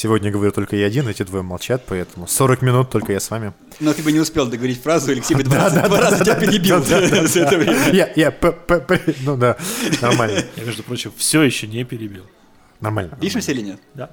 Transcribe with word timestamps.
Сегодня 0.00 0.30
говорю 0.30 0.50
только 0.50 0.76
я 0.76 0.86
один, 0.86 1.08
эти 1.08 1.24
двое 1.24 1.42
молчат, 1.42 1.84
поэтому 1.86 2.26
40 2.26 2.62
минут 2.62 2.88
только 2.88 3.12
я 3.12 3.20
с 3.20 3.28
вами. 3.28 3.52
Но 3.80 3.92
ты 3.92 4.02
бы 4.02 4.10
не 4.12 4.18
успел 4.18 4.46
договорить 4.46 4.82
фразу, 4.82 5.12
Алексей 5.12 5.34
бы 5.34 5.42
два 5.42 5.68
раза 5.68 6.24
тебя 6.24 6.36
перебил 6.36 6.82
за 7.28 7.40
это 7.40 7.58
время. 7.58 7.90
Я, 7.92 8.10
я, 8.16 8.34
ну 9.20 9.36
да, 9.36 9.58
нормально. 10.00 10.42
Я, 10.56 10.64
между 10.64 10.82
прочим, 10.84 11.12
все 11.18 11.42
еще 11.42 11.66
не 11.66 11.84
перебил. 11.84 12.24
Нормально. 12.80 13.18
Пишемся 13.20 13.52
или 13.52 13.60
нет? 13.60 13.80
Да. 13.92 14.08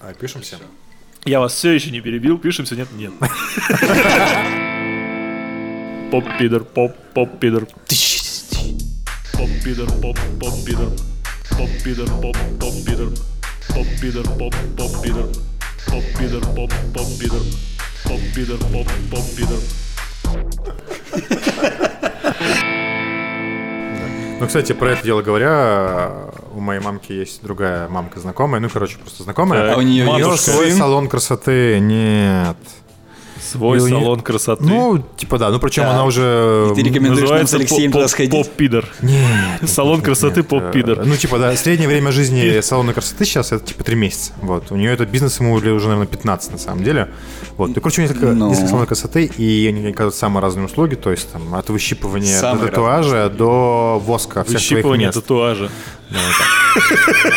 А, 0.00 0.12
пишемся. 0.12 0.58
Я 1.24 1.38
вас 1.38 1.54
все 1.54 1.70
еще 1.70 1.92
не 1.92 2.00
перебил, 2.00 2.36
пишемся, 2.36 2.74
нет, 2.74 2.88
нет. 2.90 3.12
Поп-пидор, 13.68 14.24
поп-поп-пидор. 14.38 15.26
Поп-пидор, 15.86 16.42
поп-поп-пидор. 16.54 17.40
Поп-пидор, 18.04 18.58
поп-поп-пидор. 18.58 18.58
Поп-пидор, 18.58 18.58
поп-поп-пидор. 18.58 19.58
Поп-пидор, 19.58 19.58
поп-поп-пидор. 19.58 19.58
Поп-пидор, 19.58 19.58
поп-поп-пидор. 21.38 21.72
Ну, 24.42 24.48
кстати, 24.48 24.72
про 24.72 24.90
это 24.90 25.04
дело 25.04 25.22
говоря, 25.22 26.32
у 26.52 26.58
моей 26.58 26.80
мамки 26.80 27.12
есть 27.12 27.44
другая 27.44 27.88
мамка 27.88 28.18
знакомая, 28.18 28.60
ну, 28.60 28.68
короче, 28.68 28.98
просто 28.98 29.22
знакомая. 29.22 29.72
А 29.72 29.76
у 29.76 29.82
нее 29.82 30.04
нее 30.04 30.30
есть 30.30 30.44
свой 30.44 30.72
салон 30.72 31.08
красоты, 31.08 31.78
нет. 31.78 32.56
Свой 33.52 33.78
И 33.78 33.80
салон 33.80 34.18
неё- 34.18 34.22
красоты. 34.22 34.64
Ну, 34.64 35.02
типа 35.16 35.38
да, 35.38 35.50
ну 35.50 35.58
причем 35.58 35.82
Да. 35.84 35.90
она 35.92 36.04
уже... 36.04 36.68
И 36.72 36.74
ты 36.74 36.82
рекомендуешь 36.88 37.28
нам 37.28 37.46
с 37.46 37.54
Алексеем 37.54 37.92
поп- 37.92 38.00
туда 38.00 38.08
сходить? 38.08 38.30
поп-пидор. 38.32 38.86
Нет. 39.02 39.22
Салон 39.68 40.00
красоты 40.00 40.42
поп-пидор. 40.42 41.00
Э, 41.00 41.04
Ну, 41.04 41.16
типа, 41.16 41.38
да, 41.38 41.54
среднее 41.56 41.88
время 41.88 42.12
жизни 42.12 42.60
салона 42.60 42.92
красоты 42.92 43.24
сейчас 43.24 43.52
это 43.52 43.64
типа 43.64 43.84
3 43.84 43.96
месяца. 43.96 44.32
Вот. 44.42 44.70
У 44.70 44.76
нее 44.76 44.92
этот 44.92 45.08
бизнес 45.10 45.38
ему 45.40 45.52
уже, 45.52 45.70
наверное, 45.70 46.06
15 46.06 46.52
на 46.52 46.58
самом 46.58 46.82
деле. 46.84 47.08
Вот. 47.56 47.70
И, 47.70 47.74
короче, 47.80 48.00
у 48.00 48.04
нее 48.04 48.14
несколько, 48.14 48.32
Ну. 48.32 48.48
несколько 48.48 48.68
салонов 48.68 48.88
красоты, 48.88 49.24
и 49.36 49.66
они 49.68 49.86
оказывают 49.88 50.14
самые 50.14 50.42
разные 50.42 50.66
услуги, 50.66 50.94
то 50.94 51.10
есть 51.10 51.30
там 51.32 51.54
от 51.54 51.68
выщипывания 51.70 52.40
до 52.40 52.56
татуажа 52.56 53.28
до 53.30 54.00
воска 54.04 54.44
всех 54.44 54.54
Выщипывание 54.54 55.10
татуажа. 55.12 55.68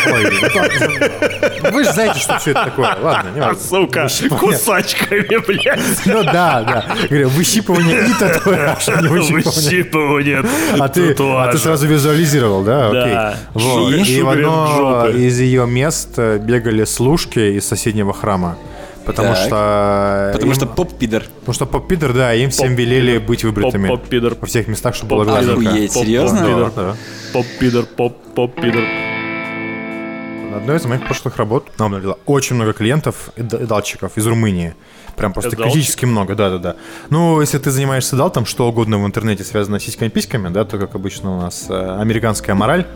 Ой, 0.06 0.24
ну 0.30 0.48
так, 0.52 1.72
Вы 1.72 1.84
же 1.84 1.92
знаете, 1.92 2.20
что 2.20 2.38
все 2.38 2.50
это 2.52 2.64
такое. 2.64 2.96
Ладно, 3.00 3.30
не 3.34 3.40
важно. 3.40 3.62
Сука, 3.62 4.08
кусачками, 4.38 5.46
блядь. 5.46 6.06
Ну 6.06 6.22
да, 6.24 6.62
да. 6.62 6.84
Говорю, 7.08 7.28
выщипывание 7.30 8.08
и 8.08 8.12
татуаж, 8.14 8.88
а 8.88 9.02
не 9.02 9.08
выщипывание. 9.08 10.44
А 10.78 10.88
ты, 10.88 11.06
а 11.06 11.08
татуажа. 11.08 11.52
ты 11.52 11.58
сразу 11.58 11.86
визуализировал, 11.86 12.62
да? 12.62 12.90
Да. 12.90 13.36
Вот. 13.54 13.92
И 13.92 14.22
в 14.22 14.28
одно 14.28 15.08
из 15.08 15.38
ее 15.40 15.66
мест 15.66 16.10
э, 16.16 16.38
бегали 16.38 16.84
служки 16.84 17.38
из 17.38 17.66
соседнего 17.66 18.12
храма. 18.12 18.56
Потому 19.06 19.28
Так. 19.28 19.36
что... 19.46 20.30
Потому 20.34 20.50
им- 20.52 20.56
что 20.56 20.66
поп-пидор. 20.66 21.22
Потому 21.40 21.54
что 21.54 21.66
поп-пидор, 21.66 22.12
да, 22.12 22.34
им 22.34 22.50
всем 22.50 22.74
велели 22.74 23.18
быть 23.18 23.44
выбритыми. 23.44 23.88
Поп-поп-пидор. 23.88 24.34
Во 24.40 24.46
всех 24.46 24.66
местах, 24.68 24.94
чтобы 24.96 25.16
было 25.16 25.24
Поп-пидор. 25.24 25.54
гладенько. 25.54 25.70
Охуеть, 25.70 25.94
Поп- 25.94 26.02
серьезно? 26.04 26.38
поп-пидор. 26.40 26.72
Да. 26.74 26.96
Поп-пидор, 27.32 27.84
поп-поп-пидор. 27.86 28.82
На 30.50 30.56
одной 30.58 30.76
из 30.76 30.84
моих 30.86 31.04
прошлых 31.04 31.36
работ 31.36 31.68
нам 31.78 31.92
налило 31.92 32.18
очень 32.26 32.56
много 32.56 32.72
клиентов 32.72 33.30
и 33.36 33.42
датчиков 33.42 34.12
из 34.16 34.26
Румынии. 34.26 34.74
Прям 35.16 35.32
просто 35.32 35.54
Эдалчик? 35.54 35.72
критически 35.74 36.04
много, 36.04 36.34
да-да-да. 36.34 36.76
Ну, 37.10 37.40
если 37.40 37.58
ты 37.58 37.70
занимаешься 37.70 38.16
далтом, 38.16 38.44
что 38.46 38.68
угодно 38.68 38.98
в 39.02 39.06
интернете 39.06 39.44
связано 39.44 39.78
с 39.78 39.84
сиськами-письками, 39.84 40.48
да, 40.48 40.64
то, 40.64 40.78
как 40.78 40.94
обычно 40.94 41.36
у 41.36 41.40
нас 41.40 41.66
э, 41.68 41.98
американская 42.00 42.54
мораль, 42.54 42.86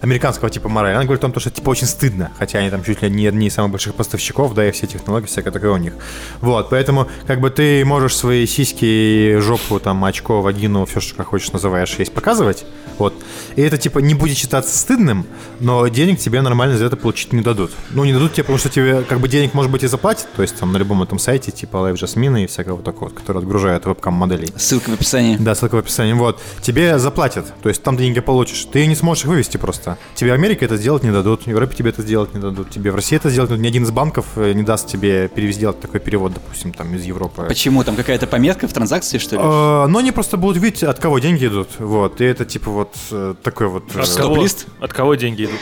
американского 0.00 0.50
типа 0.50 0.68
мораль, 0.68 0.94
она 0.94 1.04
говорит 1.04 1.22
о 1.24 1.28
том, 1.28 1.40
что 1.40 1.50
типа 1.50 1.70
очень 1.70 1.86
стыдно, 1.86 2.30
хотя 2.38 2.58
они 2.58 2.70
там 2.70 2.82
чуть 2.82 3.02
ли 3.02 3.10
не 3.10 3.26
одни 3.26 3.48
из 3.48 3.54
самых 3.54 3.72
больших 3.72 3.94
поставщиков, 3.94 4.54
да, 4.54 4.68
и 4.68 4.70
все 4.70 4.86
технологии 4.86 5.26
всякое 5.26 5.50
такое 5.50 5.72
у 5.72 5.76
них. 5.76 5.94
Вот, 6.40 6.70
поэтому 6.70 7.08
как 7.26 7.40
бы 7.40 7.50
ты 7.50 7.84
можешь 7.84 8.16
свои 8.16 8.46
сиськи, 8.46 9.38
жопу, 9.40 9.80
там, 9.80 10.04
очко, 10.04 10.40
вагину, 10.42 10.84
все, 10.86 11.00
что 11.00 11.14
как 11.14 11.28
хочешь 11.28 11.52
называешь, 11.52 11.94
есть 11.98 12.12
показывать, 12.12 12.64
вот. 12.98 13.14
И 13.56 13.62
это 13.62 13.78
типа 13.78 13.98
не 13.98 14.14
будет 14.14 14.36
считаться 14.36 14.76
стыдным, 14.76 15.26
но 15.58 15.86
денег 15.88 16.18
тебе 16.18 16.40
нормально 16.42 16.76
за 16.76 16.86
это 16.86 16.96
получить 16.96 17.32
не 17.32 17.42
дадут. 17.42 17.70
Ну, 17.90 18.04
не 18.04 18.12
дадут 18.12 18.32
тебе, 18.32 18.44
потому 18.44 18.58
что 18.58 18.68
тебе 18.68 19.02
как 19.02 19.20
бы 19.20 19.28
денег, 19.28 19.54
может 19.54 19.70
быть, 19.70 19.82
и 19.84 19.86
заплатят, 19.86 20.28
то 20.34 20.42
есть 20.42 20.56
там 20.56 20.72
на 20.72 20.76
любом 20.76 21.02
этом 21.02 21.18
сайте, 21.18 21.50
типа 21.50 21.76
Live 21.76 21.94
Jasmine 21.94 22.44
и 22.44 22.46
всякого 22.46 22.82
такого, 22.82 23.10
который 23.10 23.38
отгружает 23.38 23.84
вебкам-моделей. 23.86 24.52
Ссылка 24.56 24.90
в 24.90 24.94
описании. 24.94 25.36
Да, 25.36 25.54
ссылка 25.54 25.76
в 25.76 25.78
описании. 25.78 26.12
Вот. 26.12 26.40
Тебе 26.60 26.98
заплатят. 26.98 27.52
То 27.62 27.68
есть 27.68 27.82
там 27.82 27.96
деньги 27.96 28.20
получишь. 28.20 28.66
Ты 28.70 28.86
не 28.86 28.94
сможешь 28.94 29.24
их 29.24 29.30
вывести 29.30 29.56
просто. 29.56 29.89
Тебе 30.14 30.30
в 30.32 30.34
Америке 30.34 30.64
это 30.64 30.76
сделать 30.76 31.02
не 31.04 31.12
дадут. 31.12 31.44
В 31.44 31.46
Европе 31.46 31.76
тебе 31.76 31.90
это 31.90 32.02
сделать 32.02 32.34
не 32.34 32.40
дадут. 32.40 32.70
Тебе 32.70 32.90
в 32.90 32.96
России 32.96 33.16
это 33.16 33.30
сделать 33.30 33.50
не 33.50 33.56
дадут. 33.56 33.64
Ни 33.64 33.68
один 33.68 33.84
из 33.84 33.90
банков 33.92 34.26
э, 34.36 34.52
не 34.52 34.62
даст 34.62 34.88
тебе 34.88 35.28
перевести 35.28 35.60
сделать 35.60 35.78
такой 35.80 36.00
перевод, 36.00 36.32
допустим, 36.32 36.72
там 36.72 36.94
из 36.94 37.04
Европы. 37.04 37.44
Почему? 37.46 37.84
Там 37.84 37.94
какая-то 37.94 38.26
пометка 38.26 38.66
в 38.66 38.72
транзакции, 38.72 39.18
что 39.18 39.36
ли? 39.36 39.42
Э, 39.42 39.86
Но 39.88 39.98
они 39.98 40.10
просто 40.10 40.38
будут 40.38 40.56
видеть, 40.62 40.82
от 40.84 40.98
кого 40.98 41.18
деньги 41.18 41.46
идут. 41.46 41.68
Вот. 41.78 42.20
И 42.22 42.24
это 42.24 42.46
типа 42.46 42.70
вот 42.70 42.94
э, 43.10 43.34
такой 43.42 43.66
вот... 43.68 43.84
э, 43.94 44.00
От 44.00 44.08
кого, 44.08 44.34
Стоп-лист? 44.34 44.66
от 44.80 44.92
кого 44.94 45.14
деньги 45.16 45.44
идут? 45.44 45.60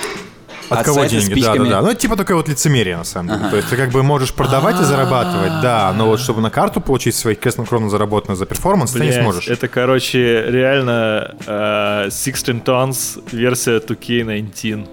От 0.70 0.80
От 0.80 0.84
кого 0.86 0.98
сайта 1.00 1.20
с 1.20 1.24
деньги? 1.24 1.40
Да, 1.40 1.46
да, 1.46 1.52
письками? 1.52 1.70
да. 1.70 1.82
Ну, 1.82 1.88
это 1.88 2.00
типа 2.00 2.16
такое 2.16 2.36
вот 2.36 2.48
лицемерие, 2.48 2.96
на 2.96 3.04
самом 3.04 3.36
деле. 3.38 3.50
То 3.50 3.56
есть 3.56 3.68
ты 3.70 3.76
как 3.76 3.90
бы 3.90 4.02
можешь 4.02 4.32
продавать 4.32 4.80
и 4.80 4.84
зарабатывать, 4.84 5.60
да, 5.62 5.92
но 5.96 6.06
вот 6.06 6.20
чтобы 6.20 6.40
на 6.40 6.50
карту 6.50 6.80
получить 6.80 7.14
свои 7.14 7.34
кровно 7.34 7.88
заработанные 7.90 8.36
за 8.36 8.46
перформанс, 8.46 8.92
ты 8.92 9.00
не 9.00 9.12
сможешь. 9.12 9.48
Это, 9.48 9.68
короче, 9.68 10.44
реально 10.48 11.34
э, 11.46 12.10
16 12.10 12.62
Tons 12.64 13.22
версия 13.32 13.78
2K19. 13.78 14.88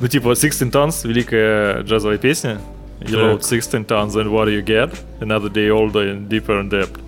Ну, 0.00 0.08
типа, 0.08 0.34
16 0.34 0.62
Tons, 0.74 1.06
великая 1.08 1.82
джазовая 1.82 2.18
песня. 2.18 2.58
You 3.00 3.16
load 3.16 3.42
16 3.42 3.86
tons, 3.86 4.14
and 4.14 4.30
what 4.30 4.46
do 4.46 4.50
you 4.50 4.64
get? 4.64 4.94
Another 5.20 5.50
day 5.52 5.68
older 5.68 6.02
and 6.10 6.28
deeper 6.28 6.58
in 6.60 6.70
depth. 6.70 6.98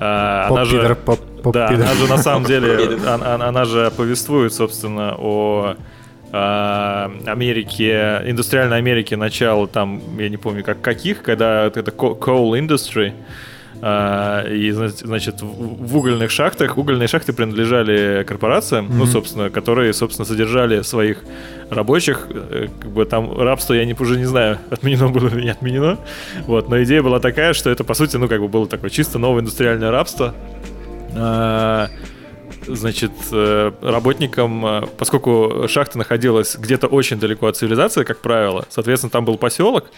А, 0.00 0.48
она 0.50 0.64
же, 0.64 0.94
Поп-пидор, 0.94 0.96
поп- 1.42 1.52
да, 1.54 1.68
она 1.68 1.94
же 1.94 2.06
на 2.08 2.18
самом 2.18 2.44
деле, 2.48 2.98
она, 3.06 3.34
она- 3.34 3.48
она 3.48 3.64
же 3.64 3.92
повествует, 3.96 4.52
собственно, 4.52 5.14
о 5.16 5.76
а, 6.36 7.10
Америке, 7.26 8.22
индустриальной 8.26 8.76
Америке 8.78 9.16
начала 9.16 9.66
там, 9.66 10.00
я 10.18 10.28
не 10.28 10.36
помню, 10.36 10.62
как 10.62 10.80
каких, 10.80 11.22
когда 11.22 11.64
это 11.64 11.90
coal 11.90 12.58
industry, 12.58 13.12
а, 13.82 14.46
и, 14.48 14.70
зна- 14.70 14.88
значит, 14.88 15.42
в 15.42 15.96
угольных 15.96 16.30
шахтах, 16.30 16.78
угольные 16.78 17.08
шахты 17.08 17.32
принадлежали 17.32 18.24
корпорациям, 18.24 18.88
ну, 18.90 19.06
собственно, 19.06 19.50
которые, 19.50 19.92
собственно, 19.92 20.26
содержали 20.26 20.82
своих 20.82 21.22
рабочих, 21.70 22.26
э, 22.30 22.68
как 22.80 22.90
бы 22.90 23.04
там 23.04 23.38
рабство, 23.38 23.74
я 23.74 23.84
не, 23.84 23.94
уже 23.98 24.16
не 24.16 24.24
знаю, 24.24 24.58
отменено 24.70 25.08
было 25.08 25.28
или 25.28 25.42
не 25.42 25.50
отменено, 25.50 25.98
вот, 26.46 26.68
но 26.68 26.82
идея 26.82 27.02
была 27.02 27.20
такая, 27.20 27.52
что 27.52 27.70
это, 27.70 27.84
по 27.84 27.94
сути, 27.94 28.16
ну, 28.16 28.28
как 28.28 28.40
бы 28.40 28.48
было 28.48 28.66
такое 28.66 28.90
чисто 28.90 29.18
новое 29.18 29.40
индустриальное 29.40 29.90
рабство, 29.90 30.34
значит, 32.66 33.12
э, 33.32 33.72
работникам, 33.80 34.66
э, 34.66 34.82
поскольку 34.98 35.66
шахта 35.68 35.98
находилась 35.98 36.56
где-то 36.56 36.86
очень 36.86 37.18
далеко 37.18 37.46
от 37.46 37.56
цивилизации, 37.56 38.04
как 38.04 38.18
правило, 38.18 38.66
соответственно, 38.68 39.10
там 39.10 39.24
был 39.24 39.38
поселок, 39.38 39.90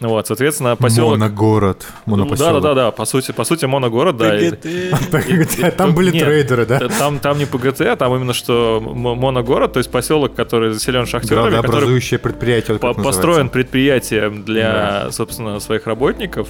вот, 0.00 0.26
соответственно, 0.26 0.76
поселок... 0.76 1.12
Моногород. 1.12 1.78
Да, 1.88 2.10
Монопоселок. 2.10 2.62
да, 2.62 2.68
да, 2.68 2.74
да, 2.74 2.90
по 2.90 3.06
сути, 3.06 3.32
по 3.32 3.44
сути, 3.44 3.64
моногород, 3.64 4.16
да. 4.18 4.30
ПГТ. 5.10 5.74
Там 5.76 5.94
были 5.94 6.10
трейдеры, 6.18 6.66
да? 6.66 6.80
Там, 6.88 7.18
там 7.18 7.38
не 7.38 7.46
ПГТ, 7.46 7.80
а 7.82 7.96
там 7.96 8.14
именно 8.14 8.34
что 8.34 8.80
моногород, 8.80 9.72
то 9.72 9.78
есть 9.78 9.90
поселок, 9.90 10.34
который 10.34 10.72
заселен 10.74 11.06
шахтерами, 11.06 11.62
который 11.62 12.00
предприятие. 12.18 12.78
построен 12.78 13.04
называется. 13.04 13.52
предприятием 13.52 14.44
для, 14.44 15.10
собственно, 15.12 15.60
своих 15.60 15.86
работников. 15.86 16.48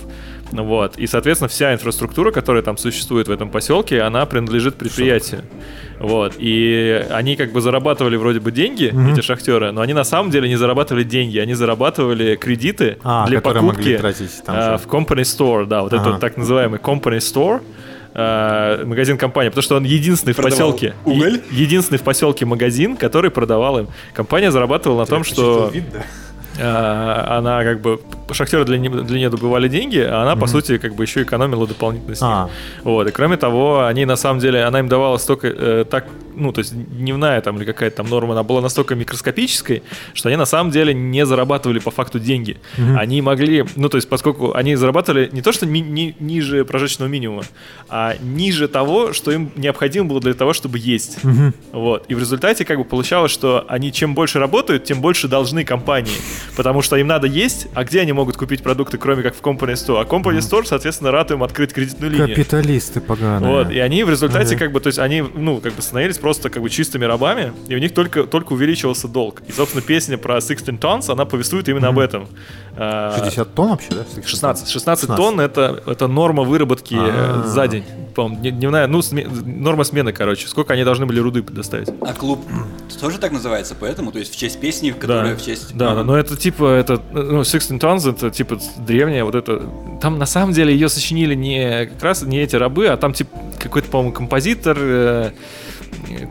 Вот. 0.51 0.97
И, 0.97 1.07
соответственно, 1.07 1.49
вся 1.49 1.73
инфраструктура, 1.73 2.33
которая 2.33 2.63
там 2.63 2.77
существует 2.77 3.29
в 3.29 3.31
этом 3.31 3.49
поселке, 3.51 4.03
она 4.03 4.27
принадлежит 4.27 4.75
предприятию. 4.77 5.45
Вот. 5.99 6.35
И 6.39 7.05
они 7.11 7.37
как 7.37 7.53
бы 7.53 7.61
зарабатывали 7.61 8.17
вроде 8.17 8.41
бы 8.41 8.53
деньги, 8.53 8.93
эти 9.13 9.21
шахтеры, 9.23 9.73
но 9.73 9.81
они 9.81 9.95
на 9.95 10.05
самом 10.05 10.31
деле 10.31 10.49
не 10.49 10.57
зарабатывали 10.57 11.05
деньги, 11.05 11.39
они 11.39 11.55
зарабатывали 11.55 12.37
кредиты 12.37 12.99
А, 13.03 13.27
для 13.27 13.41
покупки 13.41 13.97
тратить 13.97 14.43
там 14.45 14.55
а, 14.59 14.77
в 14.79 14.87
company 14.87 15.23
store, 15.23 15.67
да, 15.67 15.83
вот 15.83 15.93
это 15.93 16.03
Ага. 16.03 16.11
вот 16.13 16.21
так 16.21 16.37
называемый 16.37 16.79
company 16.79 17.19
store, 17.19 17.61
а, 18.15 18.85
магазин 18.85 19.19
компании, 19.19 19.49
потому 19.51 19.63
что 19.63 19.77
он 19.77 19.85
единственный 19.85 20.33
в 20.33 20.37
Продавал 20.37 20.73
поселке, 20.73 20.95
уголь? 21.05 21.35
е- 21.35 21.41
единственный 21.63 21.99
в 21.99 22.03
поселке 22.03 22.45
магазин, 22.47 22.97
который 22.97 23.31
продавал 23.31 23.79
им. 23.81 23.89
Компания 24.15 24.51
зарабатывала 24.51 25.01
на 25.01 25.07
том, 25.07 25.25
что 25.25 25.71
а, 25.75 26.03
она 26.59 27.65
как 27.65 27.81
бы 27.81 28.01
шахтеры 28.33 28.65
для, 28.65 28.79
не- 28.79 28.89
для 28.89 29.19
нее 29.19 29.29
добывали 29.31 29.69
деньги, 29.69 29.99
а 29.99 30.23
она, 30.23 30.37
по 30.37 30.47
сути, 30.47 30.79
как 30.79 30.95
бы 30.95 31.05
еще 31.05 31.23
экономила 31.23 31.67
дополнительно 31.67 32.15
с 32.15 32.21
них. 32.21 32.31
А. 32.31 32.49
Вот, 32.85 33.09
и 33.09 33.11
кроме 33.11 33.37
того, 33.37 33.85
они 33.85 34.05
на 34.05 34.17
самом 34.17 34.41
деле, 34.41 34.65
она 34.65 34.81
им 34.81 34.89
давала 34.89 35.19
столько, 35.19 35.49
э, 35.49 35.85
так, 35.85 36.07
ну, 36.37 36.53
то 36.53 36.61
есть 36.61 36.73
дневная 36.75 37.41
там 37.41 37.57
или 37.59 37.65
какая-то 37.65 37.97
там 37.99 38.09
норма, 38.09 38.33
она 38.33 38.43
была 38.43 38.61
настолько 38.61 38.95
микроскопической, 38.95 39.83
что 40.15 40.29
они 40.29 40.37
на 40.37 40.45
самом 40.47 40.71
деле 40.71 40.95
не 40.95 41.25
зарабатывали 41.27 41.79
по 41.79 41.91
факту 41.91 42.19
деньги. 42.19 42.59
Они 42.97 43.21
могли, 43.23 43.65
ну, 43.77 43.89
то 43.89 43.97
есть 43.97 44.09
поскольку 44.09 44.55
они 44.55 44.77
зарабатывали 44.77 45.29
не 45.33 45.43
то, 45.43 45.53
что 45.53 45.67
ми- 45.67 45.81
ни- 45.81 46.15
ниже 46.21 46.65
прожиточного 46.65 47.09
минимума, 47.09 47.43
а 47.89 48.15
ниже 48.23 48.69
того, 48.69 49.13
что 49.13 49.31
им 49.31 49.51
необходимо 49.57 50.07
было 50.09 50.21
для 50.21 50.35
того, 50.35 50.53
чтобы 50.53 50.79
есть. 50.79 51.19
Вот. 51.73 52.05
И 52.09 52.15
в 52.15 52.19
результате 52.19 52.65
как 52.65 52.79
бы 52.79 52.85
получалось, 52.85 53.33
что 53.33 53.65
они 53.69 53.93
чем 53.93 54.15
больше 54.15 54.39
работают, 54.39 54.85
тем 54.85 55.01
больше 55.01 55.29
должны 55.29 55.65
компании. 55.65 56.13
Потому 56.57 56.83
что 56.83 56.97
им 56.97 57.07
надо 57.07 57.27
есть, 57.27 57.69
а 57.75 57.85
где 57.85 58.01
они 58.01 58.13
могут 58.13 58.37
купить 58.37 58.63
продукты, 58.63 58.99
кроме 58.99 59.23
как 59.23 59.35
в 59.35 59.41
Company 59.41 59.73
Store? 59.75 60.01
А 60.01 60.05
Company 60.05 60.39
Store, 60.39 60.65
соответственно, 60.65 61.11
рад 61.11 61.31
им 61.31 61.43
открыть 61.43 61.73
кредитную 61.73 62.11
линию. 62.13 62.29
Капиталисты 62.29 63.01
поганые. 63.01 63.51
Вот, 63.51 63.71
и 63.71 63.79
они 63.79 64.05
в 64.05 64.11
результате, 64.11 64.55
Ага. 64.57 64.65
как 64.65 64.73
бы, 64.73 64.81
то 64.81 64.89
есть 64.89 64.99
они, 64.99 65.23
ну, 65.35 65.59
как 65.61 65.75
бы 65.75 65.83
становились 65.83 66.19
просто 66.27 66.51
как 66.51 66.61
бы 66.61 66.69
чистыми 66.71 67.05
рабами, 67.05 67.53
и 67.69 67.77
у 67.77 67.79
них 67.79 67.95
только, 67.95 68.25
только 68.25 68.55
увеличивался 68.55 69.07
долг. 69.07 69.43
И, 69.47 69.53
собственно, 69.53 69.81
песня 69.81 70.19
про 70.19 70.41
16 70.41 70.71
tons, 70.71 71.09
она 71.09 71.25
повествует 71.25 71.69
именно 71.69 71.87
об 71.87 72.01
этом. 72.01 72.27
А, 72.77 73.17
60 73.17 73.55
тонн 73.55 73.71
вообще, 73.71 73.91
да? 73.91 74.05
16. 74.27 74.69
16 74.69 75.15
тонн 75.15 75.39
это, 75.39 75.85
это 75.87 76.09
норма 76.09 76.43
выработки 76.43 76.95
э, 76.95 76.99
А. 77.01 77.43
за 77.47 77.69
день. 77.69 77.85
По-моему, 78.17 78.43
дне- 78.43 78.51
дневная, 78.51 78.89
ну, 78.89 78.99
сме- 78.99 79.29
норма 79.47 79.85
смены, 79.85 80.13
короче. 80.13 80.49
Сколько 80.49 80.73
они 80.73 80.83
должны 80.83 81.07
были 81.07 81.21
руды 81.21 81.45
предоставить. 81.45 81.89
А 82.01 82.13
клуб 82.13 82.41
тоже 83.01 83.19
так 83.19 83.31
называется, 83.31 83.77
поэтому, 83.79 84.11
то 84.11 84.19
есть 84.19 84.35
в 84.35 84.37
честь 84.37 84.59
песни, 84.61 84.91
которая 84.91 85.35
Да, 85.37 85.41
в 85.41 85.45
честь... 85.45 85.77
да, 85.77 85.95
да, 85.95 86.03
но 86.03 86.19
это 86.19 86.37
типа, 86.37 86.65
это, 86.75 87.01
ну, 87.13 87.45
16 87.45 87.71
Tons, 87.81 88.11
это 88.11 88.31
типа 88.31 88.59
древняя 88.79 89.23
вот 89.23 89.37
это, 89.37 89.63
там 90.03 90.19
на 90.19 90.27
самом 90.27 90.53
деле 90.53 90.73
ее 90.73 90.89
сочинили 90.89 91.37
не 91.37 91.87
как 91.87 92.03
раз 92.03 92.23
не 92.23 92.41
эти 92.41 92.57
рабы, 92.57 92.89
а 92.89 92.97
там 92.97 93.13
типа 93.13 93.31
какой-то, 93.61 93.89
по-моему, 93.91 94.13
композитор, 94.13 94.77
э, 94.81 95.31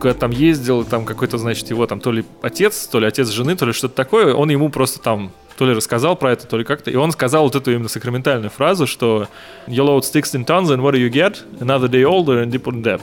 куда 0.00 0.14
там 0.14 0.30
ездил, 0.30 0.84
там 0.84 1.04
какой-то, 1.04 1.38
значит, 1.38 1.70
его 1.70 1.86
там 1.86 2.00
то 2.00 2.12
ли 2.12 2.24
отец, 2.42 2.86
то 2.86 2.98
ли 3.00 3.06
отец 3.06 3.28
жены, 3.28 3.56
то 3.56 3.66
ли 3.66 3.72
что-то 3.72 3.94
такое, 3.94 4.34
он 4.34 4.50
ему 4.50 4.68
просто 4.70 5.00
там 5.00 5.32
то 5.56 5.66
ли 5.66 5.72
рассказал 5.72 6.16
про 6.16 6.32
это, 6.32 6.46
то 6.46 6.58
ли 6.58 6.64
как-то, 6.64 6.90
и 6.90 6.96
он 6.96 7.12
сказал 7.12 7.44
вот 7.44 7.56
эту 7.56 7.72
именно 7.72 7.88
сакраментальную 7.88 8.50
фразу, 8.50 8.86
что 8.86 9.28
you 9.66 9.84
load 9.84 10.02
16 10.02 10.46
tons 10.46 10.68
and 10.68 10.82
what 10.82 10.92
do 10.92 10.98
you 10.98 11.10
get? 11.10 11.38
Another 11.60 11.88
day 11.88 12.04
older 12.04 12.44
and 12.44 12.50
deeper 12.50 12.72
in 12.72 12.82
debt. 12.82 13.00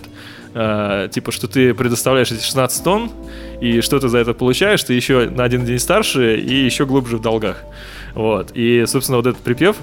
Э, 0.53 1.09
типа, 1.11 1.31
что 1.31 1.47
ты 1.47 1.73
предоставляешь 1.73 2.31
эти 2.31 2.43
16 2.43 2.83
тонн, 2.83 3.11
и 3.59 3.81
что 3.81 3.99
ты 3.99 4.07
за 4.07 4.19
это 4.19 4.33
получаешь, 4.33 4.83
ты 4.83 4.93
еще 4.93 5.29
на 5.29 5.43
один 5.43 5.65
день 5.65 5.79
старше 5.79 6.39
и 6.39 6.53
еще 6.65 6.85
глубже 6.85 7.17
в 7.17 7.21
долгах. 7.21 7.63
Вот. 8.13 8.51
И, 8.53 8.85
собственно, 8.85 9.17
вот 9.17 9.25
этот 9.25 9.41
припев 9.41 9.77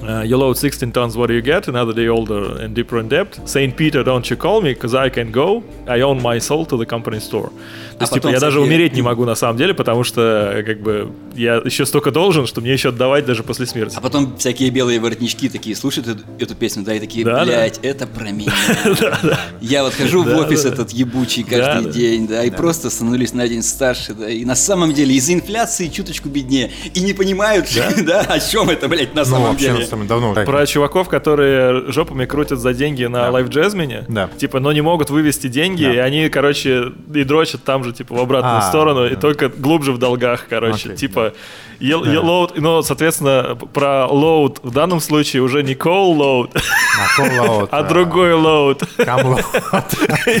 Uh, 0.00 0.22
you 0.22 0.36
load 0.36 0.56
16 0.56 0.92
tons, 0.92 1.16
what 1.16 1.26
do 1.26 1.34
you 1.34 1.42
get? 1.42 1.66
Another 1.68 1.92
day 1.92 2.06
older 2.08 2.56
and 2.62 2.74
deeper 2.74 2.98
in 3.00 3.08
debt. 3.08 3.38
Saint 3.46 3.76
Peter, 3.76 4.04
don't 4.04 4.30
you 4.30 4.36
call 4.36 4.60
me, 4.62 4.74
cause 4.74 4.94
I 4.94 5.10
can 5.10 5.32
go. 5.32 5.62
I 5.88 6.02
own 6.02 6.22
my 6.22 6.38
soul 6.38 6.64
to 6.66 6.76
the 6.76 6.86
company 6.86 7.18
store. 7.20 7.50
То 7.98 8.04
есть, 8.04 8.12
типа, 8.12 8.28
я 8.28 8.38
даже 8.38 8.60
умереть 8.60 8.92
не 8.94 9.02
могу 9.02 9.24
на 9.24 9.34
самом 9.34 9.56
деле, 9.56 9.74
потому 9.74 10.04
что, 10.04 10.62
как 10.64 10.80
бы, 10.82 11.10
я 11.34 11.56
еще 11.56 11.84
столько 11.84 12.12
должен, 12.12 12.46
что 12.46 12.60
мне 12.60 12.72
еще 12.72 12.90
отдавать 12.90 13.26
даже 13.26 13.42
после 13.42 13.66
смерти. 13.66 13.96
А 13.96 14.00
потом 14.00 14.36
всякие 14.38 14.70
белые 14.70 15.00
воротнички 15.00 15.48
такие 15.48 15.74
слушают 15.74 16.06
эту, 16.06 16.20
эту 16.38 16.54
песню, 16.54 16.84
да, 16.84 16.94
и 16.94 17.00
такие, 17.00 17.24
Да, 17.24 17.38
да. 17.40 17.44
блядь, 17.44 17.80
это 17.82 18.06
про 18.06 18.30
меня. 18.30 18.52
Я 19.60 19.82
вот 19.82 19.94
хожу 19.94 20.22
в 20.22 20.26
Да, 20.26 20.38
офис 20.38 20.62
да. 20.62 20.68
этот 20.68 20.92
ебучий 20.92 21.42
Да, 21.42 21.56
каждый 21.56 21.84
да. 21.86 21.90
день, 21.92 22.28
да, 22.28 22.44
и 22.44 22.50
просто 22.50 22.88
становлюсь 22.88 23.32
на 23.32 23.48
день 23.48 23.62
старше, 23.64 24.14
да, 24.14 24.28
и 24.30 24.44
на 24.44 24.54
самом 24.54 24.92
деле 24.94 25.16
из-за 25.16 25.32
инфляции 25.34 25.88
чуточку 25.88 26.28
беднее, 26.28 26.70
и 26.94 27.00
не 27.00 27.14
понимают, 27.14 27.66
да, 28.06 28.20
о 28.28 28.38
чем 28.38 28.70
это, 28.70 28.86
блядь, 28.88 29.12
на 29.12 29.22
Ну, 29.22 29.26
самом 29.26 29.56
деле. 29.56 29.87
Деле, 29.96 30.08
давно. 30.08 30.34
Про 30.44 30.66
чуваков, 30.66 31.08
которые 31.08 31.90
жопами 31.90 32.24
крутят 32.26 32.58
за 32.58 32.74
деньги 32.74 33.04
на 33.04 33.30
лайф 33.30 33.48
джазмине, 33.48 34.04
Да. 34.08 34.28
типа, 34.36 34.60
но 34.60 34.72
не 34.72 34.80
могут 34.80 35.10
вывести 35.10 35.46
деньги, 35.48 35.84
Да. 35.84 35.92
и 35.94 35.96
они, 35.98 36.28
короче, 36.28 36.92
и 37.14 37.24
дрочат 37.24 37.64
там 37.64 37.84
же, 37.84 37.92
типа, 37.92 38.14
в 38.14 38.20
обратную 38.20 38.58
А, 38.58 38.62
сторону, 38.62 39.06
и 39.06 39.10
да. 39.10 39.16
только 39.20 39.48
глубже 39.48 39.92
в 39.92 39.98
долгах, 39.98 40.46
короче, 40.48 40.88
Окей, 40.90 40.96
типа, 40.96 41.32
е- 41.80 41.88
е- 41.88 41.94
load, 42.20 42.52
ну, 42.56 42.82
соответственно, 42.82 43.56
про 43.72 44.06
load 44.10 44.58
в 44.62 44.72
данном 44.72 45.00
случае 45.00 45.42
уже 45.42 45.62
не 45.62 45.74
call 45.74 46.16
load, 46.16 46.50
А, 46.54 47.20
call 47.20 47.38
load, 47.38 47.68
а 47.72 47.82
другой 47.82 48.30
load. 48.32 48.82
Come 48.98 49.38
load. 49.38 49.84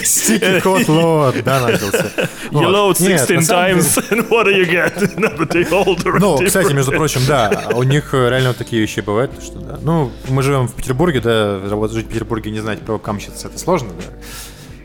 Sticky 0.02 0.62
hot 0.62 0.86
load, 0.86 1.42
да, 1.42 1.60
начался. 1.60 2.04
You 2.50 2.68
load 2.68 2.96
Нет, 3.02 3.20
16 3.20 3.30
на 3.36 3.42
самом 3.42 3.66
деле- 3.66 3.80
times, 3.80 4.10
and 4.10 4.28
what 4.28 4.44
do 4.46 4.54
you 4.54 4.68
get? 4.70 6.18
Ну, 6.20 6.36
Tипа. 6.38 6.44
кстати, 6.46 6.72
между 6.72 6.92
прочим, 6.92 7.20
да, 7.26 7.68
у 7.74 7.82
них 7.82 8.12
э, 8.14 8.28
реально 8.30 8.48
вот 8.48 8.56
такие 8.58 8.80
вещи 8.82 9.00
бывают, 9.00 9.30
что 9.40 9.58
да. 9.58 9.78
Ну, 9.82 10.10
мы 10.28 10.42
живем 10.42 10.68
в 10.68 10.74
Петербурге, 10.74 11.20
да, 11.20 11.58
вот 11.58 11.92
жить 11.92 12.06
в 12.06 12.08
Петербурге 12.08 12.50
и 12.50 12.52
не 12.52 12.60
знать 12.60 12.80
про 12.80 12.94
вебкамщиц, 12.94 13.44
это 13.44 13.58
сложно, 13.58 13.90
да. 13.96 14.18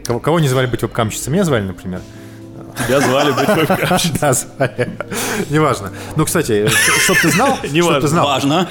Кого, 0.06 0.20
кого 0.20 0.40
не 0.40 0.48
звали 0.48 0.68
быть 0.68 0.82
вебкамщицей? 0.82 1.32
Меня 1.32 1.44
звали, 1.44 1.64
например. 1.64 2.02
Тебя 2.88 3.00
звали 3.02 3.32
быть. 3.32 3.50
Да, 4.22 4.34
звали. 4.34 4.90
Неважно. 5.50 5.92
Ну, 6.16 6.26
кстати, 6.26 6.68
чтоб 7.04 7.18
ты 7.18 7.30
знал, 7.30 7.58
Неважно. 7.72 8.02
ты 8.02 8.08
знал, 8.08 8.26
Важно. 8.28 8.68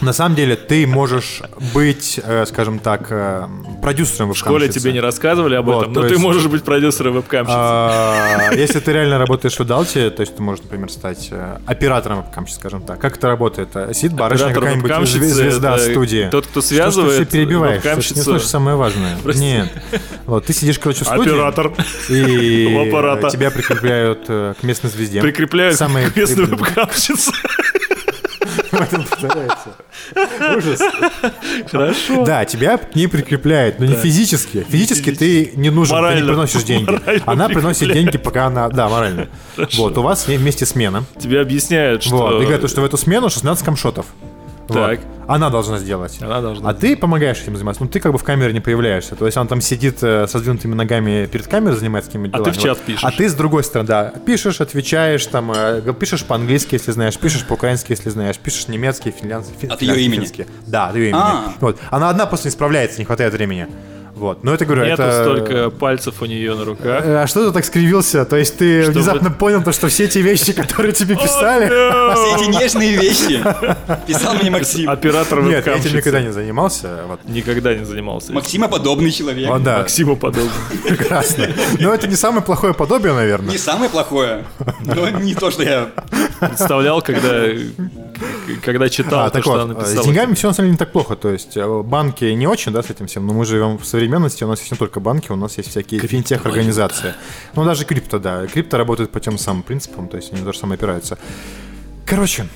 на 0.00 0.12
самом 0.12 0.34
деле 0.34 0.56
ты 0.56 0.86
можешь 0.86 1.42
быть, 1.74 2.20
э, 2.22 2.44
скажем 2.46 2.78
так, 2.78 3.06
э, 3.10 3.46
продюсером 3.80 4.32
В 4.32 4.36
школе 4.38 4.68
тебе 4.68 4.92
не 4.92 5.00
рассказывали 5.00 5.54
об 5.54 5.66
Вот, 5.66 5.82
этом, 5.82 5.94
то 5.94 6.02
но 6.02 6.08
ты 6.08 6.18
можешь 6.18 6.46
быть 6.46 6.62
продюсером 6.64 7.14
вебкамщицы. 7.14 7.54
А, 7.56 8.52
Если 8.54 8.80
ты 8.80 8.92
реально 8.92 9.18
работаешь 9.18 9.58
в 9.58 9.64
Далте, 9.64 10.10
то 10.10 10.20
есть 10.22 10.36
ты 10.36 10.42
можешь, 10.42 10.62
например, 10.64 10.90
стать 10.90 11.28
э, 11.30 11.58
оператором 11.66 12.22
вебкамщицы, 12.22 12.58
скажем 12.58 12.82
так. 12.82 12.98
Как 13.00 13.16
это 13.16 13.28
работает? 13.28 13.68
Сидит 13.92 14.12
барышня 14.14 14.52
какая-нибудь 14.52 15.08
звезда 15.08 15.78
студии. 15.78 16.28
тот, 16.30 16.46
кто 16.46 16.60
Что 16.60 16.60
ж 16.60 16.64
ты 16.68 16.74
связывает 16.74 17.28
перебиваешь? 17.28 17.82
Слушай. 17.82 18.14
Не 18.16 18.22
слышишь 18.22 18.48
самое 18.48 18.76
важное. 18.76 19.16
Нет. 19.34 19.70
Вот, 20.26 20.46
ты 20.46 20.52
сидишь, 20.52 20.78
короче, 20.78 21.04
в 21.04 21.08
студии. 21.08 21.30
Оператор. 21.30 21.72
И 22.08 22.66
У 23.12 23.18
аппарата. 23.18 23.36
тебя 23.36 23.50
прикрепляют 23.50 24.24
э, 24.28 24.54
к 24.60 24.62
местной 24.62 24.90
звезде. 24.90 25.20
Прикрепляют 25.20 25.76
Самые 25.76 26.10
к 26.10 26.16
местной 26.16 26.46
вебкамщице. 26.46 27.32
В 28.70 28.80
этом 28.80 29.04
повторяется. 29.04 29.76
Ужас. 30.56 30.80
Хорошо. 31.70 32.24
Да, 32.24 32.44
тебя 32.44 32.78
к 32.78 32.94
ней 32.94 33.06
прикрепляют, 33.06 33.78
но 33.78 33.86
не 33.86 33.94
физически. 33.94 34.66
Физически 34.68 35.12
ты 35.14 35.52
не 35.56 35.70
нужен, 35.70 35.96
ты 35.96 36.20
не 36.20 36.26
приносишь 36.26 36.62
деньги. 36.62 36.98
Она 37.26 37.48
приносит 37.48 37.92
деньги, 37.92 38.16
пока 38.16 38.46
она... 38.46 38.68
Да, 38.68 38.88
морально. 38.88 39.28
Вот, 39.76 39.96
у 39.98 40.02
вас 40.02 40.26
вместе 40.26 40.66
смена. 40.66 41.04
Тебе 41.20 41.40
объясняют, 41.40 42.02
что... 42.02 42.16
Вот, 42.16 42.42
и 42.42 42.44
говорят, 42.46 42.68
что 42.68 42.80
в 42.80 42.84
эту 42.84 42.96
смену 42.96 43.30
16 43.30 43.64
камшотов. 43.64 44.06
Вот. 44.68 44.74
Так. 44.74 45.00
Она 45.28 45.50
должна 45.50 45.78
сделать. 45.78 46.18
Она 46.20 46.40
должна 46.40 46.68
А 46.70 46.74
ты 46.74 46.96
помогаешь 46.96 47.40
этим 47.40 47.54
заниматься. 47.56 47.82
Ну, 47.82 47.88
ты 47.88 48.00
как 48.00 48.12
бы 48.12 48.18
в 48.18 48.24
камере 48.24 48.52
не 48.52 48.60
появляешься. 48.60 49.14
То 49.16 49.26
есть 49.26 49.36
он 49.38 49.46
там 49.48 49.60
сидит 49.60 49.98
э, 50.02 50.26
со 50.26 50.38
сдвинутыми 50.38 50.74
ногами 50.74 51.26
перед 51.30 51.46
камерой, 51.46 51.76
занимается 51.76 52.10
какими-то 52.10 52.36
А 52.36 52.42
ты 52.42 52.50
делами. 52.50 52.58
в 52.58 52.62
чат 52.62 52.76
Вот. 52.78 52.86
пишешь. 52.86 53.04
А 53.04 53.10
ты 53.10 53.28
с 53.28 53.34
другой 53.34 53.64
стороны, 53.64 53.88
да, 53.88 54.12
пишешь, 54.24 54.60
отвечаешь, 54.60 55.24
там, 55.26 55.52
э, 55.52 55.80
пишешь 55.98 56.24
по-английски, 56.24 56.74
если 56.74 56.90
знаешь, 56.92 57.16
пишешь 57.18 57.44
по-украински, 57.46 57.92
если 57.92 58.10
знаешь, 58.10 58.36
пишешь 58.38 58.68
немецкий, 58.68 59.10
финляндский, 59.10 59.54
фин- 59.60 59.70
От 59.72 59.80
финляндский, 59.80 60.06
имени? 60.06 60.20
финский. 60.20 60.46
Да, 60.66 60.88
от 60.88 60.96
ее 60.96 61.10
имени. 61.10 61.20
А. 61.22 61.52
Вот. 61.60 61.78
Она 61.90 62.10
одна 62.10 62.26
просто 62.26 62.48
не 62.48 62.52
справляется, 62.52 62.98
не 62.98 63.04
хватает 63.04 63.32
времени. 63.32 63.68
Вот. 64.22 64.44
Но 64.44 64.54
это, 64.54 64.64
говорю, 64.64 64.84
Нету 64.84 65.02
это... 65.02 65.22
столько 65.24 65.70
пальцев 65.70 66.22
у 66.22 66.26
нее 66.26 66.54
на 66.54 66.64
руках. 66.64 67.04
Э, 67.04 67.22
А 67.22 67.26
что 67.26 67.44
ты 67.44 67.52
так 67.52 67.64
скривился? 67.64 68.24
То 68.24 68.36
есть 68.36 68.56
ты 68.56 68.82
Чтобы- 68.84 68.98
внезапно 69.00 69.30
понял, 69.32 69.64
то, 69.64 69.72
что 69.72 69.88
все 69.88 70.06
те 70.06 70.20
вещи, 70.20 70.52
которые 70.52 70.92
тебе 70.92 71.16
писали... 71.22 71.66
Все 71.66 72.36
эти 72.36 72.56
нежные 72.56 72.96
вещи 72.96 73.42
писал 74.06 74.34
мне 74.34 74.48
Максим. 74.50 74.88
Оператор 74.88 75.42
Нет, 75.42 75.66
я 75.66 75.74
этим 75.76 75.96
никогда 75.96 76.22
не 76.22 76.32
занимался. 76.32 77.00
Вот. 77.08 77.20
Никогда 77.24 77.74
не 77.74 77.84
занимался. 77.84 78.32
Максима 78.32 78.68
подобный 78.68 79.10
человек. 79.10 79.50
О, 79.50 79.58
да, 79.58 79.78
Максиму 79.78 80.16
подобный. 80.16 80.50
прекрасно. 80.88 81.48
Но 81.80 81.92
это 81.92 82.06
не 82.06 82.14
самое 82.16 82.42
плохое 82.44 82.74
подобие, 82.74 83.12
наверное. 83.14 83.50
Не 83.50 83.58
самое 83.58 83.90
плохое, 83.90 84.44
но 84.84 85.08
не 85.08 85.34
то, 85.34 85.50
что 85.50 85.64
я... 85.64 85.88
Представлял, 86.38 87.02
когда, 87.02 87.44
когда 88.64 88.88
читал 88.88 89.20
А, 89.20 89.24
то, 89.26 89.34
так 89.34 89.42
что 89.42 89.52
вот, 89.52 89.60
она 89.60 89.74
с 89.74 89.76
написала. 89.78 90.04
деньгами 90.06 90.34
все 90.34 90.48
на 90.48 90.54
самом 90.54 90.66
деле 90.68 90.72
не 90.72 90.78
так 90.78 90.90
плохо. 90.92 91.14
То 91.16 91.28
есть 91.30 91.56
э, 91.56 91.82
банки 91.82 92.24
не 92.24 92.46
очень, 92.46 92.72
да, 92.72 92.82
с 92.82 92.90
этим 92.90 93.06
всем, 93.06 93.26
но 93.26 93.32
мы 93.32 93.44
живем 93.44 93.78
в 93.78 93.86
современности, 94.12 94.44
у 94.44 94.48
нас 94.48 94.58
есть 94.60 94.70
не 94.70 94.76
только 94.76 95.00
банки, 95.00 95.32
у 95.32 95.36
нас 95.36 95.56
есть 95.56 95.70
всякие 95.70 96.00
финтех-организации. 96.00 97.14
Ну, 97.54 97.64
даже 97.64 97.84
крипто, 97.86 98.18
да. 98.18 98.46
Крипто 98.46 98.76
работает 98.76 99.10
по 99.10 99.20
тем 99.20 99.38
самым 99.38 99.62
принципам, 99.62 100.08
то 100.08 100.18
есть 100.18 100.32
они 100.32 100.42
тоже 100.42 100.58
самое 100.58 100.76
опираются. 100.76 101.18
Короче, 102.04 102.46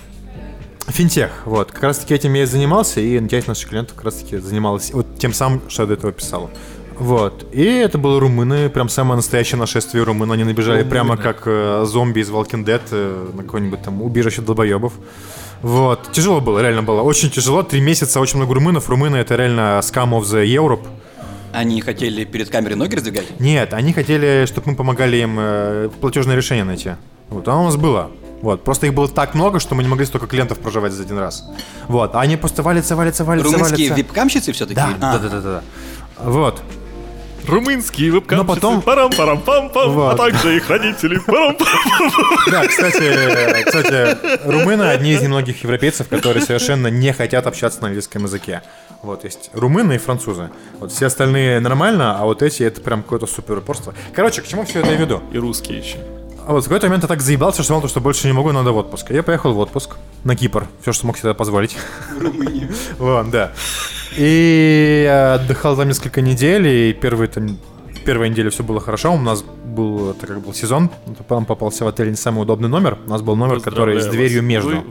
финтех, 0.89 1.31
вот, 1.47 1.73
как 1.73 1.83
раз 1.83 1.99
таки 1.99 2.15
этим 2.15 2.35
я 2.35 2.43
и 2.43 2.47
занимался, 2.47 3.01
и 3.01 3.27
часть 3.29 3.49
наших 3.49 3.71
клиентов 3.71 3.97
как 3.97 4.05
раз 4.05 4.17
таки 4.17 4.37
занималась 4.37 4.93
вот 4.93 5.19
тем 5.19 5.33
самым, 5.33 5.63
что 5.69 5.85
я 5.85 5.87
до 5.87 5.95
этого 5.95 6.13
писал. 6.13 6.51
Вот. 6.99 7.47
И 7.53 7.65
это 7.65 7.97
было 7.97 8.21
румыны, 8.21 8.69
прям 8.69 8.89
самое 8.91 9.17
настоящее 9.17 9.59
нашествие 9.59 10.05
румын. 10.05 10.33
Они 10.33 10.45
набежали 10.45 10.83
прямо 10.83 11.17
как 11.17 11.43
э, 11.45 11.85
зомби 11.87 12.21
из 12.21 12.31
Walking 12.31 12.65
Dead 12.65 12.81
э, 12.91 13.31
на 13.35 13.43
какое-нибудь 13.43 13.83
там 13.83 14.01
убежище 14.01 14.41
долбоебов. 14.41 14.95
Вот. 15.61 16.11
Тяжело 16.13 16.41
было, 16.41 16.61
реально 16.61 16.83
было. 16.83 17.03
Очень 17.03 17.31
тяжело. 17.31 17.63
Три 17.63 17.81
месяца, 17.83 18.19
очень 18.19 18.39
много 18.39 18.55
румынов. 18.55 18.89
Румыны 18.89 19.17
это 19.17 19.37
реально 19.37 19.81
scam 19.83 20.19
of 20.19 20.23
the 20.23 20.47
Europe. 20.47 20.87
Они 21.57 21.81
хотели 21.81 22.25
перед 22.25 22.51
камерой 22.51 22.77
ноги 22.77 22.97
раздвигать? 22.97 23.41
Нет, 23.41 23.73
они 23.73 23.95
хотели, 23.95 24.45
чтобы 24.47 24.73
мы 24.73 24.77
помогали 24.77 25.17
им 25.17 25.37
э, 25.39 25.89
платежное 26.03 26.37
решение 26.37 26.65
найти. 26.65 26.91
Вот, 27.31 27.49
оно 27.49 27.63
у 27.63 27.65
нас 27.65 27.77
было. 27.77 28.11
Вот. 28.43 28.63
Просто 28.63 28.87
их 28.87 28.93
было 28.93 29.09
так 29.09 29.35
много, 29.35 29.59
что 29.59 29.75
мы 29.75 29.83
не 29.83 29.89
могли 29.89 30.05
столько 30.05 30.27
клиентов 30.27 30.59
проживать 30.59 30.93
за 30.93 31.03
один 31.05 31.17
раз. 31.19 31.45
Вот. 31.89 32.15
А 32.15 32.21
они 32.21 32.37
просто 32.37 32.63
валятся, 32.63 32.95
валятся, 32.95 33.25
валятся, 33.25 33.51
Румынские 33.51 33.89
валятся. 33.91 33.95
вебкамщицы 33.95 34.53
все-таки? 34.53 34.75
Да, 34.77 34.91
А, 35.01 35.19
да, 35.19 35.29
да, 35.29 35.29
да, 35.29 35.41
да. 35.41 35.63
Вот. 36.23 36.63
Румынские 37.49 38.11
вебкамщицы. 38.11 38.47
Но 38.47 38.55
потом- 38.55 38.83
парам 38.83 39.11
парам 39.11 39.41
пам 39.41 39.69
пам 39.71 39.91
Вот. 39.93 40.15
а 40.15 40.17
также 40.17 40.57
их 40.57 40.69
родители. 40.69 41.19
парам 41.19 41.57
Да, 42.51 42.67
кстати, 42.67 43.65
кстати, 43.65 44.49
румыны 44.49 44.83
одни 44.85 45.13
из 45.13 45.23
немногих 45.23 45.63
европейцев, 45.63 46.09
которые 46.09 46.43
совершенно 46.45 46.89
не 46.89 47.13
хотят 47.13 47.47
общаться 47.47 47.81
на 47.81 47.89
английском 47.89 48.25
языке. 48.25 48.63
Вот 49.03 49.25
есть 49.25 49.51
румыны 49.53 49.95
и 49.95 49.99
французы. 49.99 50.51
Вот 50.81 50.91
все 50.93 51.07
остальные 51.07 51.61
нормально, 51.61 52.19
а 52.19 52.25
вот 52.25 52.43
эти 52.43 52.63
это 52.63 52.81
прям 52.81 53.03
какое-то 53.03 53.27
супер 53.27 53.59
упорство. 53.59 53.95
Короче, 54.15 54.43
к 54.43 54.47
чему 54.47 54.65
все 54.65 54.81
это 54.81 54.91
я 54.91 54.97
веду? 54.97 55.23
И 55.33 55.39
русские 55.39 55.79
еще. 55.79 55.99
А 56.47 56.53
вот 56.53 56.61
в 56.63 56.69
какой-то 56.69 56.87
момент 56.87 57.03
я 57.03 57.09
так 57.09 57.23
заебался, 57.23 57.65
что 57.65 57.75
думал, 57.75 57.89
что 57.89 58.01
больше 58.01 58.29
не 58.29 58.33
могу, 58.33 58.53
надо 58.53 58.71
в 58.71 58.77
отпуск. 58.77 59.11
Я 59.11 59.25
поехал 59.25 59.53
в 59.53 59.59
отпуск 59.59 59.97
на 60.23 60.37
Кипр. 60.37 60.69
Все, 60.81 60.93
что 60.93 61.05
мог 61.09 61.19
себе 61.19 61.35
позволить. 61.35 61.77
в 62.17 62.23
Румынию. 62.23 62.69
Вот, 62.99 63.31
да. 63.31 63.51
И 64.17 65.03
я 65.05 65.35
отдыхал 65.35 65.77
там 65.77 65.89
несколько 65.89 66.21
недель, 66.21 66.69
и 66.69 66.93
первые 66.93 67.27
там 67.27 67.59
первая 68.05 68.29
неделя 68.29 68.51
все 68.51 68.63
было 68.63 68.81
хорошо. 68.81 69.13
У 69.13 69.19
нас 69.19 69.45
был, 69.67 70.11
это 70.11 70.27
как 70.27 70.41
был 70.41 70.55
сезон, 70.55 70.91
нам 71.29 71.45
попался 71.45 71.85
в 71.85 71.89
отеле 71.89 72.11
не 72.11 72.17
самый 72.17 72.43
удобный 72.43 72.69
номер. 72.69 72.99
У 73.07 73.11
нас 73.11 73.23
был 73.23 73.37
номер, 73.37 73.61
который 73.61 74.01
с 74.01 74.07
дверью 74.07 74.43
между 74.43 74.85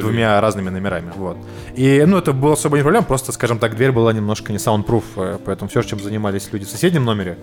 двумя 0.00 0.40
разными 0.40 0.70
номерами. 0.70 1.12
Вот. 1.16 1.36
И, 1.74 2.04
ну, 2.06 2.18
это 2.18 2.32
было 2.32 2.54
особо 2.54 2.76
не 2.76 2.82
проблема, 2.82 3.06
просто, 3.06 3.32
скажем 3.32 3.58
так, 3.58 3.76
дверь 3.76 3.92
была 3.92 4.12
немножко 4.12 4.52
не 4.52 4.58
soundproof, 4.58 5.04
э, 5.16 5.38
поэтому 5.44 5.68
все, 5.68 5.82
чем 5.82 6.00
занимались 6.00 6.48
люди 6.52 6.64
в 6.64 6.68
соседнем 6.68 7.04
номере, 7.04 7.38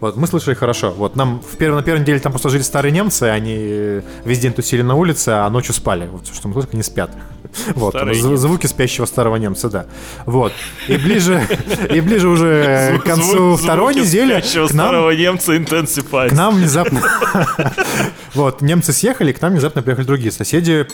вот, 0.00 0.16
мы 0.16 0.26
слышали 0.26 0.54
хорошо. 0.54 0.92
Вот, 0.92 1.16
нам 1.16 1.40
в 1.40 1.56
перв... 1.56 1.74
на 1.74 1.82
первой 1.82 2.00
неделе 2.00 2.18
там 2.20 2.32
просто 2.32 2.50
жили 2.50 2.62
старые 2.62 2.92
немцы, 2.92 3.24
они 3.24 4.02
весь 4.24 4.38
день 4.38 4.52
тусили 4.52 4.82
на 4.82 4.94
улице, 4.94 5.30
а 5.30 5.48
ночью 5.50 5.74
спали. 5.74 6.08
Вот, 6.10 6.26
что 6.26 6.48
мы 6.48 6.54
слышали, 6.54 6.74
они 6.74 6.82
спят. 6.82 7.10
Вот, 7.74 7.94
звуки 8.14 8.66
спящего 8.66 9.06
старого 9.06 9.36
немца, 9.36 9.68
да. 9.68 9.86
Вот. 10.26 10.52
И 10.88 10.96
ближе, 10.96 11.46
и 11.90 12.00
ближе 12.00 12.28
уже 12.28 12.98
к 12.98 13.04
концу 13.04 13.56
второй 13.56 13.94
недели 13.94 14.40
к 14.40 14.54
нам 14.54 14.68
старого 14.68 15.10
немца 15.10 15.56
к 16.28 16.32
нам 16.32 16.56
внезапно... 16.56 17.00
Вот, 18.34 18.60
немцы 18.60 18.92
съехали, 18.92 19.32
к 19.32 19.40
нам 19.40 19.52
внезапно 19.52 19.82
приехали 19.82 20.04
другие 20.06 20.30
соседи. 20.30 20.86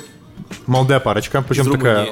Молодая 0.67 1.01
парочка, 1.01 1.43
причем 1.43 1.73
такая 1.73 2.09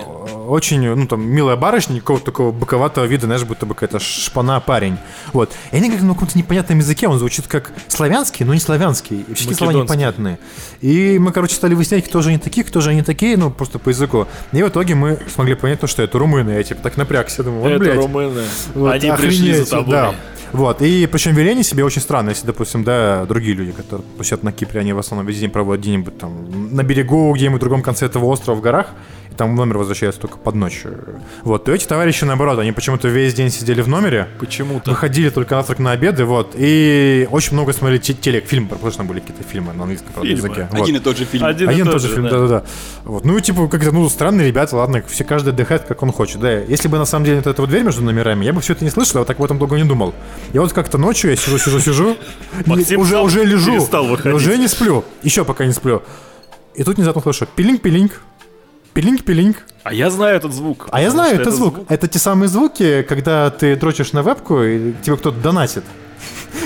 очень, 0.51 0.95
ну 0.95 1.07
там, 1.07 1.23
милая 1.23 1.57
барышня, 1.57 2.01
какого-то 2.01 2.27
такого 2.27 2.51
боковатого 2.51 3.05
вида, 3.05 3.27
знаешь, 3.27 3.45
будто 3.45 3.67
бы 3.67 3.75
какая-то 3.75 4.01
шпана 4.01 4.59
парень. 4.61 4.99
Вот. 5.33 5.53
И 5.71 5.77
они 5.77 5.87
говорят 5.89 6.05
на 6.07 6.15
каком-то 6.15 6.37
непонятном 6.37 6.79
языке, 6.79 7.07
он 7.07 7.19
звучит 7.19 7.47
как 7.47 7.73
славянский, 7.89 8.45
но 8.45 8.53
не 8.53 8.61
славянский. 8.61 9.25
И 9.29 9.35
все 9.35 9.55
слова 9.55 9.73
непонятные. 9.73 10.39
И 10.81 11.19
мы, 11.21 11.33
короче, 11.33 11.55
стали 11.55 11.75
выяснять, 11.75 12.05
кто 12.05 12.21
же 12.21 12.31
они 12.31 12.39
такие, 12.39 12.65
кто 12.65 12.81
же 12.81 12.91
они 12.91 13.03
такие, 13.03 13.37
ну, 13.37 13.51
просто 13.51 13.79
по 13.79 13.91
языку. 13.91 14.27
И 14.53 14.63
в 14.63 14.69
итоге 14.69 14.95
мы 14.97 15.19
смогли 15.33 15.55
понять 15.55 15.81
то, 15.81 15.87
что 15.87 16.03
это 16.03 16.19
румыны. 16.19 16.51
Я 16.51 16.63
типа 16.65 16.83
так 16.83 16.97
напрягся, 16.97 17.45
думаю, 17.45 17.63
вот, 17.63 17.71
Это 17.71 17.79
блядь. 17.79 17.97
румыны. 17.97 18.43
Вот, 18.75 18.93
Они 18.93 19.13
пришли 19.13 19.55
за 19.55 19.71
тобой. 19.71 19.93
Да. 19.93 20.15
Вот, 20.53 20.83
и 20.83 21.07
причем 21.07 21.35
вели 21.35 21.51
они 21.51 21.63
себя 21.63 21.85
очень 21.85 22.03
странно, 22.03 22.31
если, 22.31 22.47
допустим, 22.47 22.85
да, 22.85 23.25
другие 23.27 23.55
люди, 23.55 23.73
которые 23.73 24.07
тусят 24.17 24.43
на 24.43 24.53
Кипре, 24.53 24.81
они 24.81 24.93
в 24.93 24.99
основном 24.99 25.27
весь 25.27 25.39
день 25.39 25.51
проводят 25.51 25.83
где-нибудь 25.83 26.19
там 26.19 26.75
на 26.75 26.83
берегу, 26.83 27.33
где-нибудь 27.35 27.59
в 27.59 27.61
другом 27.61 27.83
конце 27.83 28.07
этого 28.07 28.25
острова 28.27 28.57
в 28.57 28.61
горах, 28.61 28.89
и 29.31 29.35
там 29.35 29.53
в 29.53 29.55
номер 29.57 29.79
возвращаются 29.79 30.21
только 30.21 30.39
под 30.39 30.57
ночь. 30.57 30.83
Вот, 31.43 31.65
то 31.65 31.73
эти 31.73 31.87
товарищи, 31.87 32.25
наоборот, 32.25 32.59
они 32.59 32.73
почему-то 32.73 33.07
весь 33.09 33.33
день 33.35 33.51
сидели 33.51 33.81
в 33.81 33.89
номере, 33.89 34.29
Почему-то. 34.41 34.91
выходили 34.91 35.31
только 35.31 35.55
на 35.55 35.61
завтрак, 35.61 35.79
на 35.79 35.93
обеды, 35.93 36.25
вот, 36.25 36.55
и 36.59 37.29
очень 37.31 37.53
много 37.53 37.73
смотрели 37.73 37.99
те- 38.01 38.15
телек, 38.15 38.47
фильм, 38.47 38.69
точно 38.69 39.05
были 39.05 39.21
какие-то 39.21 39.45
фильмы 39.45 39.73
на 39.73 39.83
английском 39.85 40.13
правда, 40.13 40.29
Фильмы. 40.29 40.49
языке. 40.49 40.69
Вот. 40.73 40.83
Один 40.83 40.97
и 40.97 40.99
тот 40.99 41.17
же 41.17 41.25
фильм. 41.27 41.45
Один, 41.45 41.69
Один 41.69 41.89
и 41.89 41.91
тот 41.93 42.03
же 42.03 42.09
же, 42.09 42.15
фильм, 42.15 42.25
да. 42.25 42.31
да-да-да. 42.31 42.65
Вот. 43.05 43.25
Ну, 43.25 43.39
типа, 43.39 43.69
как-то, 43.69 43.93
ну, 43.93 44.09
странные 44.09 44.49
ребята, 44.49 44.77
ладно, 44.77 45.03
все 45.09 45.23
каждый 45.25 45.51
отдыхает, 45.51 45.83
как 45.85 46.03
он 46.03 46.11
хочет, 46.13 46.41
да. 46.41 46.59
Если 46.59 46.89
бы 46.89 46.99
на 46.99 47.05
самом 47.05 47.25
деле 47.25 47.37
вот 47.39 47.47
эта 47.47 47.61
вот 47.63 47.71
дверь 47.71 47.85
между 47.85 48.03
номерами, 48.03 48.45
я 48.45 48.53
бы 48.53 48.61
все 48.61 48.73
это 48.73 48.85
не 48.85 48.91
слышал, 48.91 49.15
я 49.15 49.21
вот 49.21 49.29
так 49.29 49.39
в 49.39 49.45
этом 49.45 49.59
долго 49.59 49.77
не 49.77 49.85
думал. 49.85 50.13
И 50.53 50.59
вот 50.59 50.73
как-то 50.73 50.99
ночью 50.99 51.31
я 51.31 51.37
сижу, 51.37 51.59
сижу, 51.59 51.81
сижу, 51.81 52.17
уже, 52.97 53.21
уже 53.21 53.45
лежу, 53.45 53.89
уже 54.25 54.59
не 54.59 54.69
сплю, 54.69 55.05
еще 55.23 55.45
пока 55.45 55.65
не 55.67 55.73
сплю. 55.73 56.03
И 56.75 56.85
тут 56.85 56.97
внезапно 56.97 57.23
слышу 57.23 57.47
пилинг-пилинг, 57.57 58.13
пилинг-пилинг. 58.95 59.57
А 59.83 59.93
я 59.93 60.11
знаю 60.11 60.37
этот 60.37 60.53
звук. 60.53 60.89
А 60.91 61.01
я 61.01 61.11
знаю, 61.11 61.35
что 61.35 61.43
это 61.43 61.51
звук. 61.51 61.81
Это 61.89 62.09
те 62.09 62.19
самые 62.19 62.49
звуки, 62.49 63.03
когда 63.09 63.51
ты 63.51 63.77
дрочишь 63.77 64.13
на 64.13 64.23
вебку, 64.23 64.63
и 64.63 64.93
тебе 65.03 65.17
кто-то 65.17 65.39
донатит. 65.39 65.85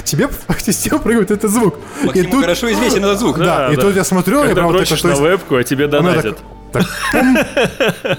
Тебе 0.05 0.29
в 0.29 0.61
систему 0.61 0.99
прыгает 1.01 1.31
этот 1.31 1.51
звук. 1.51 1.77
И 2.15 2.23
тут- 2.23 2.43
хорошо 2.43 2.73
известен 2.73 3.05
этот 3.05 3.19
звук. 3.19 3.39
Да, 3.39 3.73
и 3.73 3.77
тут 3.77 3.95
я 3.97 4.05
смотрю, 4.05 4.39
я 4.39 4.47
Когда 4.49 4.63
прям 4.63 4.73
вот 4.73 5.05
на 5.05 5.15
вебку, 5.17 5.57
а 5.57 5.65
тебе 5.65 5.85
Она 5.85 6.01
донатят. 6.01 6.39
так- 6.73 6.87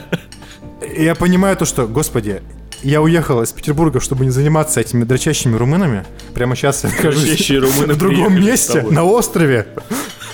я 0.98 1.16
понимаю 1.16 1.58
то, 1.58 1.66
что, 1.66 1.88
господи, 1.88 2.42
я 2.90 3.02
уехал 3.02 3.42
из 3.42 3.52
Петербурга, 3.52 4.00
чтобы 4.00 4.26
не 4.26 4.32
заниматься 4.32 4.80
этими 4.80 5.04
дрочащими 5.04 5.56
румынами. 5.56 6.06
Прямо 6.34 6.56
сейчас 6.56 6.84
я 6.84 6.90
нахожусь 6.90 7.50
в 7.50 7.98
другом 7.98 8.40
месте, 8.40 8.82
на 8.84 9.04
острове. 9.04 9.68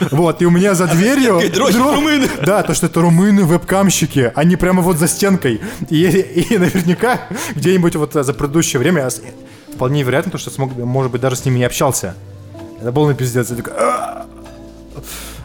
Вот, 0.09 0.41
и 0.41 0.45
у 0.45 0.49
меня 0.49 0.73
за 0.73 0.87
дверью... 0.87 1.39
румыны. 1.95 2.27
Да, 2.43 2.63
то, 2.63 2.73
что 2.73 2.87
это 2.87 3.01
румыны, 3.01 3.41
вебкамщики. 3.41 4.31
Они 4.33 4.55
прямо 4.55 4.81
вот 4.81 4.97
за 4.97 5.07
стенкой. 5.07 5.61
И, 5.89 6.05
и 6.05 6.57
наверняка 6.57 7.27
где-нибудь 7.55 7.95
вот 7.95 8.13
за 8.13 8.33
предыдущее 8.33 8.79
время 8.79 9.09
вполне 9.73 10.03
вероятно, 10.03 10.31
то, 10.31 10.37
что 10.39 10.49
смог, 10.49 10.75
может 10.75 11.11
быть, 11.11 11.21
даже 11.21 11.35
с 11.35 11.45
ними 11.45 11.59
не 11.59 11.65
общался. 11.65 12.15
Это 12.81 12.91
на 12.91 13.13
пиздец. 13.13 13.51
Я 13.51 13.55
такой, 13.55 13.73
«А!» 13.77 14.25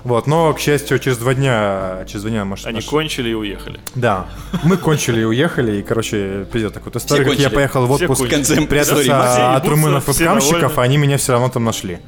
Вот, 0.06 0.28
но, 0.28 0.52
к 0.54 0.60
счастью, 0.60 1.00
через 1.00 1.18
два 1.18 1.34
дня, 1.34 2.04
через 2.06 2.22
два 2.22 2.30
дня 2.30 2.44
маш- 2.44 2.64
Они 2.64 2.76
наш- 2.76 2.84
кончили 2.84 3.30
и 3.30 3.34
уехали. 3.34 3.80
Да, 3.96 4.26
мы 4.62 4.76
кончили 4.76 5.20
и 5.20 5.24
уехали, 5.24 5.78
и, 5.78 5.82
короче, 5.82 6.46
пиздец, 6.52 6.72
так 6.72 6.84
вот 6.84 6.94
история, 6.94 7.24
как 7.24 7.34
я 7.40 7.50
поехал 7.50 7.86
в 7.86 7.90
отпуск 7.90 8.22
прятаться 8.68 9.56
от 9.56 9.66
румынов 9.66 10.06
вебкамщиков, 10.06 10.60
довольны. 10.60 10.80
а 10.80 10.82
они 10.82 10.96
меня 10.96 11.16
все 11.18 11.32
равно 11.32 11.48
там 11.48 11.64
нашли. 11.64 11.98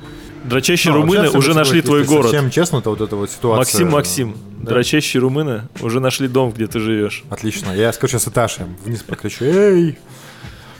Дрочащие 0.45 0.95
Ну, 0.95 1.01
румыны 1.01 1.29
уже 1.31 1.53
нашли 1.55 1.83
твой 1.83 2.01
если 2.03 2.15
город. 2.15 2.31
Совсем 2.31 2.51
честно, 2.51 2.81
то 2.81 2.91
вот 2.91 3.01
эта 3.01 3.17
вот 3.17 3.29
ситуация... 3.31 3.85
Максим, 3.85 3.91
Максим, 3.91 4.37
Да. 4.63 4.71
дрочащие 4.71 5.21
румыны 5.21 5.63
уже 5.81 5.99
нашли 5.99 6.29
дом, 6.29 6.53
где 6.53 6.69
ты 6.69 6.79
живешь. 6.79 7.25
Отлично, 7.29 7.73
я 7.73 7.93
скажу 7.93 8.13
сейчас 8.13 8.29
Эташе, 8.29 8.67
вниз 8.85 9.03
прокричу, 9.03 9.45
эй! 9.45 9.99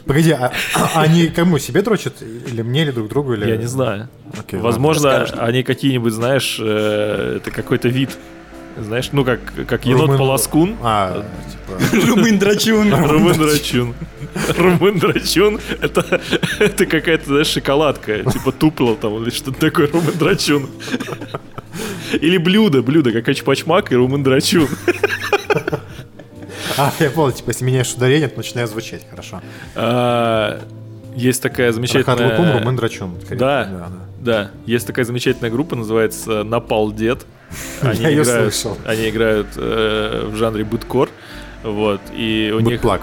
Погоди, 0.09 0.31
а, 0.33 0.51
а 0.75 1.03
они 1.03 1.27
кому, 1.27 1.59
себе 1.59 1.83
дрочат? 1.83 2.23
Или 2.23 2.63
мне, 2.63 2.83
или 2.83 2.93
друг 2.93 3.09
другу? 3.09 3.35
Или... 3.35 3.47
Я 3.47 3.59
не 3.59 3.67
знаю. 3.67 4.09
Окей, 4.39 4.59
Возможно, 4.59 5.25
они 5.37 5.63
какие-нибудь, 5.63 6.15
знаешь, 6.15 6.57
э, 6.59 7.37
это 7.37 7.51
какой-то 7.51 7.89
вид. 7.89 8.17
Знаешь, 8.79 9.11
ну 9.13 9.23
как, 9.23 9.41
как 9.67 9.85
енот-полоскун. 9.85 10.77
А, 10.83 11.27
типа... 11.51 12.07
Румын 12.07 12.39
драчун. 12.39 12.91
Румын-драчун. 12.95 13.95
Румын-драчун— 14.57 15.61
это, 15.83 16.21
это 16.59 16.87
какая-то, 16.87 17.27
знаешь, 17.27 17.49
шоколадка. 17.49 18.23
Типа 18.31 18.53
тупло 18.53 18.95
там 18.95 19.23
или 19.23 19.29
что-то 19.29 19.61
такое. 19.61 19.89
Румын-драчун. 19.89 20.71
Или 22.15 22.39
блюдо, 22.39 22.83
блюдо, 22.83 23.13
как 23.13 23.29
ачпачмак 23.29 23.93
и 23.93 23.97
румын-драчун. 23.97 24.69
А, 26.79 26.93
я 27.01 27.11
понял, 27.11 27.33
типа, 27.33 27.51
если 27.51 27.65
меняешь 27.65 27.93
ударение, 27.93 28.29
то 28.29 28.37
начинает 28.37 28.71
звучать 28.71 29.03
хорошо. 29.11 29.41
А, 29.75 30.61
Есть 31.15 31.43
такая 31.43 31.69
Рахат 31.69 31.75
замечательная... 31.77 32.59
Румын 32.61 32.77
Драчун. 32.77 33.15
скорее. 33.25 33.39
Да, 33.41 33.89
да. 34.21 34.51
Есть 34.67 34.87
такая 34.87 35.05
замечательная 35.05 35.51
группа, 35.51 35.75
называется 35.77 36.45
Напал 36.45 36.93
Дед. 36.93 37.27
Они 37.83 38.01
Я 38.01 38.13
играют, 38.15 38.55
слышал. 38.55 38.77
они 38.85 39.09
играют 39.09 39.47
э, 39.57 40.29
в 40.31 40.37
жанре 40.37 40.65
быткор. 40.65 41.09
Вот, 41.65 42.01
и 42.15 42.53
у 42.55 42.61
них 42.61 42.75
Бутплак. 42.81 43.03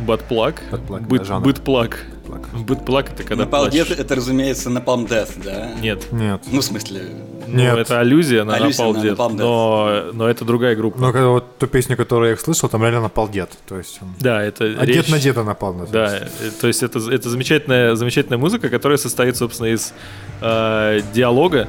батплак. 0.00 0.62
Батплак, 0.70 1.02
Быт, 1.06 1.20
да, 1.20 1.24
жанр. 1.26 1.44
бытплак. 1.44 2.04
Плак. 2.38 2.64
Бытплак 2.66 3.10
это 3.12 3.22
когда 3.22 3.44
Напал 3.44 3.64
плачешь. 3.64 3.88
дед, 3.88 3.98
это, 4.00 4.14
разумеется, 4.14 4.70
Напалм 4.70 5.04
Death, 5.04 5.42
да? 5.44 5.70
Нет. 5.80 6.10
Нет. 6.12 6.40
Ну, 6.50 6.60
в 6.60 6.64
смысле, 6.64 7.02
Ну, 7.46 7.56
Нет. 7.58 7.78
это 7.78 8.00
аллюзия 8.00 8.44
на 8.44 8.54
Аллюзия 8.56 8.84
Напал 8.86 8.92
на. 8.94 8.98
Napalm 8.98 9.30
Death. 9.32 9.36
Но, 9.38 10.02
но 10.12 10.28
это 10.28 10.44
другая 10.44 10.76
группа. 10.76 10.98
Но 11.00 11.12
когда 11.12 11.28
вот 11.28 11.58
ту 11.58 11.66
песню, 11.66 11.96
которую 11.96 12.30
я 12.30 12.36
слышал, 12.36 12.68
там 12.68 12.82
реально 12.82 13.02
напал 13.02 13.28
дед. 13.28 13.50
То 13.66 13.78
есть 13.78 13.98
он... 14.02 14.08
да, 14.20 14.42
это 14.42 14.64
А 14.64 14.84
речь- 14.84 14.96
дед 14.96 15.08
на 15.08 15.18
деда 15.18 15.44
напал. 15.44 15.72
Да, 15.74 15.80
называется. 15.80 16.28
э, 16.42 16.50
то 16.60 16.66
есть 16.66 16.82
это, 16.82 16.98
это 17.10 17.28
замечательная, 17.30 17.94
замечательная 17.94 18.38
музыка, 18.38 18.68
которая 18.68 18.98
состоит, 18.98 19.36
собственно, 19.36 19.68
из 19.68 19.92
э, 20.40 21.00
диалога 21.14 21.68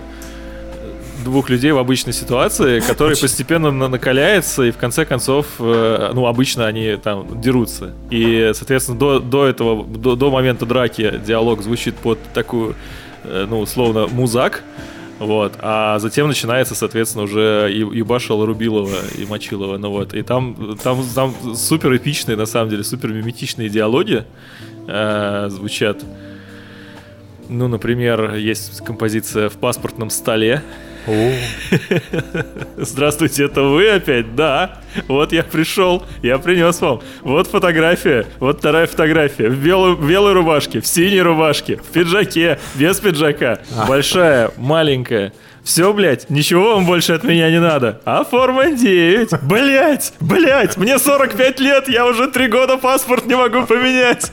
двух 1.24 1.50
людей 1.50 1.72
в 1.72 1.78
обычной 1.78 2.14
ситуации, 2.14 2.80
который 2.88 3.18
постепенно 3.18 3.72
на- 3.72 3.88
накаляется, 3.88 4.64
и 4.64 4.72
в 4.72 4.78
конце 4.78 5.06
концов, 5.06 5.46
э, 5.60 6.12
ну, 6.14 6.26
обычно 6.26 6.68
они 6.68 6.96
там 6.96 7.42
дерутся. 7.42 7.94
И, 8.10 8.52
соответственно, 8.54 8.98
до, 8.98 9.20
до 9.20 9.46
этого, 9.48 9.86
до, 9.86 10.16
до 10.16 10.32
момента 10.32 10.66
драки 10.66 11.20
диалог 11.26 11.62
звучит 11.62 11.96
под 11.96 12.20
такую, 12.34 12.76
э, 13.24 13.46
ну, 13.50 13.60
условно, 13.60 14.08
музак, 14.08 14.64
вот, 15.20 15.56
а 15.60 16.00
затем 16.00 16.30
начинается, 16.30 16.76
соответственно, 16.76 17.26
уже 17.26 17.70
и 17.74 17.80
Ебашева, 17.80 18.46
Рубилова 18.46 19.00
и 19.18 19.26
Мочилова, 19.26 19.78
ну 19.78 19.92
вот, 19.92 20.14
и 20.14 20.22
там, 20.22 20.78
там, 20.82 21.04
там 21.14 21.36
супер 21.56 21.96
эпичные, 21.98 22.38
на 22.38 22.46
самом 22.46 22.70
деле, 22.70 22.86
супер 22.86 23.12
миметичные 23.12 23.68
диалоги 23.68 24.24
э, 24.88 25.48
звучат. 25.50 26.04
Ну, 27.50 27.68
например, 27.68 28.36
есть 28.36 28.84
композиция 28.86 29.50
«В 29.50 29.58
паспортном 29.58 30.10
столе», 30.10 30.64
Здравствуйте, 32.78 33.46
это 33.46 33.64
вы 33.64 33.90
опять? 33.90 34.36
Да. 34.36 34.80
Вот 35.08 35.32
я 35.34 35.44
пришел, 35.44 36.04
я 36.22 36.38
принес 36.38 36.80
вам. 36.82 37.02
Вот 37.22 37.48
фотография, 37.48 38.26
вот 38.40 38.60
вторая 38.60 38.88
фотография. 38.88 39.50
В 39.50 39.58
белой, 39.58 39.96
в 39.96 40.08
белой 40.08 40.34
рубашке, 40.34 40.82
в 40.82 40.88
синей 40.88 41.22
рубашке, 41.22 41.78
в 41.78 41.86
пиджаке, 41.88 42.60
без 42.76 43.00
пиджака. 43.00 43.60
Большая, 43.88 44.52
маленькая. 44.58 45.34
Все, 45.64 45.94
блядь, 45.94 46.30
ничего 46.30 46.76
вам 46.76 46.86
больше 46.86 47.14
от 47.14 47.24
меня 47.24 47.52
не 47.52 47.60
надо. 47.60 48.02
А 48.06 48.24
форма 48.24 48.72
9. 48.72 49.44
Блять, 49.44 50.14
блять, 50.20 50.78
мне 50.78 50.98
45 50.98 51.60
лет, 51.60 51.90
я 51.90 52.08
уже 52.08 52.28
3 52.28 52.48
года 52.48 52.78
паспорт 52.78 53.26
не 53.26 53.36
могу 53.36 53.66
поменять. 53.66 54.32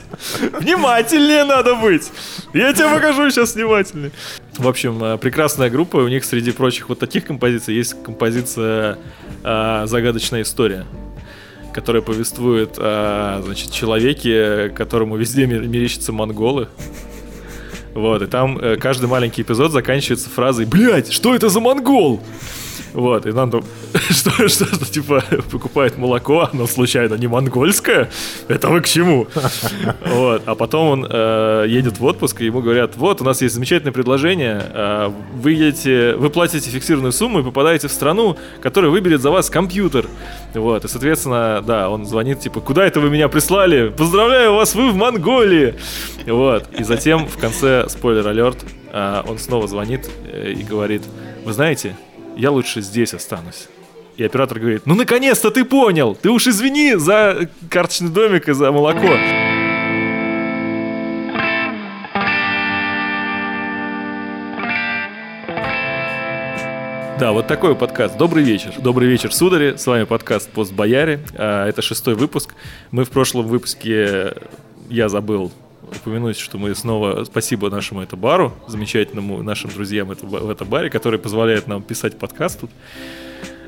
Внимательнее 0.53 1.43
надо 1.43 1.75
быть. 1.75 2.11
Я 2.53 2.73
тебе 2.73 2.89
покажу 2.89 3.29
сейчас 3.29 3.55
внимательнее. 3.55 4.11
В 4.57 4.67
общем, 4.67 5.03
э, 5.03 5.17
прекрасная 5.17 5.69
группа. 5.69 5.97
У 5.97 6.07
них 6.07 6.25
среди 6.25 6.51
прочих 6.51 6.89
вот 6.89 6.99
таких 6.99 7.25
композиций 7.25 7.75
есть 7.75 8.01
композиция 8.03 8.97
э, 9.43 9.83
«Загадочная 9.85 10.41
история» 10.41 10.85
которая 11.73 12.01
повествует 12.01 12.79
о 12.79 13.39
значит, 13.45 13.71
человеке, 13.71 14.69
которому 14.69 15.15
везде 15.15 15.45
мерещатся 15.45 16.11
монголы. 16.11 16.69
Вот, 17.97 18.21
и 18.21 18.27
там 18.27 18.59
э, 18.59 18.75
каждый 18.75 19.09
маленький 19.09 19.41
эпизод 19.41 19.71
заканчивается 19.71 20.29
фразой 20.29 20.67
«Блять, 20.67 21.11
что 21.11 21.33
это 21.33 21.49
за 21.49 21.59
монгол?» 21.59 22.21
Вот, 22.93 23.25
и 23.25 23.31
нам 23.31 23.51
там 23.51 23.63
что, 24.09 24.47
что-то 24.47 24.85
типа 24.85 25.23
покупает 25.51 25.97
молоко, 25.97 26.49
оно 26.51 26.67
случайно 26.67 27.15
не 27.15 27.27
монгольское? 27.27 28.09
Это 28.47 28.69
вы 28.69 28.81
к 28.81 28.87
чему? 28.87 29.27
Вот, 30.05 30.43
а 30.45 30.55
потом 30.55 30.87
он 30.87 31.07
э, 31.09 31.65
едет 31.67 31.99
в 31.99 32.05
отпуск, 32.05 32.41
и 32.41 32.45
ему 32.45 32.61
говорят, 32.61 32.95
вот, 32.95 33.21
у 33.21 33.23
нас 33.23 33.41
есть 33.41 33.55
замечательное 33.55 33.93
предложение, 33.93 34.63
э, 34.73 35.11
вы 35.33 35.51
едете, 35.51 36.15
вы 36.17 36.29
платите 36.29 36.69
фиксированную 36.69 37.11
сумму 37.11 37.39
и 37.39 37.43
попадаете 37.43 37.87
в 37.87 37.91
страну, 37.91 38.37
которая 38.61 38.91
выберет 38.91 39.21
за 39.21 39.31
вас 39.31 39.49
компьютер. 39.49 40.07
Вот, 40.53 40.85
и, 40.85 40.87
соответственно, 40.87 41.63
да, 41.65 41.89
он 41.89 42.05
звонит, 42.05 42.39
типа, 42.39 42.61
куда 42.61 42.85
это 42.85 42.99
вы 42.99 43.09
меня 43.09 43.27
прислали? 43.27 43.89
Поздравляю 43.89 44.53
вас, 44.53 44.75
вы 44.75 44.91
в 44.91 44.95
Монголии! 44.95 45.75
Вот, 46.25 46.65
и 46.77 46.83
затем 46.83 47.27
в 47.27 47.37
конце, 47.37 47.86
спойлер-алерт, 47.87 48.63
э, 48.91 49.23
он 49.27 49.37
снова 49.37 49.67
звонит 49.67 50.09
э, 50.25 50.51
и 50.51 50.63
говорит, 50.63 51.03
вы 51.43 51.53
знаете, 51.53 51.95
я 52.35 52.51
лучше 52.51 52.81
здесь 52.81 53.13
останусь. 53.13 53.67
И 54.17 54.23
оператор 54.23 54.59
говорит, 54.59 54.83
ну 54.85 54.95
наконец-то 54.95 55.51
ты 55.51 55.63
понял, 55.63 56.15
ты 56.15 56.29
уж 56.29 56.47
извини 56.47 56.95
за 56.95 57.49
карточный 57.69 58.09
домик 58.09 58.49
и 58.49 58.53
за 58.53 58.71
молоко. 58.71 59.09
Да, 67.19 67.31
вот 67.31 67.47
такой 67.47 67.75
подкаст. 67.75 68.15
Добрый 68.15 68.43
вечер. 68.43 68.73
Добрый 68.77 69.07
вечер, 69.09 69.33
судари. 69.33 69.75
С 69.75 69.87
вами 69.87 70.03
подкаст 70.03 70.51
«Пост 70.51 70.71
Бояре». 70.71 71.19
А, 71.33 71.67
это 71.67 71.81
шестой 71.81 72.13
выпуск. 72.13 72.53
Мы 72.91 73.05
в 73.05 73.09
прошлом 73.09 73.47
выпуске, 73.47 74.35
я 74.87 75.09
забыл 75.09 75.51
упомянуть, 75.95 76.37
что 76.37 76.57
мы 76.57 76.73
снова 76.75 77.23
спасибо 77.23 77.69
нашему 77.69 78.01
это 78.01 78.15
бару, 78.15 78.53
замечательному 78.67 79.41
нашим 79.43 79.69
друзьям 79.69 80.11
это, 80.11 80.25
в 80.25 80.49
этом 80.49 80.67
баре, 80.67 80.89
который 80.89 81.19
позволяет 81.19 81.67
нам 81.67 81.81
писать 81.81 82.17
подкаст 82.17 82.61
тут. 82.61 82.71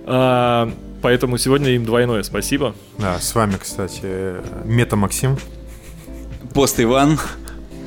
А, 0.05 0.71
поэтому 1.01 1.37
сегодня 1.37 1.71
им 1.71 1.85
двойное 1.85 2.23
спасибо. 2.23 2.75
Да, 2.97 3.19
с 3.19 3.33
вами, 3.35 3.55
кстати, 3.59 4.35
Мета 4.65 4.95
Максим. 4.95 5.37
Пост 6.53 6.79
Иван. 6.79 7.19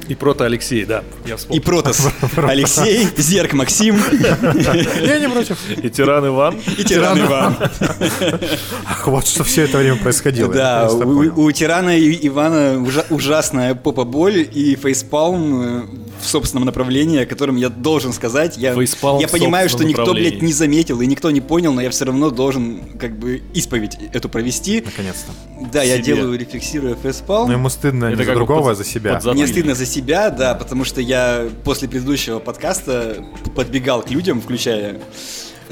И 0.09 0.15
Прото 0.15 0.45
Алексей, 0.45 0.85
да, 0.85 1.05
я 1.25 1.37
вспомнил. 1.37 1.61
И 1.61 1.65
Протос 1.65 2.09
Алексей, 2.37 3.09
Зерк 3.17 3.53
Максим. 3.53 3.97
Я 4.13 5.19
не 5.19 5.29
против. 5.29 5.59
И 5.77 5.89
Тиран 5.91 6.27
Иван. 6.27 6.59
И 6.79 6.85
Тиран 6.85 7.21
Иван. 7.21 7.57
Ах, 8.87 9.07
вот 9.07 9.27
что 9.27 9.45
все 9.45 9.63
это 9.63 9.79
время 9.79 9.97
происходило. 9.97 10.53
Да, 10.53 10.91
у 10.91 11.51
Тирана 11.53 11.99
Ивана 11.99 12.85
ужасная 13.11 13.75
попа-боль 13.75 14.49
и 14.53 14.77
фейспалм 14.77 15.63
э, 15.63 15.83
в 16.21 16.27
собственном 16.27 16.65
направлении, 16.65 17.21
о 17.21 17.27
котором 17.27 17.57
я 17.57 17.69
должен 17.69 18.13
сказать. 18.13 18.57
Я, 18.57 18.71
я 18.73 19.29
понимаю, 19.29 19.69
что 19.69 19.85
никто, 19.85 20.13
блядь, 20.15 20.43
не 20.43 20.53
заметил 20.53 21.01
и 21.01 21.07
никто 21.07 21.31
не 21.31 21.41
понял, 21.41 21.73
но 21.73 21.81
я 21.81 21.91
все 21.91 22.05
равно 22.07 22.31
должен 22.31 22.81
как 22.99 23.19
бы 23.19 23.43
исповедь 23.55 23.99
эту 24.13 24.29
провести. 24.29 24.83
Наконец-то. 24.85 25.33
Да, 25.73 25.83
я 25.83 25.99
делаю, 25.99 26.39
рефлексируя 26.39 26.97
фейспалм. 27.01 27.49
Но 27.49 27.55
ему 27.55 27.69
стыдно 27.69 28.11
не 28.11 28.25
за 28.25 28.35
другого, 28.35 28.73
а 28.73 28.75
за 28.75 28.85
себя. 28.85 29.21
Мне 29.25 29.47
стыдно 29.47 29.75
за 29.75 29.87
себя, 29.87 29.92
да, 30.31 30.55
потому 30.55 30.85
что 30.85 31.01
я 31.01 31.49
после 31.65 31.89
предыдущего 31.89 32.39
подкаста 32.39 33.25
подбегал 33.55 34.03
к 34.03 34.11
людям, 34.11 34.41
включая 34.41 35.01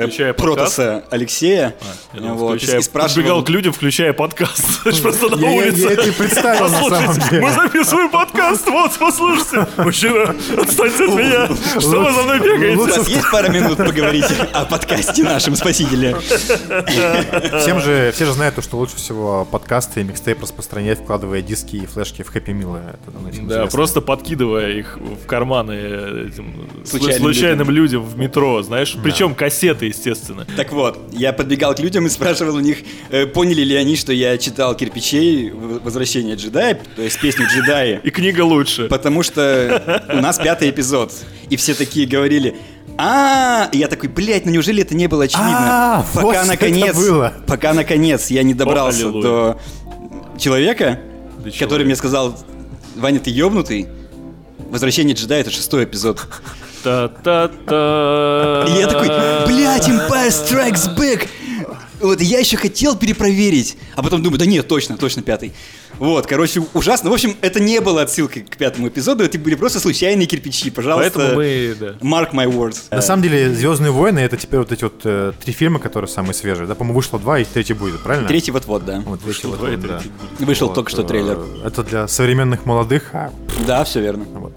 включая 0.06 0.32
Протоса 0.32 1.04
Алексея. 1.10 1.74
А, 2.12 2.34
вот, 2.34 2.56
включая, 2.56 2.80
и 2.80 2.82
спрашивал... 2.82 3.14
Подбегал 3.16 3.44
к 3.44 3.48
людям, 3.48 3.72
включая 3.72 4.12
подкаст. 4.12 4.82
Просто 5.02 5.36
на 5.36 5.50
улице. 5.50 5.80
Я, 5.80 5.90
это 5.90 6.12
представил 6.12 6.68
на 6.68 6.88
самом 6.88 7.18
деле. 7.18 7.42
Мы 7.42 7.52
записываем 7.52 8.10
подкаст, 8.10 8.66
вот, 8.66 8.92
послушайте. 8.98 9.66
Мужчина, 9.76 10.34
отстаньте 10.58 11.04
от 11.04 11.14
меня. 11.14 11.46
Что 11.80 12.02
вы 12.02 12.12
за 12.12 12.22
мной 12.22 12.40
бегаете? 12.40 12.76
У 12.76 12.86
вас 12.86 13.08
есть 13.08 13.30
пара 13.30 13.48
минут 13.48 13.76
поговорить 13.76 14.26
о 14.52 14.64
подкасте 14.64 15.22
нашем 15.22 15.56
спасителе? 15.56 16.16
Всем 16.16 17.80
же, 17.80 18.12
все 18.14 18.26
же 18.26 18.32
знают, 18.32 18.62
что 18.62 18.76
лучше 18.76 18.96
всего 18.96 19.44
подкасты 19.44 20.00
и 20.00 20.04
микстейп 20.04 20.42
распространять, 20.42 21.00
вкладывая 21.00 21.42
диски 21.42 21.76
и 21.76 21.86
флешки 21.86 22.22
в 22.22 22.28
хэппи 22.28 22.50
милы. 22.50 22.80
Да, 23.42 23.66
просто 23.66 24.00
подкидывая 24.00 24.70
их 24.70 24.98
в 24.98 25.26
карманы 25.26 25.72
этим 26.28 26.68
случайным 26.84 27.70
людям 27.70 28.02
в 28.02 28.18
метро, 28.18 28.62
знаешь. 28.62 28.96
Причем 29.02 29.34
кассеты 29.34 29.89
естественно. 29.90 30.46
Так 30.56 30.72
вот, 30.72 30.98
я 31.12 31.32
подбегал 31.32 31.74
к 31.74 31.80
людям 31.80 32.06
и 32.06 32.08
спрашивал 32.08 32.56
у 32.56 32.60
них, 32.60 32.78
э, 33.10 33.26
поняли 33.26 33.62
ли 33.62 33.76
они, 33.76 33.96
что 33.96 34.12
я 34.12 34.36
читал 34.38 34.74
«Кирпичей. 34.74 35.50
Возвращение 35.50 36.36
джедая», 36.36 36.80
то 36.96 37.02
есть 37.02 37.20
песню 37.20 37.46
«Джедаи». 37.46 38.00
И 38.02 38.10
книга 38.10 38.42
лучше. 38.42 38.88
Потому 38.88 39.22
что 39.22 40.02
у 40.08 40.16
нас 40.16 40.38
пятый 40.38 40.70
эпизод. 40.70 41.12
И 41.48 41.56
все 41.56 41.74
такие 41.74 42.06
говорили, 42.06 42.56
а, 42.96 43.68
я 43.72 43.88
такой, 43.88 44.08
блядь, 44.08 44.44
ну 44.44 44.52
неужели 44.52 44.82
это 44.82 44.94
не 44.94 45.06
было 45.06 45.24
очевидно? 45.24 45.98
А, 45.98 46.06
пока 46.14 46.44
наконец, 46.44 46.96
пока 47.46 47.72
наконец 47.72 48.28
я 48.30 48.42
не 48.42 48.54
добрался 48.54 49.10
до 49.10 49.58
человека, 50.38 51.00
который 51.58 51.86
мне 51.86 51.96
сказал, 51.96 52.38
Ваня, 52.96 53.20
ты 53.20 53.30
ёбнутый? 53.30 53.88
Возвращение 54.70 55.14
джедая 55.16 55.40
это 55.40 55.50
шестой 55.50 55.84
эпизод. 55.84 56.20
Та-та-та. 56.82 58.64
И 58.68 58.78
я 58.78 58.86
такой, 58.86 59.08
блядь, 59.46 59.88
Empire 59.88 60.28
Strikes 60.28 60.96
Back. 60.96 61.28
Вот, 62.00 62.20
я 62.22 62.38
еще 62.38 62.56
хотел 62.56 62.96
перепроверить, 62.96 63.76
а 63.94 64.02
потом 64.02 64.22
думаю, 64.22 64.38
да 64.38 64.46
нет, 64.46 64.66
точно, 64.66 64.96
точно 64.96 65.20
пятый. 65.22 65.52
Вот, 65.98 66.26
короче, 66.26 66.62
ужасно. 66.72 67.10
В 67.10 67.12
общем, 67.12 67.36
это 67.42 67.60
не 67.60 67.78
было 67.80 68.00
отсылкой 68.00 68.42
к 68.42 68.56
пятому 68.56 68.88
эпизоду, 68.88 69.22
это 69.22 69.38
были 69.38 69.54
просто 69.54 69.80
случайные 69.80 70.26
кирпичи, 70.26 70.70
пожалуйста. 70.70 71.12
Поэтому 71.14 71.36
мы, 71.36 71.76
да. 71.78 71.86
Mark 72.00 72.32
my 72.32 72.50
words. 72.50 72.84
На 72.90 73.02
самом 73.02 73.22
деле, 73.22 73.52
Звездные 73.52 73.90
войны 73.90 74.20
это 74.20 74.38
теперь 74.38 74.60
вот 74.60 74.72
эти 74.72 74.84
вот 74.84 75.02
э, 75.04 75.32
три 75.44 75.52
фильма, 75.52 75.78
которые 75.78 76.08
самые 76.08 76.32
свежие. 76.32 76.66
Да, 76.66 76.74
по-моему, 76.74 76.96
вышло 76.96 77.18
два, 77.18 77.38
и 77.38 77.44
третий 77.44 77.74
будет, 77.74 78.00
правильно? 78.00 78.26
Третий 78.28 78.50
вот-вот, 78.50 78.86
да. 78.86 79.02
Вот, 79.04 79.20
третий 79.20 79.46
вот-вот, 79.46 79.80
да. 79.80 80.00
Вышел 80.38 80.68
вот, 80.68 80.74
только 80.74 80.90
что 80.90 81.02
трейлер. 81.02 81.38
Э, 81.38 81.66
это 81.66 81.82
для 81.82 82.08
современных 82.08 82.64
молодых. 82.64 83.10
А... 83.12 83.30
Да, 83.66 83.84
все 83.84 84.00
верно. 84.00 84.24
Вот. 84.24 84.54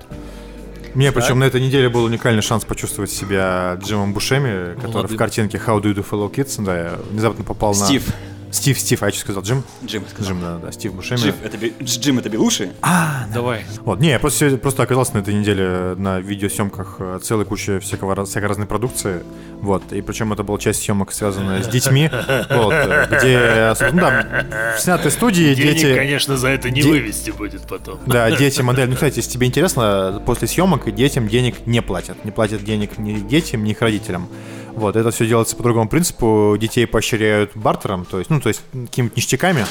Мне 0.95 1.11
так. 1.11 1.21
причем 1.21 1.39
на 1.39 1.45
этой 1.45 1.61
неделе 1.61 1.89
был 1.89 2.03
уникальный 2.03 2.41
шанс 2.41 2.65
почувствовать 2.65 3.11
себя 3.11 3.77
Джимом 3.81 4.13
Бушеми, 4.13 4.75
который 4.75 4.93
Молодым. 4.93 5.15
в 5.15 5.19
картинке 5.19 5.57
How 5.57 5.81
Do 5.81 5.93
You 5.93 5.95
Do 5.95 6.05
Fellow 6.09 6.31
Kids, 6.31 6.63
да, 6.63 6.77
я 6.77 6.99
внезапно 7.11 7.43
попал 7.43 7.73
Стив. 7.73 8.05
на... 8.07 8.11
Стив, 8.11 8.15
Стив, 8.53 9.01
а 9.01 9.07
я 9.07 9.11
что 9.11 9.21
сказал? 9.21 9.43
Джим? 9.43 9.63
Джим 9.83 10.03
сказал. 10.07 10.31
Джим, 10.31 10.41
да, 10.41 10.57
да, 10.57 10.71
Стив 10.71 10.93
Бушеми. 10.93 11.19
Джим, 11.19 11.35
это, 11.43 11.57
Джим, 11.83 12.19
это 12.19 12.29
Белуши? 12.29 12.71
А, 12.83 13.25
давай. 13.33 13.65
Вот, 13.81 13.99
не, 13.99 14.09
я 14.09 14.19
просто, 14.19 14.57
просто 14.57 14.83
оказался 14.83 15.15
на 15.15 15.19
этой 15.19 15.33
неделе 15.33 15.95
на 15.97 16.19
видеосъемках 16.19 16.97
э, 16.99 17.19
целой 17.23 17.45
кучи 17.45 17.79
всякого, 17.79 18.25
всякой 18.25 18.45
разной 18.45 18.67
продукции, 18.67 19.23
вот, 19.59 19.91
и 19.91 20.01
причем 20.01 20.33
это 20.33 20.43
была 20.43 20.59
часть 20.59 20.83
съемок, 20.83 21.11
связанная 21.11 21.63
с 21.63 21.67
детьми, 21.67 22.11
вот, 22.49 22.73
где, 23.09 23.73
ну 23.91 23.99
да, 23.99 24.45
в 24.77 24.79
снятой 24.79 25.09
студии 25.09 25.55
Денег, 25.55 25.73
дети... 25.73 25.95
конечно, 25.95 26.37
за 26.37 26.49
это 26.49 26.69
не 26.69 26.81
де... 26.81 26.89
вывести 26.89 27.31
будет 27.31 27.67
потом. 27.67 27.99
Да, 28.05 28.29
дети, 28.37 28.61
модель, 28.61 28.87
ну, 28.87 28.93
кстати, 28.93 29.17
если 29.17 29.31
тебе 29.31 29.47
интересно, 29.47 30.21
после 30.25 30.47
съемок 30.47 30.93
детям 30.93 31.27
денег 31.27 31.65
не 31.65 31.81
платят, 31.81 32.23
не 32.23 32.29
платят 32.29 32.63
денег 32.63 32.99
ни 32.99 33.15
детям, 33.19 33.63
ни 33.63 33.71
их 33.71 33.81
родителям. 33.81 34.29
Вот, 34.75 34.95
это 34.95 35.11
все 35.11 35.27
делается 35.27 35.55
по 35.55 35.63
другому 35.63 35.89
принципу. 35.89 36.55
Детей 36.59 36.87
поощряют 36.87 37.51
бартером, 37.55 38.05
то 38.05 38.19
есть, 38.19 38.29
ну, 38.29 38.41
то 38.41 38.49
есть 38.49 38.61
какими-то 38.71 39.15
ништяками, 39.15 39.65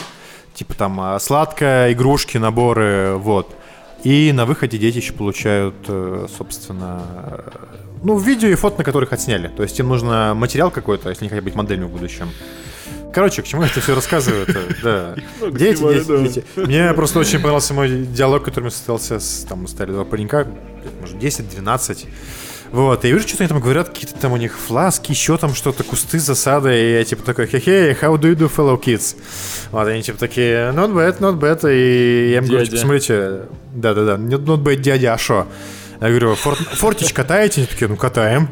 типа 0.54 0.74
там 0.74 1.00
а, 1.00 1.18
сладкое, 1.18 1.92
игрушки, 1.92 2.38
наборы, 2.38 3.14
вот. 3.16 3.54
И 4.04 4.32
на 4.32 4.46
выходе 4.46 4.78
дети 4.78 4.96
еще 4.96 5.12
получают, 5.12 5.76
э, 5.86 6.26
собственно, 6.36 7.02
э, 7.36 7.50
ну, 8.02 8.18
видео 8.18 8.48
и 8.48 8.54
фото, 8.56 8.78
на 8.78 8.84
которых 8.84 9.12
отсняли. 9.12 9.46
То 9.46 9.62
есть 9.62 9.78
им 9.78 9.88
нужно 9.88 10.34
материал 10.34 10.72
какой-то, 10.72 11.08
если 11.08 11.24
они 11.24 11.28
хотят 11.28 11.44
быть 11.44 11.54
моделями 11.54 11.84
в 11.84 11.90
будущем. 11.90 12.28
Короче, 13.12 13.42
к 13.42 13.44
чему 13.44 13.62
я 13.62 13.68
это 13.68 13.80
все 13.80 13.94
рассказываю? 13.94 14.46
Да. 14.82 15.14
Дети, 15.52 15.80
дети, 15.80 16.22
дети. 16.22 16.44
Мне 16.56 16.92
просто 16.94 17.20
очень 17.20 17.38
понравился 17.38 17.74
мой 17.74 18.06
диалог, 18.06 18.42
который 18.42 18.70
состоялся 18.70 19.20
с, 19.20 19.44
там, 19.48 19.68
стали 19.68 19.92
два 19.92 20.04
паренька, 20.04 20.48
может, 21.00 21.16
10-12. 21.16 22.06
Вот, 22.72 23.04
и 23.04 23.08
я 23.08 23.14
вижу, 23.14 23.28
что 23.28 23.36
они 23.40 23.48
там 23.48 23.60
говорят, 23.60 23.90
какие-то 23.90 24.18
там 24.18 24.32
у 24.32 24.38
них 24.38 24.58
фласки, 24.58 25.10
еще 25.10 25.36
там 25.36 25.54
что-то, 25.54 25.84
кусты, 25.84 26.18
засады, 26.18 26.74
и 26.74 26.92
я 26.94 27.04
типа 27.04 27.22
такой, 27.22 27.46
хе-хе, 27.46 27.92
how 28.00 28.16
do 28.16 28.32
you 28.32 28.34
do, 28.34 28.50
fellow 28.50 28.80
kids? 28.82 29.14
Вот, 29.70 29.86
они 29.86 30.02
типа 30.02 30.18
такие, 30.18 30.72
not 30.72 30.90
bad, 30.94 31.18
not 31.18 31.38
bad, 31.38 31.70
и 31.70 32.30
я 32.30 32.38
им 32.38 32.46
говорю, 32.46 32.64
типа, 32.64 32.78
смотрите, 32.78 33.40
да-да-да, 33.74 34.14
not 34.16 34.62
bad, 34.62 34.76
дядя, 34.76 35.12
а 35.12 35.18
шо? 35.18 35.46
Я 36.00 36.08
говорю, 36.08 36.34
форт, 36.34 36.58
фортич 36.58 37.12
катаете? 37.12 37.60
Они 37.60 37.66
такие, 37.68 37.88
ну 37.88 37.96
катаем. 37.96 38.48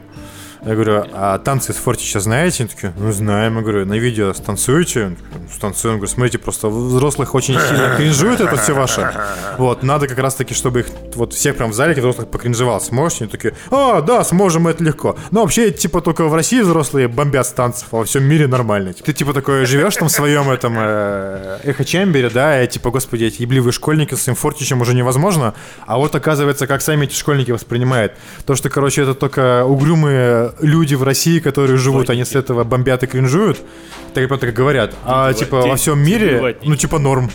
Я 0.65 0.75
говорю, 0.75 1.05
а 1.13 1.39
танцы 1.39 1.73
из 1.73 1.77
Фортича 1.77 2.21
знаете? 2.21 2.65
Они 2.65 2.69
такие, 2.69 2.93
ну 2.99 3.13
знаем. 3.13 3.57
Я 3.57 3.63
говорю, 3.63 3.87
на 3.87 3.95
видео 3.95 4.33
станцуете? 4.35 5.09
«Ну, 5.09 5.17
станцуем. 5.55 5.95
Я 5.95 5.99
говорю, 5.99 6.13
смотрите, 6.13 6.39
просто 6.39 6.69
взрослых 6.69 7.35
очень 7.35 7.59
сильно 7.59 7.95
кринжует 7.97 8.41
это 8.41 8.57
все 8.57 8.75
ваше. 8.75 9.13
Вот, 9.59 9.83
надо 9.83 10.07
как 10.07 10.19
раз 10.19 10.35
таки, 10.35 10.55
чтобы 10.55 10.81
их 10.81 10.87
вот 11.15 11.33
всех 11.33 11.57
прям 11.57 11.71
в 11.71 11.75
зале 11.75 11.95
взрослых 11.95 12.29
покринжевал. 12.29 12.81
Сможете? 12.81 13.25
Они 13.25 13.31
такие, 13.31 13.55
а, 13.71 14.03
да, 14.03 14.23
сможем, 14.25 14.69
это 14.69 14.85
легко. 14.85 15.17
Но 15.31 15.43
вообще, 15.43 15.71
типа, 15.71 16.03
только 16.03 16.25
в 16.25 16.35
России 16.35 16.61
взрослые 16.61 17.09
бомбят 17.09 17.47
с 17.47 17.53
танцев, 17.53 17.89
а 17.93 17.97
во 17.97 18.05
всем 18.05 18.25
мире 18.25 18.47
нормально. 18.47 18.93
Ты, 18.93 19.13
типа, 19.13 19.33
такой 19.33 19.65
живешь 19.65 19.97
там 19.97 20.09
в 20.09 20.13
своем 20.13 20.51
этом 20.51 20.75
э, 20.79 21.59
эхо-чембере, 21.65 22.31
да, 22.31 22.63
и 22.63 22.67
типа, 22.69 22.91
господи, 22.91 23.25
эти 23.25 23.43
ебливые 23.43 23.73
школьники 23.73 24.15
с 24.15 24.35
Фортичем 24.35 24.81
уже 24.83 24.95
невозможно. 24.95 25.55
А 25.87 25.97
вот 25.97 26.15
оказывается, 26.15 26.67
как 26.67 26.83
сами 26.83 27.05
эти 27.05 27.15
школьники 27.15 27.51
воспринимают. 27.51 28.13
То, 28.45 28.55
что, 28.55 28.69
короче, 28.69 29.03
это 29.03 29.15
только 29.15 29.65
угрюмые 29.65 30.50
люди 30.61 30.95
в 30.95 31.03
России, 31.03 31.39
которые 31.41 31.77
живут, 31.77 32.11
они 32.11 32.25
с 32.25 32.35
этого 32.35 32.65
бомбят 32.65 33.03
и 33.03 33.07
кринжуют, 33.07 33.59
так, 34.15 34.29
так 34.41 34.53
говорят. 34.53 34.95
А 35.05 35.33
типа 35.33 35.63
во 35.63 35.77
всем 35.77 35.99
мире, 35.99 36.57
ну 36.63 36.77
типа 36.77 36.99
норм. 36.99 37.31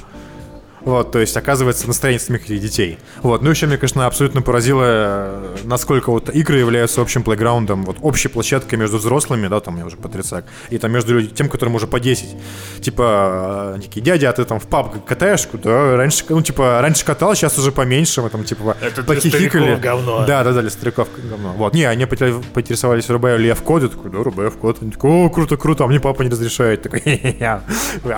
Вот, 0.85 1.11
то 1.11 1.19
есть, 1.19 1.35
оказывается, 1.35 1.87
настроение 1.87 2.19
самих 2.19 2.45
детей. 2.47 2.97
Вот, 3.21 3.41
ну 3.41 3.49
еще 3.49 3.65
меня, 3.65 3.77
конечно, 3.77 4.05
абсолютно 4.05 4.41
поразило, 4.41 4.83
э, 4.85 5.55
насколько 5.63 6.11
вот 6.11 6.29
игры 6.29 6.59
являются 6.59 7.01
общим 7.01 7.23
плейграундом, 7.23 7.83
вот 7.83 7.97
общей 8.01 8.27
площадкой 8.27 8.75
между 8.75 8.97
взрослыми, 8.97 9.47
да, 9.47 9.59
там 9.59 9.77
я 9.77 9.85
уже 9.85 9.97
по 9.97 10.09
30, 10.09 10.45
и 10.69 10.77
там 10.77 10.91
между 10.91 11.15
людьми, 11.15 11.31
тем, 11.33 11.49
которым 11.49 11.75
уже 11.75 11.87
по 11.87 11.99
10. 11.99 12.35
Типа, 12.81 13.75
э, 13.77 13.81
такие, 13.81 14.01
дядя, 14.01 14.29
а 14.29 14.33
ты 14.33 14.45
там 14.45 14.59
в 14.59 14.67
паб 14.67 15.03
катаешь? 15.05 15.47
Да, 15.53 15.97
раньше, 15.97 16.23
ну, 16.29 16.41
типа, 16.41 16.79
раньше 16.81 17.03
катал, 17.03 17.35
сейчас 17.35 17.57
уже 17.57 17.71
поменьше, 17.71 18.21
мы 18.21 18.29
там, 18.29 18.43
типа, 18.43 18.77
Это 18.81 19.03
похихикали. 19.03 19.75
говно. 19.75 20.25
Да, 20.27 20.43
да, 20.43 20.51
да, 20.53 20.61
для 20.61 20.69
стариков 20.69 21.07
говно. 21.17 21.53
Вот, 21.57 21.73
не, 21.73 21.85
они 21.85 22.05
поинтересовались, 22.05 23.09
рубаю 23.09 23.39
ли 23.39 23.47
я 23.47 23.55
в 23.55 23.63
коде, 23.63 23.87
такой, 23.87 24.11
да, 24.11 24.19
рубаю 24.23 24.51
в 24.51 24.57
код. 24.57 24.77
Они 24.81 24.91
такой, 24.91 25.09
о, 25.09 25.29
круто, 25.29 25.57
круто, 25.57 25.83
а 25.83 25.87
мне 25.87 25.99
папа 25.99 26.21
не 26.21 26.29
разрешает. 26.29 26.83
Такой, 26.83 27.01
а 27.41 27.61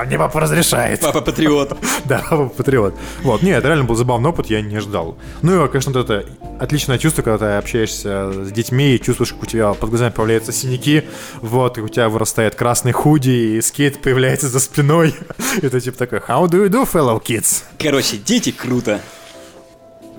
мне 0.05 0.17
папа 0.17 0.41
разрешает. 0.41 0.99
Папа 0.99 1.21
патриот. 1.21 1.77
Да, 2.05 2.21
папа 2.29 2.49
патриот. 2.57 2.95
Вот, 3.23 3.41
нет, 3.41 3.59
это 3.59 3.67
реально 3.67 3.85
был 3.85 3.95
забавный 3.95 4.29
опыт, 4.29 4.47
я 4.47 4.61
не 4.61 4.79
ждал. 4.79 5.17
Ну 5.41 5.65
и, 5.65 5.67
конечно, 5.69 5.91
вот 5.91 6.09
это 6.09 6.25
отличное 6.59 6.97
чувство, 6.97 7.21
когда 7.21 7.37
ты 7.37 7.45
общаешься 7.57 8.31
с 8.45 8.51
детьми 8.51 8.95
и 8.95 9.01
чувствуешь, 9.01 9.33
как 9.33 9.43
у 9.43 9.45
тебя 9.45 9.73
под 9.73 9.89
глазами 9.89 10.11
появляются 10.11 10.51
синяки, 10.51 11.03
вот, 11.41 11.77
и 11.77 11.81
у 11.81 11.87
тебя 11.87 12.09
вырастает 12.09 12.55
красный 12.55 12.91
худи, 12.91 13.29
и 13.29 13.61
скейт 13.61 14.01
появляется 14.01 14.47
за 14.49 14.59
спиной. 14.59 15.15
Это 15.61 15.79
типа 15.79 15.97
такой, 15.97 16.19
how 16.19 16.47
do 16.47 16.65
you 16.65 16.69
do, 16.69 16.89
fellow 16.91 17.21
kids? 17.23 17.63
Короче, 17.79 18.17
дети 18.17 18.51
круто. 18.51 18.99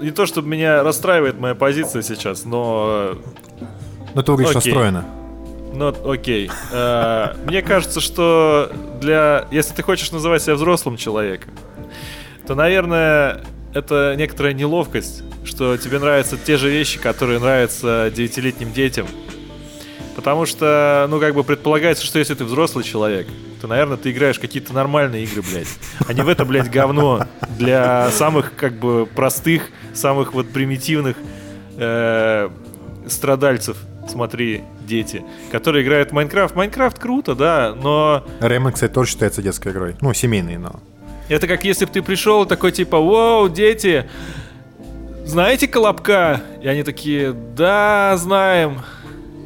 Не 0.00 0.12
то, 0.12 0.26
чтобы 0.26 0.48
меня 0.48 0.82
расстраивает 0.82 1.38
моя 1.40 1.54
позиция 1.54 2.02
сейчас, 2.02 2.44
но... 2.44 3.18
Но 4.14 4.22
ты 4.22 4.32
выглядишь 4.32 4.54
расстроена. 4.54 5.04
Ну, 5.72 5.94
окей. 6.10 6.50
Э, 6.72 7.34
мне 7.44 7.62
кажется, 7.62 8.00
что 8.00 8.70
для... 9.00 9.46
Если 9.50 9.74
ты 9.74 9.82
хочешь 9.82 10.10
называть 10.12 10.42
себя 10.42 10.54
взрослым 10.54 10.96
человеком, 10.96 11.52
то, 12.48 12.54
наверное, 12.54 13.42
это 13.74 14.14
некоторая 14.16 14.54
неловкость, 14.54 15.22
что 15.44 15.76
тебе 15.76 15.98
нравятся 15.98 16.38
те 16.38 16.56
же 16.56 16.70
вещи, 16.70 16.98
которые 16.98 17.40
нравятся 17.40 18.10
девятилетним 18.16 18.72
детям. 18.72 19.06
Потому 20.16 20.46
что, 20.46 21.06
ну, 21.10 21.20
как 21.20 21.34
бы 21.34 21.44
предполагается, 21.44 22.06
что 22.06 22.18
если 22.18 22.32
ты 22.32 22.46
взрослый 22.46 22.84
человек, 22.84 23.26
то, 23.60 23.66
наверное, 23.66 23.98
ты 23.98 24.12
играешь 24.12 24.38
какие-то 24.38 24.72
нормальные 24.72 25.24
игры, 25.24 25.42
блядь. 25.42 25.68
А 26.06 26.14
не 26.14 26.22
в 26.22 26.28
это, 26.28 26.46
блядь, 26.46 26.70
говно 26.70 27.26
для 27.58 28.10
самых, 28.12 28.56
как 28.56 28.78
бы, 28.78 29.04
простых, 29.04 29.64
самых 29.92 30.32
вот 30.32 30.48
примитивных 30.50 31.18
э, 31.76 32.48
страдальцев. 33.06 33.76
Смотри, 34.08 34.62
дети, 34.86 35.22
которые 35.52 35.84
играют 35.84 36.12
в 36.12 36.12
Майнкрафт. 36.14 36.56
Майнкрафт 36.56 36.98
круто, 36.98 37.34
да, 37.34 37.74
но... 37.74 38.24
Реймон, 38.40 38.72
кстати, 38.72 38.90
тоже 38.90 39.10
считается 39.10 39.42
детской 39.42 39.70
игрой. 39.70 39.96
Ну, 40.00 40.14
семейной, 40.14 40.56
но... 40.56 40.80
Это 41.28 41.46
как 41.46 41.64
если 41.64 41.84
бы 41.84 41.92
ты 41.92 42.02
пришел 42.02 42.46
такой 42.46 42.72
типа, 42.72 42.98
вау, 42.98 43.48
дети, 43.48 44.08
знаете 45.24 45.68
Колобка? 45.68 46.40
И 46.62 46.68
они 46.68 46.82
такие, 46.82 47.32
да, 47.32 48.16
знаем. 48.16 48.80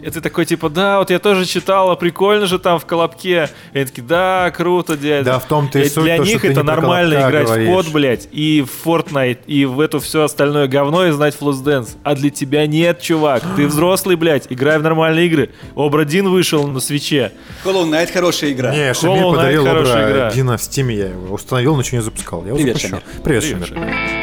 И 0.03 0.11
ты 0.11 0.21
такой, 0.21 0.45
типа, 0.45 0.69
да, 0.69 0.99
вот 0.99 1.11
я 1.11 1.21
тоже 1.21 1.47
читала, 1.47 1.95
прикольно 1.95 2.47
же 2.47 2.59
там 2.59 2.81
в 2.81 2.87
Колобке. 2.87 3.49
И 3.73 3.79
они 3.79 3.87
такие, 3.87 4.03
да, 4.03 4.51
круто, 4.51 4.97
дядя. 4.97 5.25
Да, 5.25 5.39
в 5.39 5.45
том-то 5.47 5.79
и, 5.79 5.83
и 5.85 5.89
суть, 5.89 6.03
Для 6.03 6.17
то, 6.17 6.25
них 6.25 6.45
это 6.45 6.65
нормально 6.65 7.15
играть 7.15 7.47
говоришь. 7.47 7.69
в 7.69 7.73
код, 7.73 7.89
блядь, 7.93 8.29
и 8.33 8.63
в 8.67 8.87
Fortnite, 8.87 9.39
и 9.47 9.65
в 9.65 9.79
это 9.79 10.01
все 10.01 10.25
остальное 10.25 10.67
говно, 10.67 11.07
и 11.07 11.13
знать 11.13 11.37
Floss 11.41 11.63
Dance. 11.63 11.91
А 12.03 12.17
для 12.17 12.31
тебя 12.31 12.67
нет, 12.67 13.01
чувак. 13.01 13.45
Ты 13.55 13.69
взрослый, 13.69 14.17
блядь, 14.17 14.47
играй 14.51 14.79
в 14.79 14.83
нормальные 14.83 15.27
игры. 15.27 15.51
Обра 15.77 16.05
Дин 16.05 16.29
вышел 16.29 16.67
на 16.67 16.81
свече. 16.81 17.33
Hollow 17.65 17.89
Knight 17.89 18.13
хорошая 18.13 18.51
игра. 18.51 18.75
Не, 18.75 18.93
Шамиль 18.95 19.23
подарил 19.23 19.67
Обра 19.69 20.31
Дина 20.33 20.57
в 20.57 20.63
Стиме, 20.63 20.97
я 20.97 21.07
его 21.11 21.35
установил, 21.35 21.77
но 21.77 21.83
ничего 21.83 21.99
не 21.99 22.03
запускал. 22.03 22.45
Я 22.45 22.55
Привет, 22.55 22.81
Шамиль. 22.81 23.03
Привет, 23.23 23.43
Привет 23.45 23.69
Шамиль. 23.69 24.22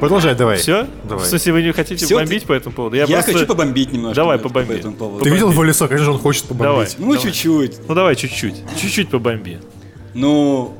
Продолжай, 0.00 0.34
давай. 0.34 0.58
Все? 0.58 0.86
Давай. 1.08 1.24
В 1.24 1.26
смысле, 1.26 1.52
вы 1.52 1.62
не 1.62 1.72
хотите 1.72 2.04
Все? 2.04 2.16
бомбить 2.16 2.44
по 2.44 2.52
этому 2.52 2.74
поводу? 2.74 2.96
Я, 2.96 3.04
я 3.04 3.16
просто... 3.16 3.32
хочу 3.32 3.46
побомбить 3.46 3.92
немножко. 3.92 4.16
Давай, 4.16 4.38
побомби. 4.38 4.68
По 4.68 4.72
этому 4.72 4.96
поводу. 4.96 5.24
Ты 5.24 5.30
видел 5.30 5.50
его 5.50 5.62
лицо? 5.62 5.88
Конечно, 5.88 6.12
он 6.12 6.18
хочет 6.18 6.44
побомбить. 6.44 6.96
Давай. 6.98 7.14
Ну, 7.16 7.16
чуть-чуть. 7.16 7.88
Ну, 7.88 7.94
давай 7.94 8.14
чуть-чуть. 8.16 8.56
Чуть-чуть 8.80 9.08
побомби. 9.08 9.58
Ну, 10.14 10.74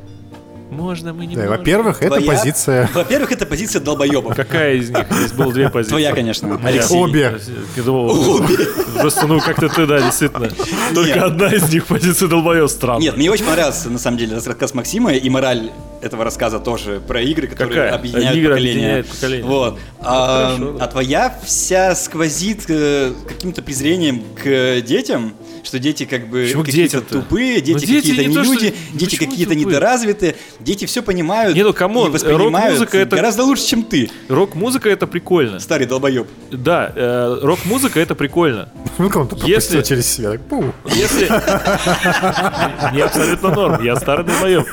можно 0.71 1.13
мы 1.13 1.27
не 1.27 1.37
да, 1.37 1.49
Во-первых, 1.49 2.03
это 2.03 2.21
позиция... 2.21 2.89
Во-первых, 2.95 3.33
это 3.33 3.47
позиция 3.47 3.81
долбоебов. 3.81 4.35
Какая 4.35 4.75
из 4.75 4.91
них? 4.91 5.07
Здесь 5.11 5.33
было 5.33 5.53
две 5.53 5.69
позиции. 5.69 5.91
Твоя, 5.91 6.13
конечно. 6.13 6.61
Алексей. 6.63 6.97
Обе. 6.99 7.39
Обе. 7.87 8.59
Просто, 9.01 9.27
ну, 9.27 9.41
как-то 9.41 9.69
ты, 9.69 9.87
да, 9.87 10.01
действительно. 10.01 10.51
Только 10.95 11.25
одна 11.25 11.49
из 11.49 11.73
них 11.73 11.87
позиция 11.87 12.29
долбоеб 12.29 12.69
странно. 12.69 13.01
Нет, 13.01 13.17
мне 13.17 13.31
очень 13.31 13.45
понравился, 13.45 13.91
на 13.91 13.99
самом 13.99 14.19
деле, 14.19 14.37
рассказ 14.37 14.75
Максима 14.75 15.13
и 15.13 15.29
мораль 15.29 15.71
этого 16.03 16.25
рассказа 16.25 16.59
тоже 16.59 17.01
про 17.07 17.21
игры, 17.21 17.47
которые 17.47 17.77
Какая? 17.77 17.95
объединяют 17.95 18.37
Игры 18.37 18.49
поколения. 18.51 18.73
Объединяет 18.73 19.07
поколение. 19.07 19.47
Вот. 19.47 19.79
А, 20.01 20.57
Хорошо, 20.57 20.77
а 20.81 20.87
твоя 20.87 21.39
вся 21.45 21.95
сквозит 21.95 22.65
э, 22.69 23.13
каким-то 23.27 23.63
презрением 23.63 24.23
к 24.43 24.81
детям, 24.83 25.35
что 25.67 25.79
дети 25.79 26.05
как 26.05 26.29
бы 26.29 26.51
какие-то 26.65 27.01
тупые, 27.01 27.61
дети, 27.61 27.85
дети 27.85 28.11
какие-то 28.11 28.23
не, 28.23 28.29
не 28.29 28.35
люди, 28.37 28.69
что... 28.69 28.99
дети 28.99 29.17
какие-то 29.17 29.55
недоразвитые, 29.55 30.37
дети 30.61 30.87
все 30.87 31.03
понимают 31.03 31.57
не, 31.57 31.63
ну, 31.63 31.73
кому? 31.73 32.07
воспринимают 32.07 32.95
это... 32.95 33.17
гораздо 33.17 33.45
лучше, 33.45 33.67
чем 33.67 33.83
ты. 33.83 34.11
Рок-музыка 34.29 34.89
это 34.89 35.07
прикольно. 35.07 35.59
Старый 35.59 35.87
долбоеб. 35.87 36.29
Да, 36.51 36.93
э, 36.95 37.39
рок-музыка 37.43 38.01
это 38.01 38.15
прикольно. 38.15 38.69
Ну, 38.99 39.11
кому-то 39.11 39.37
если... 39.47 39.83
через 39.83 40.07
себя. 40.07 40.39
Если... 40.87 41.27
Не 42.95 43.03
абсолютно 43.03 43.55
норм, 43.55 43.85
я 43.85 43.95
старый 43.97 44.25
долбоеб. 44.25 44.67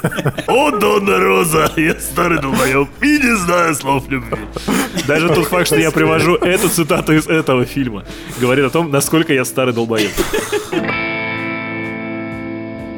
О, 0.48 0.72
Донна 0.72 1.20
Роза, 1.20 1.70
я 1.76 2.00
старый 2.00 2.40
долбоеб 2.40 2.88
и 3.02 3.20
не 3.20 3.36
знаю 3.36 3.76
слов 3.76 4.08
любви. 4.08 4.38
Даже 5.08 5.28
тот 5.28 5.48
факт, 5.48 5.68
что 5.68 5.78
я 5.78 5.92
привожу 5.92 6.36
эту 6.36 6.70
цитату 6.70 7.14
из 7.14 7.28
этого 7.28 7.66
фильма, 7.66 8.06
говорит 8.40 8.64
о 8.64 8.70
том, 8.70 8.92
насколько 8.92 9.34
я 9.34 9.44
старый 9.44 9.74
долбоеб. 9.74 10.12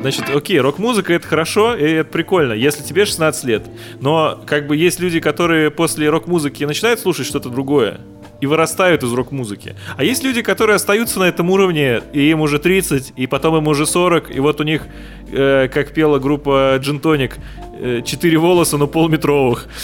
Значит, 0.06 0.30
окей, 0.30 0.60
рок-музыка 0.60 1.14
это 1.14 1.28
хорошо, 1.28 1.76
и 1.76 1.82
это 1.82 2.12
прикольно, 2.12 2.54
если 2.54 2.84
тебе 2.84 3.06
16 3.06 3.44
лет. 3.46 3.64
Но 4.02 4.40
как 4.46 4.68
бы 4.68 4.78
есть 4.78 5.00
люди, 5.00 5.20
которые 5.20 5.72
после 5.72 6.08
рок-музыки 6.12 6.64
начинают 6.64 7.00
слушать 7.00 7.26
что-то 7.26 7.50
другое 7.50 8.00
и 8.42 8.46
вырастают 8.48 9.04
из 9.04 9.14
рок-музыки. 9.14 9.76
А 9.98 10.04
есть 10.04 10.24
люди, 10.24 10.42
которые 10.42 10.76
остаются 10.76 11.20
на 11.20 11.26
этом 11.26 11.50
уровне, 11.50 12.02
и 12.14 12.30
им 12.30 12.42
уже 12.42 12.60
30, 12.60 13.14
и 13.16 13.28
потом 13.28 13.58
им 13.58 13.68
уже 13.68 13.86
40, 13.86 14.36
и 14.36 14.40
вот 14.40 14.60
у 14.60 14.64
них, 14.64 14.84
э, 15.32 15.68
как 15.74 15.94
пела 15.94 16.20
группа 16.20 16.78
Джинтоник, 16.80 17.38
э, 17.80 18.02
4 18.06 18.38
волоса, 18.38 18.78
но 18.78 18.88
полметровых. 18.88 19.68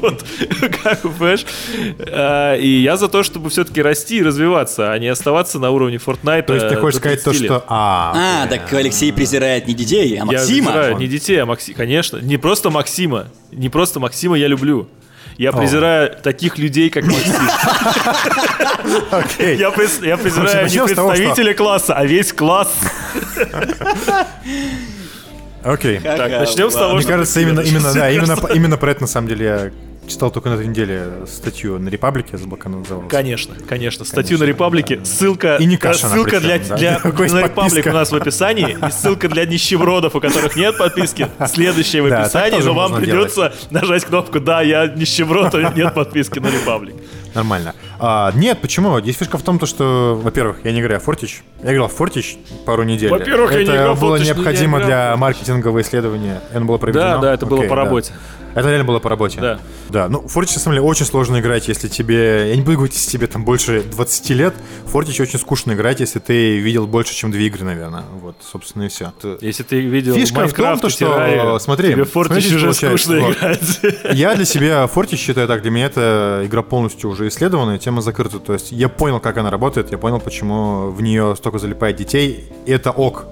Вот, 0.00 0.24
как 0.82 1.02
понимаешь? 1.02 1.44
А, 1.98 2.54
и 2.56 2.68
я 2.68 2.96
за 2.96 3.08
то, 3.08 3.22
чтобы 3.22 3.50
все-таки 3.50 3.82
расти 3.82 4.18
и 4.18 4.22
развиваться, 4.22 4.92
а 4.92 4.98
не 4.98 5.08
оставаться 5.08 5.58
на 5.58 5.70
уровне 5.70 5.96
Fortnite. 5.96 6.42
То 6.42 6.54
есть 6.54 6.68
ты 6.68 6.76
хочешь 6.76 6.98
сказать 6.98 7.22
то, 7.22 7.32
что... 7.32 7.64
А, 7.68 8.44
а 8.44 8.46
так 8.46 8.72
Алексей 8.72 9.12
презирает 9.12 9.66
не 9.66 9.74
детей, 9.74 10.16
а 10.18 10.24
Максима. 10.24 10.72
Я 10.72 10.94
не 10.94 11.06
детей, 11.06 11.36
а 11.42 11.46
Максима, 11.46 11.76
конечно. 11.76 12.18
Не 12.18 12.36
просто 12.36 12.70
Максима. 12.70 13.26
Не 13.52 13.68
просто 13.68 14.00
Максима 14.00 14.36
я 14.36 14.48
люблю. 14.48 14.88
Я 15.38 15.52
презираю 15.52 16.16
таких 16.22 16.58
людей, 16.58 16.90
как 16.90 17.04
Максим. 17.04 17.32
Я 19.54 19.70
презираю 20.16 20.68
не 20.68 20.84
представителя 20.84 21.54
класса, 21.54 21.94
а 21.94 22.04
весь 22.06 22.32
класс. 22.32 22.72
Окей. 25.62 25.98
Так, 26.00 26.30
начнем 26.30 26.70
с 26.70 26.74
того, 26.74 26.94
Мне 26.94 27.04
кажется, 27.04 27.40
именно, 27.40 27.60
именно, 27.60 27.92
да, 27.92 28.10
именно, 28.10 28.36
именно 28.54 28.76
про 28.76 28.92
это 28.92 29.02
на 29.02 29.06
самом 29.08 29.28
деле 29.28 29.44
я 29.44 29.70
читал 30.06 30.30
только 30.30 30.48
на 30.48 30.54
этой 30.54 30.66
неделе 30.66 31.08
статью 31.26 31.78
на 31.78 31.88
Репаблике, 31.88 32.36
забыл, 32.36 32.56
как 32.56 32.66
она 32.66 32.78
называлась. 32.78 33.10
Конечно, 33.10 33.54
конечно. 33.68 34.04
Статью 34.04 34.38
конечно, 34.38 34.46
на 34.46 34.48
Репаблике. 34.48 34.96
Да. 34.96 35.04
Ссылка, 35.04 35.56
и 35.56 35.64
не 35.64 35.76
каша 35.76 36.08
ссылка 36.08 36.40
для, 36.40 36.58
да. 36.58 36.76
для 36.76 37.00
на 37.04 37.44
Репаблик 37.44 37.86
у 37.86 37.90
нас 37.90 38.10
в 38.10 38.16
описании. 38.16 38.78
И 38.86 38.90
ссылка 38.90 39.28
для 39.28 39.46
нищебродов, 39.46 40.14
у 40.14 40.20
которых 40.20 40.56
нет 40.56 40.78
подписки, 40.78 41.28
следующая 41.46 42.02
в 42.02 42.06
описании. 42.06 42.60
Но 42.62 42.74
вам 42.74 42.94
придется 42.94 43.52
нажать 43.70 44.04
кнопку 44.04 44.40
«Да, 44.40 44.62
я 44.62 44.86
нищеброд, 44.86 45.54
а 45.54 45.72
нет 45.74 45.94
подписки 45.94 46.38
на 46.38 46.48
Репаблик». 46.48 46.94
Нормально. 47.36 47.74
А, 47.98 48.32
нет, 48.34 48.60
почему? 48.62 48.96
Есть 48.98 49.18
фишка 49.18 49.36
в 49.36 49.42
том, 49.42 49.58
то, 49.58 49.66
что, 49.66 50.18
во-первых, 50.22 50.56
я 50.64 50.72
не 50.72 50.80
играю 50.80 51.00
в 51.00 51.04
Фортич. 51.04 51.42
Я 51.62 51.74
играл 51.74 51.88
в 51.88 51.92
Фортич 51.92 52.38
пару 52.64 52.82
недель. 52.82 53.10
Во-первых, 53.10 53.52
я 53.52 53.58
не 53.58 53.64
играл 53.64 53.94
в 53.94 54.00
было 54.00 54.16
необходимо 54.16 54.80
для 54.80 55.14
маркетингового 55.18 55.82
исследования. 55.82 56.40
Это 56.50 56.60
было 56.62 56.78
проведено. 56.78 57.04
Да, 57.04 57.18
да, 57.18 57.34
это 57.34 57.44
было 57.44 57.62
по 57.68 57.76
работе. 57.76 58.14
Это 58.56 58.68
реально 58.68 58.84
было 58.84 59.00
по 59.00 59.10
работе. 59.10 59.38
Да. 59.38 59.60
Да, 59.90 60.08
ну, 60.08 60.26
Фортич, 60.26 60.54
на 60.54 60.60
самом 60.62 60.76
деле, 60.76 60.86
очень 60.86 61.04
сложно 61.04 61.40
играть, 61.40 61.68
если 61.68 61.88
тебе... 61.88 62.48
Я 62.48 62.56
не 62.56 62.62
буду 62.62 62.78
говорить, 62.78 62.94
если 62.94 63.10
тебе 63.10 63.26
там 63.26 63.44
больше 63.44 63.82
20 63.82 64.30
лет. 64.30 64.54
Фортич 64.86 65.20
очень 65.20 65.38
скучно 65.38 65.72
играть, 65.72 66.00
если 66.00 66.20
ты 66.20 66.58
видел 66.58 66.86
больше, 66.86 67.14
чем 67.14 67.30
две 67.30 67.48
игры, 67.48 67.66
наверное. 67.66 68.04
Вот, 68.18 68.36
собственно, 68.40 68.84
и 68.84 68.88
все. 68.88 69.12
Если 69.42 69.62
ты 69.62 69.80
видел 69.80 70.14
Фишка 70.14 70.36
Майнкрафт, 70.36 70.78
в 70.78 70.80
том, 70.80 70.80
то, 70.80 70.88
что... 70.88 71.04
Террарию, 71.04 71.60
смотри, 71.60 71.90
тебе 71.90 72.04
Фортич 72.04 72.50
уже 72.50 72.72
скучно 72.72 73.20
вот. 73.20 73.36
играть. 73.36 73.80
Я 74.14 74.34
для 74.34 74.46
себя 74.46 74.86
Фортич 74.86 75.20
считаю 75.20 75.46
так, 75.48 75.60
для 75.60 75.70
меня 75.70 75.86
это 75.86 76.40
игра 76.44 76.62
полностью 76.62 77.10
уже 77.10 77.28
исследованная, 77.28 77.78
тема 77.78 78.00
закрыта. 78.00 78.38
То 78.38 78.54
есть 78.54 78.72
я 78.72 78.88
понял, 78.88 79.20
как 79.20 79.36
она 79.36 79.50
работает, 79.50 79.92
я 79.92 79.98
понял, 79.98 80.18
почему 80.18 80.90
в 80.90 81.02
нее 81.02 81.34
столько 81.36 81.58
залипает 81.58 81.96
детей. 81.96 82.50
И 82.64 82.72
это 82.72 82.90
ок. 82.90 83.26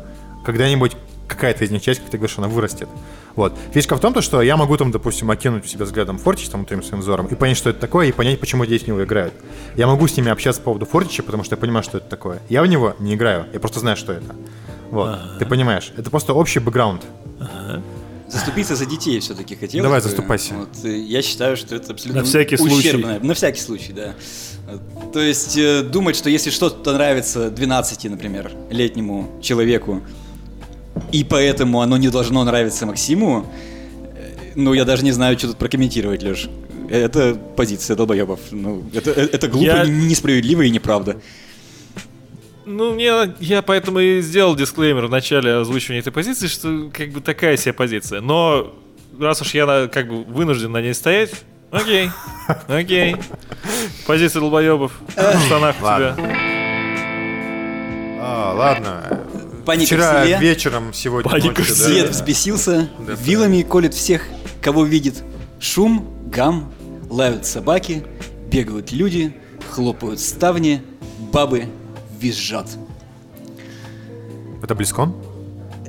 Когда-нибудь 0.45 0.93
какая-то 1.29 1.65
из 1.65 1.71
них 1.71 1.83
часть, 1.83 2.01
как 2.01 2.11
ты 2.11 2.17
говоришь, 2.19 2.39
она 2.39 2.49
вырастет. 2.49 2.89
Вот. 3.37 3.53
Фишка 3.73 3.97
в 3.97 4.01
том, 4.01 4.15
то, 4.15 4.21
что 4.21 4.43
я 4.43 4.57
могу 4.57 4.77
там, 4.77 4.91
допустим, 4.93 5.31
окинуть 5.31 5.65
у 5.65 5.69
себя 5.69 5.85
взглядом 5.85 6.19
Фортич, 6.19 6.49
там, 6.49 6.67
своим 6.67 6.83
своим 6.83 7.03
взором, 7.03 7.27
и 7.27 7.35
понять, 7.35 7.57
что 7.57 7.71
это 7.71 7.81
такое, 7.81 8.09
и 8.09 8.13
понять, 8.13 8.39
почему 8.41 8.65
здесь 8.65 8.83
в 8.83 8.87
него 8.87 9.03
играют. 9.03 9.35
Я 9.77 9.87
могу 9.87 10.07
с 10.07 10.17
ними 10.17 10.31
общаться 10.31 10.61
по 10.61 10.67
поводу 10.67 10.87
Фортича, 10.87 11.23
потому 11.23 11.45
что 11.45 11.55
я 11.55 11.61
понимаю, 11.61 11.83
что 11.83 11.99
это 11.99 12.09
такое. 12.09 12.41
Я 12.49 12.63
в 12.63 12.67
него 12.67 12.95
не 12.99 13.15
играю, 13.15 13.47
я 13.53 13.61
просто 13.61 13.81
знаю, 13.81 13.97
что 13.97 14.13
это. 14.13 14.35
Вот. 14.91 15.09
Ага. 15.09 15.39
Ты 15.39 15.47
понимаешь? 15.47 15.93
Это 15.97 16.11
просто 16.11 16.35
общий 16.35 16.61
бэкграунд. 16.61 17.03
Ага. 17.41 17.83
Заступиться 18.29 18.75
за 18.75 18.87
детей 18.87 19.21
все-таки 19.21 19.55
хотел. 19.55 19.83
Давай, 19.83 20.01
заступайся. 20.01 20.55
Вот, 20.55 20.85
э, 20.85 20.97
я 20.97 21.23
считаю, 21.23 21.57
что 21.57 21.77
это 21.77 21.93
абсолютно 21.93 22.23
На 22.23 22.27
всякий 22.27 22.57
ущербно. 22.57 23.13
случай. 23.13 23.27
На 23.27 23.35
всякий 23.35 23.61
случай, 23.61 23.93
да. 23.93 24.15
То 25.13 25.21
есть 25.21 25.57
э, 25.57 25.83
думать, 25.83 26.17
что 26.17 26.31
если 26.31 26.51
что-то 26.51 26.93
нравится 26.95 27.51
12, 27.51 28.05
например, 28.11 28.51
летнему 28.71 29.31
человеку, 29.43 30.03
и 31.13 31.25
поэтому 31.25 31.81
оно 31.81 31.97
не 31.97 32.09
должно 32.09 32.45
нравиться 32.45 32.87
Максиму, 32.87 33.47
ну, 34.55 34.73
я 34.73 34.85
даже 34.85 35.05
не 35.05 35.13
знаю, 35.13 35.39
что 35.39 35.49
тут 35.49 35.59
прокомментировать, 35.59 36.23
Леш. 36.23 36.49
Это 36.89 37.35
позиция 37.57 37.97
долбоебов. 37.97 38.41
Ну, 38.51 38.85
это, 38.93 39.11
это 39.11 39.49
глупо, 39.49 39.67
я... 39.67 39.85
несправедливо 39.85 40.63
и 40.63 40.71
неправда. 40.71 41.17
Ну, 42.67 42.95
мне, 42.95 43.13
я 43.41 43.63
поэтому 43.63 43.99
и 43.99 44.21
сделал 44.21 44.55
дисклеймер 44.55 45.07
в 45.07 45.11
начале 45.11 45.55
озвучивания 45.55 46.01
этой 46.01 46.13
позиции, 46.13 46.47
что 46.47 46.91
как 46.93 47.11
бы 47.11 47.21
такая 47.21 47.57
себе 47.57 47.73
позиция. 47.73 48.21
Но 48.21 48.75
раз 49.19 49.43
уж 49.43 49.55
я 49.55 49.89
как 49.89 50.09
бы 50.09 50.25
вынужден 50.25 50.73
на 50.73 50.81
ней 50.81 50.95
стоять, 50.95 51.31
окей, 51.71 52.11
окей. 52.69 53.17
Позиция 54.07 54.41
долбоебов 54.41 54.93
в 55.09 55.47
штанах 55.47 55.77
у 55.77 55.85
тебя. 55.85 56.17
А, 58.21 58.55
ладно. 58.55 59.24
Паника 59.65 59.87
Вчера 59.87 60.23
в 60.23 60.27
селе. 60.27 60.39
вечером, 60.41 60.93
сегодня 60.93 61.31
Паника 61.31 61.61
ночью, 61.61 61.75
в 61.75 61.79
Свет 61.79 62.07
да. 62.07 62.13
взбесился, 62.13 62.89
да, 62.99 63.15
вилами 63.15 63.63
да. 63.63 63.69
колет 63.69 63.95
всех, 63.95 64.27
кого 64.61 64.85
видит. 64.85 65.23
Шум, 65.59 66.07
гам, 66.27 66.73
лают 67.09 67.47
собаки, 67.47 68.05
бегают 68.51 68.93
люди, 68.93 69.35
хлопают 69.71 70.21
ставни, 70.21 70.83
бабы 71.33 71.67
визжат. 72.21 72.69
Это 74.63 74.75
Близкон? 74.75 75.15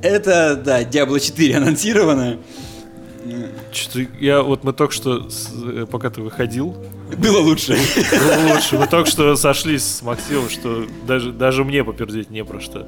Это, 0.02 0.56
да, 0.56 0.84
Diablo 0.84 1.20
4 1.20 1.58
анонсировано. 1.58 2.38
Что-то 3.72 4.08
я 4.20 4.42
вот 4.42 4.64
мы 4.64 4.72
только 4.72 4.94
что, 4.94 5.28
э, 5.66 5.86
пока 5.90 6.10
ты 6.10 6.22
выходил, 6.22 6.76
было 7.18 7.40
лучше. 7.40 7.78
Было 8.12 8.54
лучше. 8.54 8.78
Мы 8.78 8.88
только 8.88 9.10
что 9.10 9.36
сошлись 9.36 9.84
с 9.84 10.02
Максимом, 10.02 10.50
что 10.50 10.86
даже, 11.08 11.32
даже 11.32 11.64
мне 11.64 11.84
попердеть 11.84 12.30
не 12.30 12.44
про 12.44 12.60
что. 12.60 12.88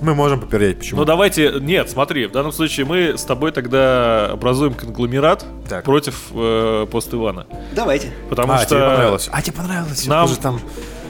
Мы 0.00 0.14
можем 0.14 0.40
попереть, 0.40 0.78
почему? 0.78 1.00
Ну 1.00 1.04
давайте, 1.04 1.52
нет, 1.60 1.90
смотри, 1.90 2.26
в 2.26 2.32
данном 2.32 2.52
случае 2.52 2.86
мы 2.86 3.18
с 3.18 3.24
тобой 3.24 3.52
тогда 3.52 4.30
образуем 4.32 4.74
конгломерат 4.74 5.44
так. 5.68 5.84
против 5.84 6.28
э, 6.32 6.86
пост 6.90 7.12
Ивана. 7.12 7.46
Давайте. 7.72 8.12
Потому 8.30 8.54
а, 8.54 8.58
что... 8.58 8.76
тебе 8.76 8.80
понравилось. 8.80 9.28
А, 9.30 9.42
тебе 9.42 9.56
понравилось. 9.56 10.06
Нам, 10.06 10.28
там... 10.36 10.60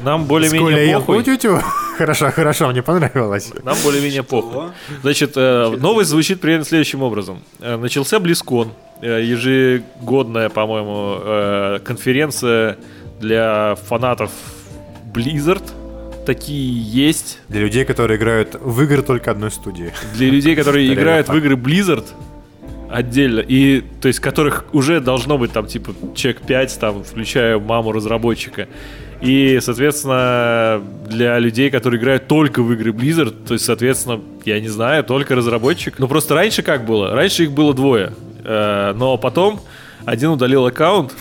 нам 0.03 0.24
более-менее 0.24 0.98
похуй. 0.98 1.24
Хорошо, 1.98 2.31
хорошо, 2.31 2.68
мне 2.70 2.83
понравилось. 2.83 3.53
Нам 3.62 3.76
более-менее 3.85 4.22
похуй. 4.22 4.70
Значит, 5.03 5.33
э, 5.37 5.76
новость 5.79 6.11
звучит 6.11 6.40
примерно 6.40 6.64
следующим 6.64 7.03
образом. 7.03 7.42
Э, 7.61 7.76
начался 7.76 8.18
Близкон, 8.18 8.72
э, 9.03 9.22
ежегодная, 9.22 10.48
по-моему, 10.48 11.18
э, 11.20 11.79
конференция 11.85 12.79
для 13.20 13.76
фанатов 13.87 14.31
Blizzard– 15.12 15.62
такие 16.26 16.80
есть. 16.80 17.38
Для 17.48 17.62
людей, 17.62 17.85
которые 17.85 18.18
играют 18.18 18.56
в 18.61 18.83
игры 18.83 19.02
только 19.02 19.30
одной 19.30 19.50
студии. 19.50 19.92
Для 20.14 20.30
людей, 20.30 20.56
которые 20.56 20.92
играют 20.92 21.28
в 21.28 21.37
игры 21.37 21.56
Blizzard 21.56 22.06
отдельно, 22.90 23.40
и 23.40 23.83
то 24.00 24.09
есть 24.09 24.18
которых 24.20 24.64
уже 24.72 25.00
должно 25.00 25.38
быть 25.38 25.52
там 25.52 25.66
типа 25.66 25.94
чек 26.14 26.40
5, 26.40 26.78
там, 26.80 27.04
включая 27.04 27.59
маму 27.59 27.92
разработчика. 27.92 28.68
И, 29.20 29.59
соответственно, 29.61 30.83
для 31.06 31.38
людей, 31.38 31.70
которые 31.70 32.00
играют 32.00 32.26
только 32.26 32.62
в 32.62 32.72
игры 32.72 32.90
Blizzard, 32.90 33.35
то 33.46 33.52
есть, 33.52 33.66
соответственно, 33.66 34.20
я 34.44 34.59
не 34.61 34.68
знаю, 34.68 35.04
только 35.04 35.35
разработчик. 35.35 35.98
Ну, 35.98 36.09
просто 36.09 36.35
раньше 36.35 36.62
как 36.62 36.87
было? 36.87 37.11
Раньше 37.14 37.44
их 37.44 37.52
было 37.52 37.74
двое. 37.74 38.14
Э, 38.44 38.94
но 38.96 39.18
потом 39.18 39.61
один 40.06 40.30
удалил 40.30 40.64
аккаунт, 40.64 41.12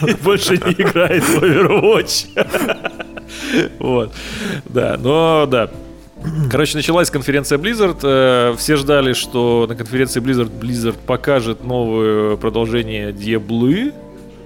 больше 0.22 0.52
не 0.52 0.72
играет 0.72 1.22
в 1.22 1.38
Overwatch. 1.42 2.94
Вот. 3.78 4.12
Да, 4.66 4.96
но 4.98 5.46
да. 5.46 5.70
Короче, 6.50 6.76
началась 6.76 7.10
конференция 7.10 7.58
Blizzard. 7.58 7.98
Э, 8.02 8.54
все 8.56 8.76
ждали, 8.76 9.12
что 9.12 9.66
на 9.68 9.76
конференции 9.76 10.20
Blizzard 10.20 10.50
Blizzard 10.50 10.96
покажет 11.06 11.64
новое 11.64 12.36
продолжение 12.36 13.12
Диаблы. 13.12 13.92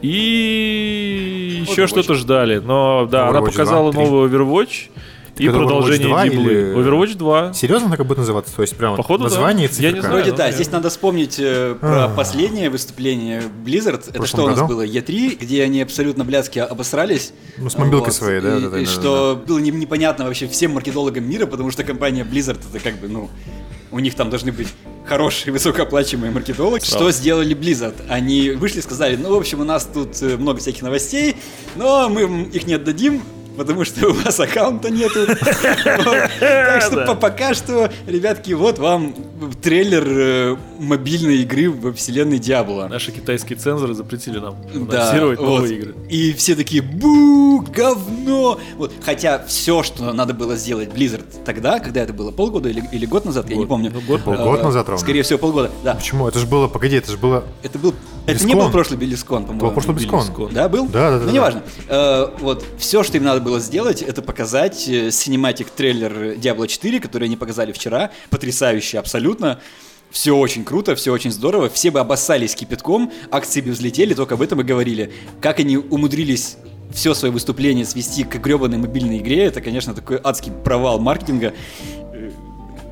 И 0.03 1.65
еще 1.67 1.87
что-то 1.87 2.15
ждали. 2.15 2.59
Но 2.59 3.07
да, 3.11 3.29
Overwatch 3.29 3.31
она 3.31 3.41
показала 3.43 3.93
2, 3.93 4.03
новый 4.03 4.29
Overwatch. 4.29 4.91
И 5.39 5.49
продолжение 5.49 6.09
Overwatch 6.09 6.11
2 6.11 6.29
Диблы. 6.29 6.53
Или... 6.53 6.75
Overwatch 6.75 7.17
2. 7.17 7.53
Серьезно 7.55 7.91
так 7.91 8.07
будет 8.07 8.19
называться? 8.19 8.55
То 8.55 8.63
есть 8.63 8.77
прям 8.77 8.97
Походу, 8.97 9.25
название 9.25 9.69
да. 9.69 9.75
Я 9.83 9.93
не 9.93 10.01
знаю. 10.01 10.15
Вроде 10.15 10.33
да, 10.33 10.51
здесь 10.53 10.71
надо 10.71 10.91
вспомнить 10.91 11.37
э, 11.39 11.75
про 11.81 12.09
последнее 12.09 12.71
выступление 12.71 13.43
Blizzard. 13.65 14.05
Это 14.13 14.27
что 14.27 14.45
у 14.45 14.49
нас 14.49 14.63
было? 14.69 14.87
E3, 14.87 15.39
где 15.41 15.63
они 15.63 15.81
абсолютно 15.81 16.25
блядски 16.25 16.59
обосрались. 16.59 17.33
Ну, 17.57 17.71
с 17.71 17.79
мобилкой 17.79 18.07
вот. 18.09 18.15
своей, 18.15 18.41
да? 18.41 18.59
И, 18.59 18.61
да, 18.61 18.79
и 18.79 18.85
да, 18.85 18.91
что 18.91 19.35
да. 19.35 19.47
было 19.47 19.59
непонятно 19.59 20.27
вообще 20.27 20.47
всем 20.47 20.73
маркетологам 20.73 21.29
мира, 21.29 21.47
потому 21.47 21.71
что 21.71 21.85
компания 21.85 22.25
Blizzard 22.25 22.61
это 22.71 22.83
как 22.83 22.99
бы, 22.99 23.09
ну, 23.09 23.31
у 23.91 23.99
них 23.99 24.15
там 24.15 24.31
должны 24.31 24.53
быть 24.53 24.69
хорошие, 25.05 25.53
высокооплачиваемые 25.53 26.33
маркетологи. 26.33 26.85
Что 26.85 27.11
сделали 27.11 27.57
Blizzard? 27.57 27.95
Они 28.09 28.51
вышли 28.51 28.79
и 28.79 28.83
сказали, 28.83 29.17
ну, 29.17 29.35
в 29.35 29.39
общем, 29.39 29.61
у 29.61 29.65
нас 29.65 29.89
тут 29.93 30.21
э, 30.23 30.37
много 30.37 30.61
всяких 30.61 30.83
новостей, 30.83 31.37
но 31.77 32.09
мы 32.09 32.45
их 32.53 32.67
не 32.67 32.75
отдадим, 32.75 33.23
потому 33.57 33.85
что 33.85 34.09
у 34.09 34.13
вас 34.13 34.39
аккаунта 34.41 34.91
нету. 34.91 35.27
Так 36.41 36.83
что 36.83 37.15
пока 37.15 37.55
что, 37.55 37.91
ребятки, 38.07 38.53
вот 38.53 38.79
вам 38.79 39.15
трейлер 39.63 40.05
э, 40.07 40.57
мобильной 40.79 41.43
игры 41.43 41.71
во 41.71 41.93
вселенной 41.93 42.39
Диабло. 42.39 42.89
Наши 42.89 43.13
китайские 43.13 43.59
цензоры 43.59 43.95
запретили 43.95 44.39
нам 44.39 44.57
анонсировать 44.75 45.41
новые 45.41 45.77
игры. 45.77 45.95
И 46.09 46.33
все 46.33 46.55
такие, 46.55 46.83
бу, 46.83 47.61
говно. 47.61 48.59
Вот, 48.77 48.93
хотя 49.05 49.45
все, 49.47 49.83
что 49.83 50.13
надо 50.13 50.35
было 50.35 50.57
сделать 50.57 50.91
Blizzard 50.91 51.25
тогда, 51.45 51.79
когда 51.79 52.03
это 52.03 52.13
было 52.13 52.31
полгода 52.31 52.69
или, 52.69 52.83
или 52.93 53.07
год 53.07 53.25
назад, 53.25 53.49
я 53.51 53.57
не 53.57 53.67
помню. 53.67 53.91
Ну, 53.93 54.01
год, 54.01 54.23
год 54.23 54.63
назад 54.63 54.89
ровно. 54.89 55.03
Скорее 55.03 55.23
всего, 55.23 55.39
полгода, 55.39 55.71
да. 55.85 55.95
Почему? 55.95 56.29
Это 56.29 56.39
же 56.39 56.47
было, 56.47 56.69
погоди, 56.69 56.97
это 56.97 57.11
же 57.11 57.19
было... 57.19 57.45
Это 57.63 57.79
был 57.79 57.95
это 58.27 58.45
не 58.45 58.55
был 58.55 58.71
прошлый 58.71 58.99
Белискон, 58.99 59.45
по-моему. 59.45 59.67
Был 59.67 59.71
прошлый 59.73 59.97
Белискон. 59.97 60.53
Да, 60.53 60.69
был? 60.69 60.87
Да, 60.87 61.11
да, 61.11 61.19
да. 61.19 61.25
Ну, 61.27 61.33
неважно. 61.33 61.63
Э, 61.89 62.29
вот, 62.39 62.65
все, 62.79 63.03
что 63.03 63.17
им 63.17 63.25
надо 63.25 63.41
было 63.41 63.61
сделать, 63.61 64.03
это 64.03 64.23
показать 64.23 64.79
синематик 64.79 65.69
э, 65.69 65.71
трейлер 65.77 66.13
Diablo 66.35 66.67
4, 66.67 67.01
который 67.01 67.25
они 67.29 67.37
показали 67.37 67.73
вчера. 67.73 68.11
Потрясающе 68.31 68.99
абсолютно. 68.99 69.61
Все 70.11 70.37
очень 70.37 70.65
круто, 70.65 70.95
все 70.95 71.13
очень 71.13 71.33
здорово. 71.33 71.71
Все 71.71 71.91
бы 71.91 71.99
обоссались 71.99 72.55
кипятком, 72.55 73.11
акции 73.31 73.63
бы 73.63 73.71
взлетели, 73.71 74.13
только 74.13 74.35
об 74.35 74.43
этом 74.43 74.61
и 74.61 74.65
говорили. 74.65 75.13
Как 75.41 75.59
они 75.59 75.79
умудрились 75.79 76.59
все 76.93 77.15
свое 77.15 77.33
выступление 77.33 77.85
свести 77.87 78.25
к 78.25 78.37
гребаной 78.37 78.79
мобильной 78.79 79.19
игре, 79.19 79.45
это, 79.45 79.61
конечно, 79.61 79.95
такой 79.95 80.21
адский 80.23 80.53
провал 80.53 81.01
маркетинга 81.01 81.55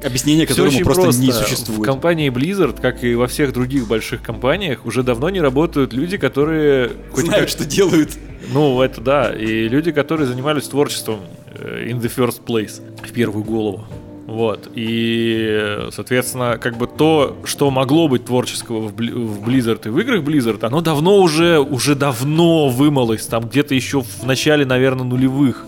Объяснение, 0.04 0.46
которому 0.46 0.78
просто, 0.80 1.02
просто 1.02 1.22
не 1.22 1.32
существует. 1.32 1.80
В 1.80 1.82
компании 1.82 2.30
Blizzard, 2.30 2.80
как 2.80 3.04
и 3.04 3.14
во 3.14 3.26
всех 3.26 3.52
других 3.52 3.86
больших 3.86 4.22
компаниях, 4.22 4.86
уже 4.86 5.02
давно 5.02 5.30
не 5.30 5.40
работают 5.40 5.92
люди, 5.92 6.16
которые... 6.16 6.90
Знают, 7.14 7.44
как... 7.44 7.48
что 7.48 7.64
делают. 7.64 8.16
Ну, 8.52 8.80
это 8.80 9.00
да. 9.00 9.32
И 9.32 9.68
люди, 9.68 9.92
которые 9.92 10.26
занимались 10.26 10.64
творчеством 10.64 11.20
э, 11.54 11.88
in 11.88 12.00
the 12.00 12.10
first 12.14 12.44
place, 12.44 12.80
в 13.06 13.12
первую 13.12 13.44
голову. 13.44 13.86
Вот. 14.26 14.70
И, 14.74 15.88
соответственно, 15.90 16.56
как 16.56 16.78
бы 16.78 16.86
то, 16.86 17.36
что 17.44 17.70
могло 17.70 18.06
быть 18.06 18.24
творческого 18.26 18.88
в, 18.88 18.92
в 18.92 19.48
Blizzard 19.48 19.86
и 19.86 19.88
в 19.88 19.98
играх 19.98 20.22
Blizzard, 20.22 20.64
оно 20.64 20.80
давно 20.80 21.18
уже, 21.18 21.58
уже 21.58 21.96
давно 21.96 22.68
вымылось, 22.68 23.26
там 23.26 23.48
где-то 23.48 23.74
еще 23.74 24.02
в 24.02 24.24
начале, 24.24 24.64
наверное, 24.64 25.04
нулевых. 25.04 25.66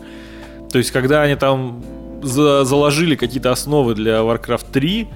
То 0.70 0.78
есть, 0.78 0.92
когда 0.92 1.22
они 1.22 1.34
там 1.34 1.82
за 2.22 2.64
заложили 2.64 3.16
какие-то 3.16 3.52
основы 3.52 3.94
для 3.94 4.18
Warcraft 4.18 4.72
3, 4.72 5.08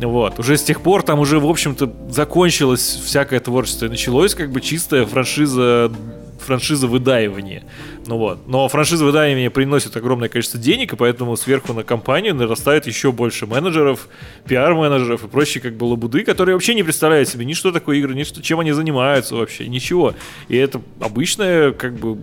вот. 0.00 0.38
Уже 0.38 0.56
с 0.56 0.62
тех 0.62 0.80
пор 0.80 1.02
там 1.02 1.18
уже, 1.18 1.40
в 1.40 1.46
общем-то, 1.46 1.92
закончилось 2.10 3.00
всякое 3.04 3.40
творчество. 3.40 3.86
И 3.86 3.88
началось 3.88 4.34
как 4.34 4.52
бы 4.52 4.60
чистая 4.60 5.04
франшиза 5.04 5.90
франшиза 6.38 6.86
выдаивания. 6.86 7.64
Ну 8.06 8.16
вот. 8.16 8.46
Но 8.46 8.66
франшиза 8.68 9.04
выдаивания 9.04 9.50
приносит 9.50 9.96
огромное 9.96 10.28
количество 10.28 10.58
денег, 10.58 10.92
и 10.92 10.96
поэтому 10.96 11.36
сверху 11.36 11.72
на 11.74 11.82
компанию 11.82 12.34
нарастает 12.34 12.86
еще 12.86 13.12
больше 13.12 13.46
менеджеров, 13.46 14.08
пиар-менеджеров 14.46 15.24
и 15.24 15.28
прочие 15.28 15.60
как 15.60 15.76
бы 15.76 15.84
лабуды, 15.84 16.24
которые 16.24 16.54
вообще 16.54 16.74
не 16.74 16.82
представляют 16.82 17.28
себе 17.28 17.44
ни 17.44 17.52
что 17.52 17.70
такое 17.70 17.98
игры, 17.98 18.14
ни 18.14 18.22
что, 18.22 18.42
чем 18.42 18.60
они 18.60 18.72
занимаются 18.72 19.34
вообще, 19.34 19.68
ничего. 19.68 20.14
И 20.48 20.56
это 20.56 20.80
обычная 21.00 21.72
как 21.72 21.98
бы 21.98 22.18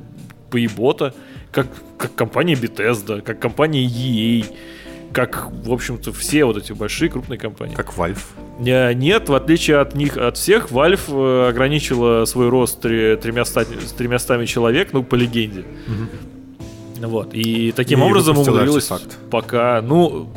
поебота, 0.50 1.14
как, 1.56 1.68
как 1.98 2.14
компания 2.16 2.54
Bethesda, 2.54 3.22
как 3.22 3.40
компания 3.40 3.86
EA, 3.86 4.46
как, 5.14 5.50
в 5.64 5.72
общем-то, 5.72 6.12
все 6.12 6.44
вот 6.44 6.58
эти 6.58 6.74
большие 6.74 7.10
крупные 7.10 7.40
компании. 7.40 7.74
Как 7.74 7.94
Valve. 7.94 8.20
Нет, 8.60 9.30
в 9.30 9.34
отличие 9.34 9.78
от 9.78 9.96
них, 9.96 10.18
от 10.18 10.36
всех, 10.36 10.70
Valve 10.72 11.00
э, 11.08 11.50
ограничила 11.50 12.26
свой 12.26 12.50
рост 12.50 12.82
тремястами, 12.82 13.78
тремястами 13.98 14.46
человек, 14.46 14.90
ну, 14.92 15.04
по 15.04 15.16
легенде. 15.16 15.64
Угу. 15.88 17.08
Вот. 17.08 17.34
И 17.34 17.72
таким 17.72 18.02
и 18.02 18.04
образом 18.04 18.38
умудрилась 18.38 18.90
пока, 19.32 19.82
ну, 19.82 20.28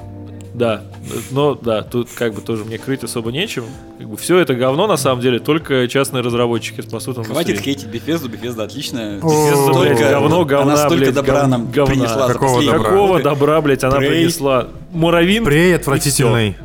да, 0.59 0.83
но 1.31 1.55
да, 1.55 1.83
тут 1.83 2.09
как 2.15 2.35
бы 2.35 2.41
тоже 2.41 2.65
мне 2.65 2.79
крыть 2.79 3.05
особо 3.05 3.31
нечем. 3.31 3.65
Как 3.99 4.09
бы 4.09 4.17
все 4.17 4.39
это 4.39 4.55
говно 4.55 4.87
на 4.87 4.97
самом 4.97 5.23
деле, 5.23 5.39
только 5.39 5.87
частные 5.89 6.23
разработчики 6.23 6.81
способны. 6.81 7.25
Хватит 7.25 7.61
хейтить 7.61 7.87
Bethesda, 7.87 8.29
Bethesda 8.29 8.65
отличная. 8.65 9.21
Bethesda, 9.21 9.81
блядь, 9.81 9.99
говно, 9.99 10.45
говна, 10.45 10.73
Она 10.75 10.77
столько 10.77 11.05
блядь, 11.05 11.15
добра 11.15 11.47
нам 11.47 11.71
говна. 11.71 11.95
принесла 11.95 12.29
Какого 12.29 12.63
добра? 12.63 12.79
Какого 12.79 13.23
добра, 13.23 13.61
блядь, 13.61 13.85
она 13.85 13.99
Prey. 13.99 14.09
принесла? 14.09 14.69
Муравин? 14.93 15.45
Прей 15.45 15.77
отвратительный. 15.77 16.57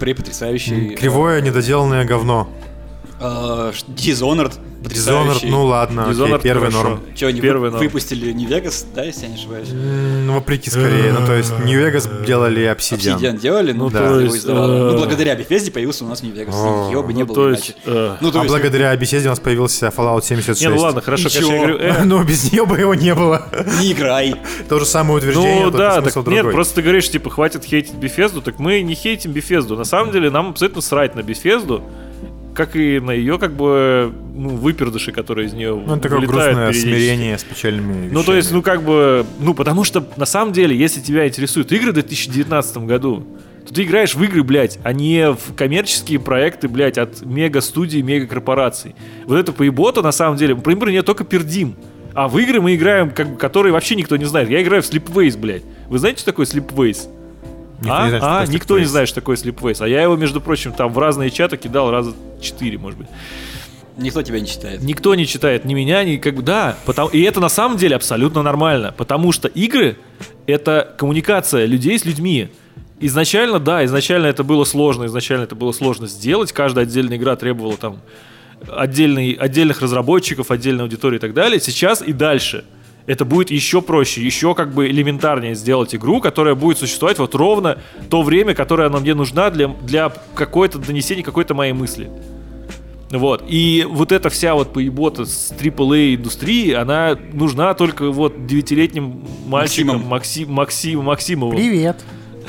Прей 0.00 0.14
потрясающий. 0.14 0.94
Кривое, 0.96 1.40
недоделанное 1.42 2.04
говно. 2.04 2.48
Uh, 3.20 3.72
Dishonored 3.94 4.54
Dishonored, 4.88 5.40
ну 5.44 5.64
ладно, 5.64 6.00
Dishonored 6.10 6.36
окей, 6.36 6.42
первый 6.42 6.70
хорошо. 6.70 6.88
норм. 6.88 7.00
Что, 7.14 7.26
они 7.26 7.40
первый 7.40 7.70
вы, 7.70 7.78
выпустили 7.78 8.32
New 8.32 8.48
Vegas, 8.48 8.84
да, 8.94 9.04
если 9.04 9.22
я 9.22 9.28
не 9.28 9.34
ошибаюсь? 9.36 9.68
Ну, 9.72 10.34
вопреки 10.34 10.70
скорее. 10.70 11.12
Ну, 11.12 11.26
то 11.26 11.34
есть 11.34 11.52
New 11.64 11.80
Vegas 11.80 12.24
делали 12.26 12.62
Obsidian. 12.70 13.18
Obsidian 13.18 13.38
делали? 13.38 13.72
Ну, 13.72 13.90
да. 13.90 14.00
то 14.00 14.20
есть, 14.20 14.46
ну, 14.46 14.96
благодаря 14.96 15.34
Bethesda 15.34 15.70
появился 15.70 16.04
у 16.04 16.08
нас 16.08 16.22
New 16.22 16.34
Vegas. 16.34 16.90
Его 16.90 17.02
бы 17.02 17.12
не 17.12 17.24
было 17.24 17.50
иначе. 17.50 17.74
Э, 17.84 18.16
ну, 18.20 18.28
а 18.34 18.44
благодаря 18.44 18.94
Bethesda 18.94 19.26
у 19.26 19.30
нас 19.30 19.40
появился 19.40 19.86
Fallout 19.86 20.24
76. 20.24 20.60
Не, 20.60 20.68
ну 20.68 20.78
ладно, 20.78 21.00
хорошо, 21.00 21.28
конечно, 21.28 21.52
я 21.52 21.58
говорю... 21.58 21.78
Э. 21.78 22.04
Ну, 22.04 22.22
без 22.24 22.52
нее 22.52 22.66
бы 22.66 22.78
его 22.78 22.94
не 22.94 23.14
было. 23.14 23.46
Не 23.80 23.92
играй. 23.92 24.34
То 24.68 24.78
же 24.78 24.86
самое 24.86 25.18
утверждение, 25.18 25.64
Ну, 25.64 25.70
да, 25.70 26.00
так 26.00 26.26
нет, 26.26 26.50
просто 26.50 26.76
ты 26.76 26.82
говоришь, 26.82 27.10
типа, 27.10 27.30
хватит 27.30 27.64
хейтить 27.64 27.94
Bethesda, 27.94 28.42
так 28.42 28.58
мы 28.58 28.82
не 28.82 28.94
хейтим 28.94 29.32
Bethesda. 29.32 29.76
На 29.76 29.84
самом 29.84 30.12
деле, 30.12 30.30
нам 30.30 30.50
абсолютно 30.50 30.82
срать 30.82 31.14
на 31.14 31.20
Bethesda 31.20 31.82
как 32.54 32.76
и 32.76 33.00
на 33.00 33.10
ее 33.10 33.38
как 33.38 33.54
бы 33.54 34.12
ну, 34.34 34.50
выпердыши, 34.50 35.12
которые 35.12 35.48
из 35.48 35.52
нее 35.52 35.74
Ну, 35.74 35.94
это 35.94 36.08
такое 36.08 36.26
грустное 36.26 36.72
смирение 36.72 37.38
с 37.38 37.44
печальными 37.44 37.92
вещами. 37.92 38.10
Ну, 38.12 38.22
то 38.22 38.34
есть, 38.34 38.52
ну, 38.52 38.62
как 38.62 38.82
бы, 38.82 39.24
ну, 39.40 39.54
потому 39.54 39.84
что, 39.84 40.06
на 40.16 40.26
самом 40.26 40.52
деле, 40.52 40.76
если 40.76 41.00
тебя 41.00 41.26
интересуют 41.26 41.72
игры 41.72 41.90
в 41.90 41.94
2019 41.94 42.78
году, 42.78 43.26
то 43.66 43.74
ты 43.74 43.84
играешь 43.84 44.14
в 44.14 44.22
игры, 44.22 44.42
блядь, 44.42 44.78
а 44.82 44.92
не 44.92 45.32
в 45.32 45.54
коммерческие 45.54 46.18
проекты, 46.18 46.68
блядь, 46.68 46.98
от 46.98 47.22
мега-студий, 47.22 48.02
мега-корпораций. 48.02 48.94
Вот 49.26 49.36
это 49.36 49.52
поебота, 49.52 50.02
на 50.02 50.12
самом 50.12 50.36
деле, 50.36 50.56
про 50.56 50.72
игры 50.72 50.92
не 50.92 51.02
только 51.02 51.24
пердим. 51.24 51.76
А 52.14 52.28
в 52.28 52.38
игры 52.38 52.60
мы 52.60 52.74
играем, 52.74 53.10
как, 53.10 53.38
которые 53.38 53.72
вообще 53.72 53.94
никто 53.94 54.16
не 54.16 54.26
знает. 54.26 54.50
Я 54.50 54.62
играю 54.62 54.82
в 54.82 54.90
Sleepways, 54.90 55.38
блядь. 55.38 55.62
Вы 55.88 55.98
знаете, 55.98 56.20
что 56.20 56.26
такое 56.26 56.44
Sleepways? 56.44 57.08
Никто 57.82 57.96
а, 57.96 58.04
не 58.04 58.08
знает, 58.10 58.24
а 58.24 58.46
никто 58.46 58.78
не 58.78 58.84
знает, 58.84 59.08
что 59.08 59.20
такое 59.20 59.36
Sleepways. 59.36 59.82
А 59.82 59.88
я 59.88 60.02
его, 60.02 60.16
между 60.16 60.40
прочим, 60.40 60.72
там 60.72 60.92
в 60.92 60.98
разные 60.98 61.30
чаты 61.30 61.56
кидал 61.56 61.90
раза 61.90 62.14
четыре, 62.40 62.78
может 62.78 62.98
быть. 62.98 63.08
Никто 63.96 64.22
тебя 64.22 64.40
не 64.40 64.46
читает. 64.46 64.82
Никто 64.82 65.14
не 65.14 65.26
читает, 65.26 65.64
ни 65.64 65.74
меня, 65.74 66.02
ни 66.04 66.16
как 66.16 66.34
бы 66.34 66.42
да. 66.42 66.76
Потому, 66.86 67.10
и 67.10 67.20
это 67.22 67.40
на 67.40 67.48
самом 67.48 67.76
деле 67.76 67.96
абсолютно 67.96 68.42
нормально, 68.42 68.94
потому 68.96 69.32
что 69.32 69.48
игры 69.48 69.96
это 70.46 70.94
коммуникация 70.96 71.66
людей 71.66 71.98
с 71.98 72.04
людьми. 72.04 72.48
Изначально, 73.00 73.58
да, 73.58 73.84
изначально 73.84 74.26
это 74.26 74.44
было 74.44 74.64
сложно, 74.64 75.06
изначально 75.06 75.42
это 75.42 75.56
было 75.56 75.72
сложно 75.72 76.06
сделать. 76.06 76.52
Каждая 76.52 76.84
отдельная 76.84 77.16
игра 77.16 77.34
требовала 77.36 77.76
там 77.76 78.00
отдельный, 78.68 79.32
отдельных 79.32 79.82
разработчиков, 79.82 80.50
отдельной 80.50 80.84
аудитории 80.84 81.16
и 81.16 81.20
так 81.20 81.34
далее. 81.34 81.60
Сейчас 81.60 82.00
и 82.00 82.12
дальше– 82.12 82.64
это 83.06 83.24
будет 83.24 83.50
еще 83.50 83.82
проще, 83.82 84.22
еще 84.22 84.54
как 84.54 84.72
бы 84.72 84.88
элементарнее 84.88 85.54
сделать 85.54 85.94
игру, 85.94 86.20
которая 86.20 86.54
будет 86.54 86.78
существовать 86.78 87.18
вот 87.18 87.34
ровно 87.34 87.78
то 88.10 88.22
время, 88.22 88.54
которое 88.54 88.88
она 88.88 89.00
мне 89.00 89.14
нужна 89.14 89.50
для, 89.50 89.68
для 89.68 90.12
какой-то 90.34 90.78
донесения 90.78 91.22
какой-то 91.22 91.54
моей 91.54 91.72
мысли. 91.72 92.10
Вот. 93.10 93.44
И 93.46 93.86
вот 93.88 94.10
эта 94.10 94.30
вся 94.30 94.54
вот 94.54 94.72
поебота 94.72 95.26
с 95.26 95.52
AAA 95.52 96.14
индустрии, 96.14 96.72
она 96.72 97.18
нужна 97.32 97.74
только 97.74 98.10
вот 98.10 98.46
девятилетним 98.46 99.22
мальчикам 99.46 100.02
Максим, 100.06 100.50
Максим, 100.52 101.02
Максимовым. 101.02 101.56
Привет. 101.56 101.96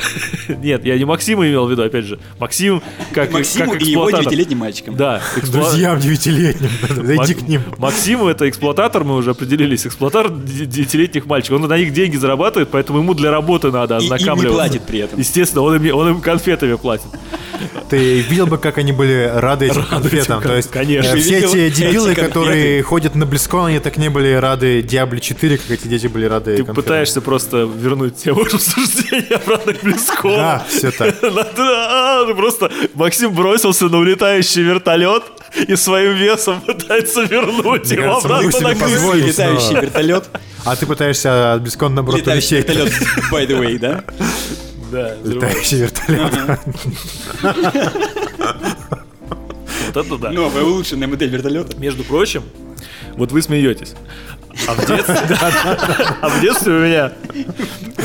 Нет, 0.48 0.86
я 0.86 0.98
не 0.98 1.06
Максима 1.06 1.48
имел 1.48 1.66
в 1.66 1.72
виду, 1.72 1.84
опять 1.84 2.06
же. 2.06 2.20
Максим 2.40 2.82
как, 3.14 3.32
Максиму 3.32 3.74
как 3.74 3.82
и 3.82 3.92
его 3.92 4.10
девятилетним 4.10 4.60
мальчиком. 4.60 4.96
Да. 4.96 5.22
Эксплуа... 5.38 5.64
Друзьям 5.64 6.00
девятилетним. 6.00 6.70
Зайди 6.90 7.34
к 7.34 7.42
ним. 7.48 7.62
Максиму 7.78 8.28
это 8.28 8.50
эксплуататор, 8.50 9.04
мы 9.04 9.16
уже 9.16 9.32
определились. 9.32 9.86
Эксплуататор 9.86 10.32
девятилетних 10.32 11.26
мальчиков. 11.26 11.62
Он 11.62 11.68
на 11.68 11.78
них 11.78 11.94
деньги 11.94 12.16
зарабатывает, 12.16 12.70
поэтому 12.70 13.00
ему 13.00 13.14
для 13.14 13.32
работы 13.32 13.72
надо 13.72 13.98
ознакомливаться. 13.98 14.44
И, 14.44 14.48
и 14.48 14.50
не 14.50 14.56
платит 14.56 14.82
при 14.84 15.00
этом. 15.00 15.20
Естественно, 15.20 15.62
он 15.62 15.76
им, 15.76 15.96
он 15.96 16.10
им 16.10 16.22
конфетами 16.22 16.76
платит. 16.76 17.08
Ты 17.90 18.20
видел 18.22 18.48
бы, 18.48 18.58
как 18.58 18.78
они 18.78 18.92
были 18.92 19.32
рады 19.34 19.68
этим 19.68 19.84
конфетам. 19.86 20.42
То 20.42 20.56
есть, 20.56 20.72
конечно. 20.72 21.16
Все 21.18 21.40
эти 21.40 21.70
дебилы, 21.70 22.16
которые 22.16 22.82
ходят 22.84 23.16
на 23.16 23.26
Близкон, 23.26 23.68
они 23.68 23.80
так 23.80 23.98
не 23.98 24.10
были 24.10 24.34
рады 24.34 24.82
Diablo 24.82 25.20
4, 25.20 25.58
как 25.58 25.72
эти 25.72 25.88
дети 25.88 26.08
были 26.08 26.26
рады 26.26 26.58
Ты 26.58 26.64
пытаешься 26.64 27.22
просто 27.22 27.70
вернуть 27.76 28.18
тему 28.18 28.42
обсуждения 28.42 29.36
обратно 29.36 29.74
к 29.74 29.84
Близкону. 29.84 30.36
Да, 30.36 30.66
все 30.70 30.92
так. 30.92 31.16
Ну, 32.26 32.36
просто 32.36 32.72
Максим 32.94 33.34
бросился 33.34 33.90
на 33.90 33.98
улетающий 33.98 34.64
вертолет 34.64 35.24
и 35.68 35.76
своим 35.76 36.14
весом 36.14 36.62
пытается 36.62 37.24
вернуть 37.24 37.90
его 37.92 38.18
обратно 38.18 38.60
на 38.60 38.76
крышу. 38.76 39.14
Летающий 39.14 39.76
вертолет. 39.76 40.30
А 40.66 40.76
ты 40.76 40.86
пытаешься 40.86 41.54
от 41.54 41.62
Близкон 41.62 41.94
наоборот 41.94 42.22
Летающий 42.22 42.58
вертолет, 42.58 42.94
by 43.32 43.48
the 43.48 43.60
way, 43.60 43.78
да? 43.78 44.04
Да. 44.94 45.16
Летающий 45.24 45.80
вертолет. 45.80 46.60
Вот 49.88 50.06
это 50.06 50.18
да. 50.18 50.30
Новая 50.30 50.64
улучшенная 50.64 51.08
модель 51.08 51.30
вертолета. 51.30 51.76
Между 51.78 52.04
прочим, 52.04 52.44
вот 53.16 53.32
вы 53.32 53.42
смеетесь. 53.42 53.96
А 54.68 54.74
в 54.74 54.86
детстве, 54.86 55.16
а 56.22 56.30
в 56.30 56.42
детстве 56.42 56.74
у 56.74 56.80
меня 56.80 57.12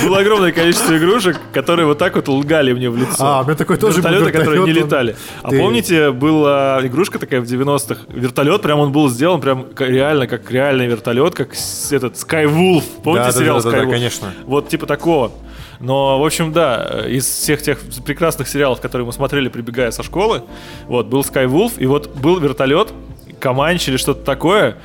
было 0.03 0.21
огромное 0.21 0.51
количество 0.51 0.97
игрушек, 0.97 1.37
которые 1.53 1.85
вот 1.85 1.99
так 1.99 2.17
вот 2.17 2.27
лгали 2.29 2.73
мне 2.73 2.89
в 2.89 2.97
лицо. 2.97 3.17
А, 3.19 3.43
у 3.43 3.45
меня 3.45 3.55
такой 3.55 3.77
тоже 3.77 3.99
Вертолеты, 3.99 4.25
был 4.25 4.33
которые 4.33 4.63
не 4.65 4.73
летали. 4.73 5.15
А 5.43 5.51
помните, 5.51 6.11
была 6.11 6.81
игрушка 6.83 7.19
такая 7.19 7.43
в 7.43 7.45
90-х? 7.45 8.01
Вертолет, 8.09 8.63
прям 8.63 8.79
он 8.79 8.93
был 8.93 9.11
сделан 9.11 9.43
прям 9.43 9.67
реально, 9.79 10.27
как 10.27 10.51
реальный 10.51 10.87
вертолет, 10.87 11.35
как 11.35 11.51
этот 11.91 12.15
Skywolf. 12.15 12.85
Помните 13.05 13.33
сериал 13.33 13.59
Skywolf? 13.59 13.85
Да, 13.85 13.91
конечно. 13.91 14.33
Вот 14.47 14.71
типа 14.71 14.87
такого. 14.87 15.33
Но, 15.81 16.21
в 16.21 16.25
общем, 16.25 16.53
да, 16.53 17.05
из 17.07 17.25
всех 17.25 17.63
тех 17.63 17.81
прекрасных 18.05 18.49
сериалов, 18.49 18.81
которые 18.81 19.07
мы 19.07 19.13
смотрели, 19.13 19.49
прибегая 19.49 19.91
со 19.91 20.03
школы, 20.03 20.43
вот, 20.87 21.07
был 21.07 21.21
Skywolf, 21.21 21.75
и 21.79 21.87
вот 21.87 22.15
был 22.17 22.39
вертолет, 22.41 22.93
Каманч 23.39 23.89
или 23.89 23.97
что-то 23.97 24.25
такое, 24.25 24.77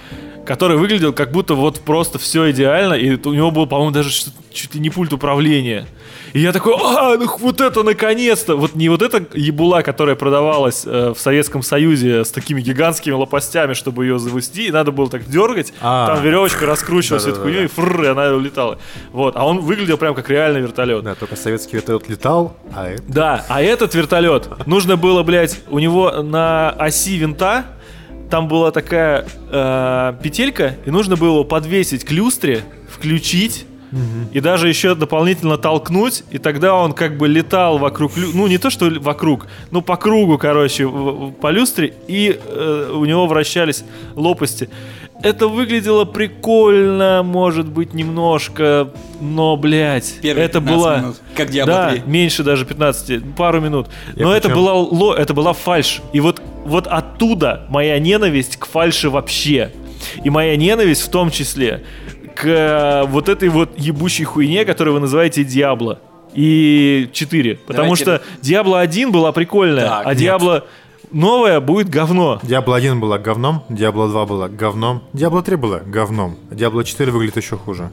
который 0.46 0.78
выглядел 0.78 1.14
как 1.14 1.32
будто 1.32 1.56
вот 1.56 1.80
просто 1.80 2.20
все 2.20 2.52
идеально, 2.52 2.94
и 2.94 3.16
у 3.16 3.34
него 3.34 3.52
был, 3.52 3.68
по-моему, 3.68 3.92
даже 3.92 4.10
чуть 4.52 4.76
ли 4.76 4.80
не 4.80 4.90
пульт 4.90 5.14
управления. 5.14 5.88
И 6.34 6.40
я 6.40 6.52
такой, 6.52 6.74
а, 6.76 7.16
ну 7.18 7.30
вот 7.40 7.62
это 7.62 7.84
наконец-то! 7.84 8.56
Вот 8.56 8.76
не 8.76 8.90
вот 8.90 9.02
эта 9.02 9.26
ебула, 9.34 9.82
которая 9.82 10.16
продавалась 10.16 10.84
э, 10.86 11.14
в 11.16 11.20
Советском 11.20 11.62
Союзе 11.62 12.26
с 12.26 12.32
такими 12.32 12.62
гигантскими 12.62 13.14
лопастями, 13.14 13.74
чтобы 13.74 14.06
ее 14.06 14.18
завести, 14.18 14.68
и 14.68 14.72
надо 14.72 14.92
было 14.92 15.10
так 15.10 15.28
дергать, 15.30 15.74
а 15.80 16.08
там 16.08 16.24
веревочка 16.24 16.66
раскручивалась, 16.66 17.26
эту 17.28 17.42
хуйню, 17.42 17.64
и 17.64 17.68
фррр, 17.68 18.04
и 18.04 18.08
она 18.08 18.30
улетала. 18.30 18.80
Вот, 19.12 19.36
а 19.36 19.46
он 19.46 19.60
выглядел 19.60 19.98
прям 19.98 20.16
как 20.16 20.30
реальный 20.30 20.62
вертолет. 20.62 21.04
Да, 21.04 21.16
только 21.16 21.36
советский 21.36 21.78
вертолет 21.78 22.10
летал, 22.10 22.58
а 22.74 22.90
это... 22.90 23.04
Да, 23.08 23.46
а 23.48 23.62
этот 23.62 23.94
вертолет, 23.94 24.50
нужно 24.66 24.98
было, 24.98 25.22
блядь, 25.24 25.62
у 25.70 25.80
него 25.80 26.12
на 26.24 26.72
оси 26.72 27.18
винта 27.18 27.66
там 28.34 28.48
была 28.48 28.72
такая 28.72 29.28
э, 29.52 30.14
петелька, 30.24 30.76
и 30.88 30.90
нужно 30.90 31.16
было 31.18 31.44
подвесить 31.44 32.04
к 32.04 32.10
люстре, 32.10 32.64
включить, 32.90 33.68
и 34.32 34.40
даже 34.40 34.68
еще 34.68 34.96
дополнительно 34.96 35.60
толкнуть, 35.60 36.24
и 36.32 36.40
тогда 36.40 36.74
он 36.74 36.94
как 36.94 37.16
бы 37.16 37.28
летал 37.28 37.78
вокруг, 37.78 38.14
ну 38.16 38.48
не 38.48 38.58
то 38.58 38.72
что 38.72 38.90
вокруг, 39.00 39.46
ну 39.70 39.84
по 39.84 39.98
кругу, 39.98 40.40
короче, 40.40 40.90
по 40.90 41.52
люстре, 41.52 41.94
и 42.08 42.40
э, 42.44 42.92
у 42.92 43.06
него 43.06 43.28
вращались 43.28 43.86
лопасти. 44.16 44.68
Это 45.22 45.48
выглядело 45.48 46.06
прикольно, 46.06 47.22
может 47.24 47.70
быть, 47.70 47.94
немножко, 47.94 48.90
но, 49.22 49.56
блядь, 49.56 50.20
Первые 50.22 50.46
это 50.46 50.60
была... 50.60 50.98
Минут. 50.98 51.22
Как 51.36 51.50
Diablo 51.50 51.66
да, 51.66 51.92
3. 51.92 52.04
меньше 52.06 52.44
даже 52.44 52.66
15, 52.66 53.36
пару 53.36 53.62
минут. 53.62 53.88
Я 54.16 54.26
но 54.26 54.32
причем... 54.34 54.38
это 54.38 54.50
была, 54.50 54.74
ло, 54.74 55.14
это 55.14 55.34
была 55.34 55.54
фальш. 55.54 56.02
И 56.12 56.20
вот, 56.20 56.42
вот 56.66 56.88
оттуда 56.88 57.66
моя 57.70 58.00
ненависть 58.00 58.58
к 58.58 58.66
фальше 58.66 59.10
вообще. 59.10 59.72
И 60.24 60.30
моя 60.30 60.56
ненависть 60.58 61.04
в 61.04 61.10
том 61.10 61.32
числе 61.32 61.84
к 62.36 62.46
э, 62.46 63.04
вот 63.08 63.30
этой 63.30 63.50
вот 63.50 63.78
ебучей 63.78 64.26
хуйне, 64.26 64.66
которую 64.66 64.96
вы 64.96 65.00
называете 65.00 65.44
Диабло. 65.44 66.00
И 66.34 67.10
4. 67.14 67.56
Потому 67.56 67.96
Давайте... 67.96 68.04
что 68.04 68.22
Диабло 68.42 68.80
1 68.80 69.12
была 69.12 69.32
прикольная, 69.32 69.88
так, 69.88 70.02
а 70.06 70.16
Диабло 70.16 70.66
новая 71.14 71.60
будет 71.60 71.90
говно. 71.90 72.40
Диабло 72.44 72.76
1 72.76 73.00
была 73.00 73.18
говном, 73.18 73.64
Диабло 73.70 74.10
2 74.10 74.26
была 74.26 74.50
говном, 74.50 75.04
Диабло 75.14 75.42
3 75.42 75.56
была 75.56 75.80
говном, 75.80 76.38
Диабло 76.52 76.84
4 76.84 77.12
выглядит 77.12 77.38
еще 77.38 77.58
хуже. 77.58 77.92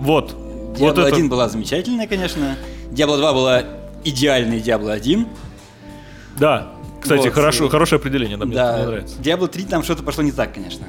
Вот. 0.00 0.34
Диабло 0.76 1.02
вот 1.02 1.12
1 1.12 1.18
это... 1.18 1.28
была 1.28 1.48
замечательная, 1.48 2.06
конечно. 2.06 2.56
Диабло 2.90 3.16
2 3.18 3.32
была 3.32 3.64
идеальный 4.04 4.60
Диабло 4.60 4.92
1. 4.92 5.26
Да. 6.38 6.72
Кстати, 7.00 7.26
вот. 7.26 7.32
хорошо, 7.32 7.68
хорошее 7.68 7.98
определение, 7.98 8.36
да, 8.36 8.44
мне, 8.44 8.56
да. 8.56 8.84
нравится. 8.84 9.20
Диабло 9.20 9.48
3 9.48 9.64
там 9.64 9.82
что-то 9.82 10.02
пошло 10.02 10.22
не 10.22 10.32
так, 10.32 10.54
конечно. 10.54 10.86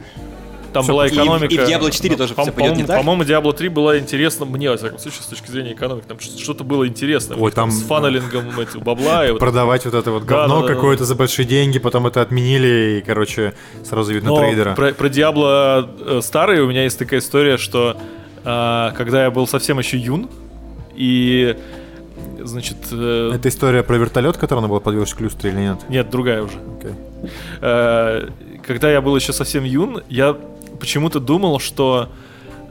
Там 0.74 0.86
была 0.86 1.08
экономика. 1.08 1.54
И, 1.54 1.56
и 1.56 1.60
в 1.60 1.62
Diablo 1.62 1.92
4 1.92 2.16
тоже 2.16 2.34
по- 2.34 2.44
все 2.44 2.52
пойдет 2.52 2.78
не 2.78 2.84
так. 2.84 2.98
По-моему, 2.98 3.24
Diablo 3.24 3.54
3 3.54 3.70
была 3.70 3.98
интересна 3.98 4.46
мне, 4.46 4.70
во 4.70 4.78
всяком 4.78 5.00
случае, 5.00 5.22
с 5.24 5.26
точки 5.26 5.50
зрения 5.52 5.74
экономики. 5.74 6.06
Там 6.08 6.20
что-то 6.20 6.64
было 6.64 6.88
интересно. 6.88 7.36
Ой, 7.38 7.52
там, 7.52 7.72
с 7.72 7.84
фаннелингом 7.84 8.60
эти, 8.60 8.78
бабла. 8.78 9.28
И 9.28 9.38
продавать 9.38 9.86
вот 9.86 9.94
это 9.94 10.12
вот 10.12 10.24
говно 10.24 10.62
да, 10.62 10.68
да, 10.68 10.74
какое-то 10.74 11.04
да. 11.04 11.08
за 11.08 11.16
большие 11.16 11.46
деньги, 11.46 11.80
потом 11.80 12.08
это 12.08 12.22
отменили, 12.22 13.00
и, 13.00 13.06
короче, 13.06 13.54
сразу 13.84 14.14
видно 14.14 14.30
Но 14.30 14.40
трейдера. 14.40 14.76
Про, 14.76 14.94
про 14.94 15.08
Diablo 15.08 15.90
э, 16.00 16.22
старый 16.22 16.62
у 16.62 16.68
меня 16.68 16.84
есть 16.84 17.00
такая 17.00 17.20
история, 17.20 17.58
что 17.58 17.98
э, 18.44 18.92
когда 18.96 19.24
я 19.24 19.32
был 19.32 19.48
совсем 19.48 19.80
еще 19.80 19.98
юн, 19.98 20.30
и 20.96 21.56
значит... 22.40 22.78
Э... 22.92 23.32
Это 23.34 23.50
история 23.50 23.84
про 23.84 23.98
вертолет, 23.98 24.38
который 24.38 24.60
надо 24.60 24.70
было 24.70 24.80
подвешивать 24.80 25.18
к 25.18 25.22
люстре 25.22 25.52
или 25.52 25.60
нет? 25.60 25.78
Нет, 25.90 26.10
другая 26.10 26.44
уже. 26.44 26.58
Okay. 26.58 26.94
Э, 27.62 28.30
когда 28.66 28.92
я 28.92 29.02
был 29.02 29.16
еще 29.16 29.34
совсем 29.34 29.64
юн, 29.64 30.04
я 30.10 30.38
почему-то 30.80 31.20
думал, 31.20 31.60
что 31.60 32.10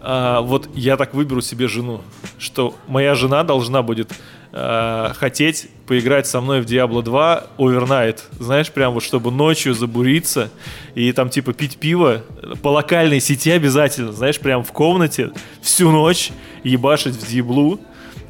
а, 0.01 0.41
вот 0.41 0.69
я 0.75 0.97
так 0.97 1.15
выберу 1.15 1.41
себе 1.41 1.69
жену, 1.69 2.01
что 2.39 2.75
моя 2.87 3.15
жена 3.15 3.43
должна 3.43 3.83
будет 3.83 4.13
а, 4.53 5.13
хотеть 5.15 5.69
поиграть 5.87 6.27
со 6.27 6.41
мной 6.41 6.61
в 6.61 6.67
Diablo 6.67 7.03
2 7.03 7.45
Overnight. 7.59 8.21
Знаешь, 8.39 8.71
прям 8.71 8.95
вот 8.95 9.03
чтобы 9.03 9.31
ночью 9.31 9.75
забуриться 9.75 10.51
и 10.95 11.13
там 11.13 11.31
типа 11.31 11.53
пить 11.53 11.79
пиво 11.79 12.23
по 12.63 12.69
локальной 12.69 13.21
сети 13.21 13.51
обязательно, 13.51 14.13
знаешь, 14.13 14.39
прям 14.39 14.65
в 14.65 14.73
комнате 14.73 15.31
всю 15.63 15.91
ночь 15.91 16.31
ебашить 16.65 17.15
в 17.15 17.29
Диаблу. 17.29 17.81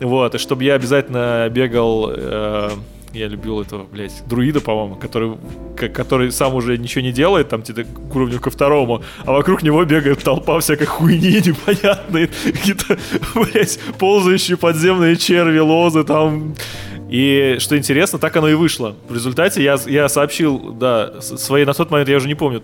Вот, 0.00 0.34
и 0.34 0.38
чтобы 0.38 0.62
я 0.64 0.74
обязательно 0.74 1.48
бегал 1.50 2.10
э, 2.10 2.70
я 3.12 3.28
любил 3.28 3.60
этого, 3.60 3.84
блядь, 3.84 4.22
друида, 4.26 4.60
по-моему, 4.60 4.96
который, 4.96 5.36
который 5.76 6.30
сам 6.32 6.54
уже 6.54 6.76
ничего 6.76 7.02
не 7.02 7.12
делает, 7.12 7.48
там, 7.48 7.62
типа, 7.62 7.84
к 7.84 8.14
уровню 8.16 8.40
ко 8.40 8.50
второму, 8.50 9.02
а 9.24 9.32
вокруг 9.32 9.62
него 9.62 9.84
бегает 9.84 10.22
толпа 10.22 10.58
всякой 10.60 10.86
хуйни 10.86 11.32
непонятной, 11.46 12.28
какие-то, 12.44 12.98
блядь, 13.34 13.78
ползающие 13.98 14.56
подземные 14.56 15.16
черви, 15.16 15.58
лозы, 15.58 16.04
там, 16.04 16.54
и 17.08 17.56
что 17.58 17.78
интересно, 17.78 18.18
так 18.18 18.36
оно 18.36 18.48
и 18.48 18.54
вышло. 18.54 18.94
В 19.08 19.14
результате 19.14 19.62
я, 19.62 19.78
я 19.86 20.08
сообщил, 20.08 20.72
да, 20.74 21.20
своей, 21.20 21.64
на 21.64 21.74
тот 21.74 21.90
момент 21.90 22.08
я 22.08 22.16
уже 22.16 22.28
не 22.28 22.34
помню, 22.34 22.62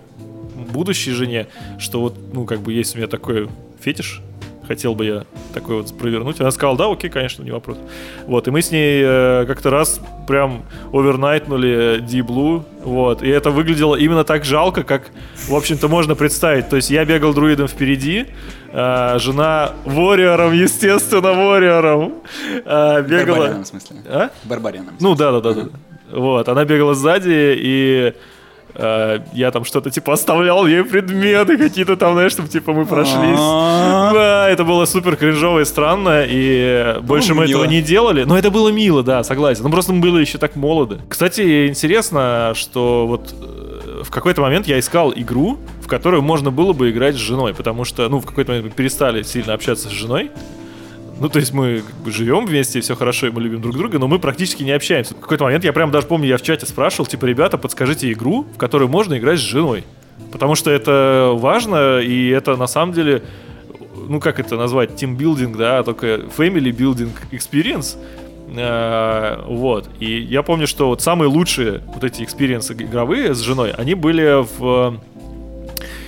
будущей 0.75 1.11
жене, 1.11 1.47
что 1.79 2.01
вот, 2.01 2.15
ну, 2.33 2.45
как 2.45 2.59
бы 2.59 2.73
есть 2.73 2.95
у 2.95 2.97
меня 2.97 3.07
такой 3.07 3.49
фетиш 3.79 4.21
хотел 4.67 4.95
бы 4.95 5.05
я 5.05 5.23
такой 5.53 5.77
вот 5.77 5.97
провернуть. 5.97 6.39
Она 6.39 6.51
сказала, 6.51 6.77
да, 6.77 6.91
окей, 6.91 7.09
конечно, 7.09 7.43
не 7.43 7.51
вопрос. 7.51 7.77
Вот, 8.27 8.47
и 8.47 8.51
мы 8.51 8.61
с 8.61 8.71
ней 8.71 9.01
э, 9.03 9.45
как-то 9.47 9.69
раз 9.69 9.99
прям 10.27 10.63
овернайтнули 10.91 12.01
Blue, 12.25 12.63
вот, 12.83 13.23
и 13.23 13.29
это 13.29 13.51
выглядело 13.51 13.95
именно 13.95 14.23
так 14.23 14.45
жалко, 14.45 14.83
как, 14.83 15.11
в 15.47 15.55
общем-то, 15.55 15.87
можно 15.87 16.15
представить. 16.15 16.69
То 16.69 16.75
есть 16.75 16.89
я 16.89 17.05
бегал 17.05 17.33
друидом 17.33 17.67
впереди, 17.67 18.27
э, 18.71 19.19
жена 19.19 19.73
ворриором, 19.85 20.53
естественно, 20.53 21.33
ворриором, 21.33 22.15
э, 22.65 23.01
бегала... 23.03 23.35
Барбарианом, 23.35 23.63
в 23.63 23.67
смысле? 23.67 23.97
А? 24.07 24.29
Барбарианом. 24.43 24.95
Ну, 24.99 25.15
да-да-да. 25.15 25.69
Вот, 26.11 26.47
она 26.49 26.65
бегала 26.65 26.93
сзади, 26.93 27.55
и 27.57 28.13
Э, 28.75 29.19
я 29.33 29.51
там 29.51 29.63
что-то 29.63 29.89
типа 29.89 30.13
оставлял 30.13 30.67
ей 30.67 30.83
предметы 30.83 31.57
какие-то 31.57 31.95
там, 31.95 32.13
знаешь, 32.13 32.33
чтобы 32.33 32.49
типа 32.49 32.73
мы 32.73 32.85
прошлись. 32.85 33.37
Да, 33.37 34.49
это 34.49 34.63
было 34.63 34.85
супер 34.85 35.15
кринжово 35.15 35.61
и 35.61 35.65
странно, 35.65 36.23
и 36.27 36.99
больше 37.01 37.33
мы 37.33 37.45
этого 37.45 37.65
не 37.65 37.81
делали. 37.81 38.23
Но 38.23 38.37
это 38.37 38.51
было 38.51 38.69
мило, 38.69 39.03
да, 39.03 39.23
согласен. 39.23 39.63
Ну 39.63 39.69
просто 39.69 39.93
мы 39.93 40.01
были 40.01 40.21
еще 40.21 40.37
так 40.37 40.55
молоды. 40.55 40.99
Кстати, 41.07 41.67
интересно, 41.67 42.51
что 42.55 43.07
вот 43.07 43.33
э, 43.33 44.03
в 44.03 44.11
какой-то 44.11 44.41
момент 44.41 44.67
я 44.67 44.77
искал 44.77 45.13
игру, 45.15 45.57
в 45.81 45.87
которую 45.87 46.21
можно 46.21 46.51
было 46.51 46.73
бы 46.73 46.91
играть 46.91 47.15
с 47.15 47.19
женой, 47.19 47.53
потому 47.53 47.85
что, 47.85 48.09
ну, 48.09 48.19
в 48.19 48.25
какой-то 48.25 48.51
момент 48.51 48.67
мы 48.67 48.71
перестали 48.71 49.23
сильно 49.23 49.53
общаться 49.53 49.87
с 49.87 49.91
женой, 49.91 50.31
ну, 51.19 51.29
то 51.29 51.39
есть 51.39 51.53
мы 51.53 51.81
как 51.85 51.95
бы 51.97 52.11
живем 52.11 52.45
вместе, 52.45 52.81
все 52.81 52.95
хорошо, 52.95 53.27
и 53.27 53.29
мы 53.29 53.41
любим 53.41 53.61
друг 53.61 53.75
друга, 53.75 53.99
но 53.99 54.07
мы 54.07 54.19
практически 54.19 54.63
не 54.63 54.71
общаемся. 54.71 55.13
В 55.13 55.19
какой-то 55.19 55.45
момент 55.45 55.63
я 55.63 55.71
прям 55.71 55.89
даже 55.91 56.07
помню, 56.07 56.27
я 56.27 56.37
в 56.37 56.41
чате 56.41 56.65
спрашивал, 56.65 57.05
типа, 57.05 57.25
ребята, 57.25 57.57
подскажите 57.57 58.11
игру, 58.11 58.45
в 58.53 58.57
которую 58.57 58.89
можно 58.89 59.17
играть 59.17 59.39
с 59.39 59.43
женой. 59.43 59.85
Потому 60.31 60.55
что 60.55 60.71
это 60.71 61.31
важно, 61.33 61.99
и 61.99 62.27
это 62.29 62.57
на 62.57 62.67
самом 62.67 62.93
деле, 62.93 63.23
ну 64.07 64.19
как 64.19 64.39
это 64.39 64.57
назвать, 64.57 64.95
тимбилдинг, 64.95 65.55
да, 65.55 65.83
только 65.83 66.07
family 66.37 66.71
building 66.71 67.11
experience. 67.31 67.97
Э, 68.47 69.43
вот. 69.47 69.89
И 69.99 70.19
я 70.19 70.43
помню, 70.43 70.67
что 70.67 70.87
вот 70.87 71.01
самые 71.01 71.29
лучшие 71.29 71.81
вот 71.93 72.03
эти 72.03 72.23
experience 72.23 72.68
ы 72.68 72.73
игровые 72.73 73.33
с 73.33 73.39
женой, 73.39 73.71
они 73.71 73.95
были 73.95 74.45
в... 74.57 74.99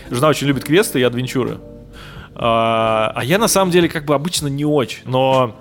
Жена 0.10 0.30
очень 0.30 0.48
любит 0.48 0.64
квесты 0.64 1.00
и 1.00 1.04
adventure 1.04 1.48
ы. 1.48 1.58
А, 2.40 3.12
а 3.16 3.24
я 3.24 3.40
на 3.40 3.48
самом 3.48 3.72
деле 3.72 3.90
как 3.90 4.06
бы 4.06 4.14
обычно 4.14 4.48
не 4.48 4.64
очень, 4.64 5.02
но 5.06 5.56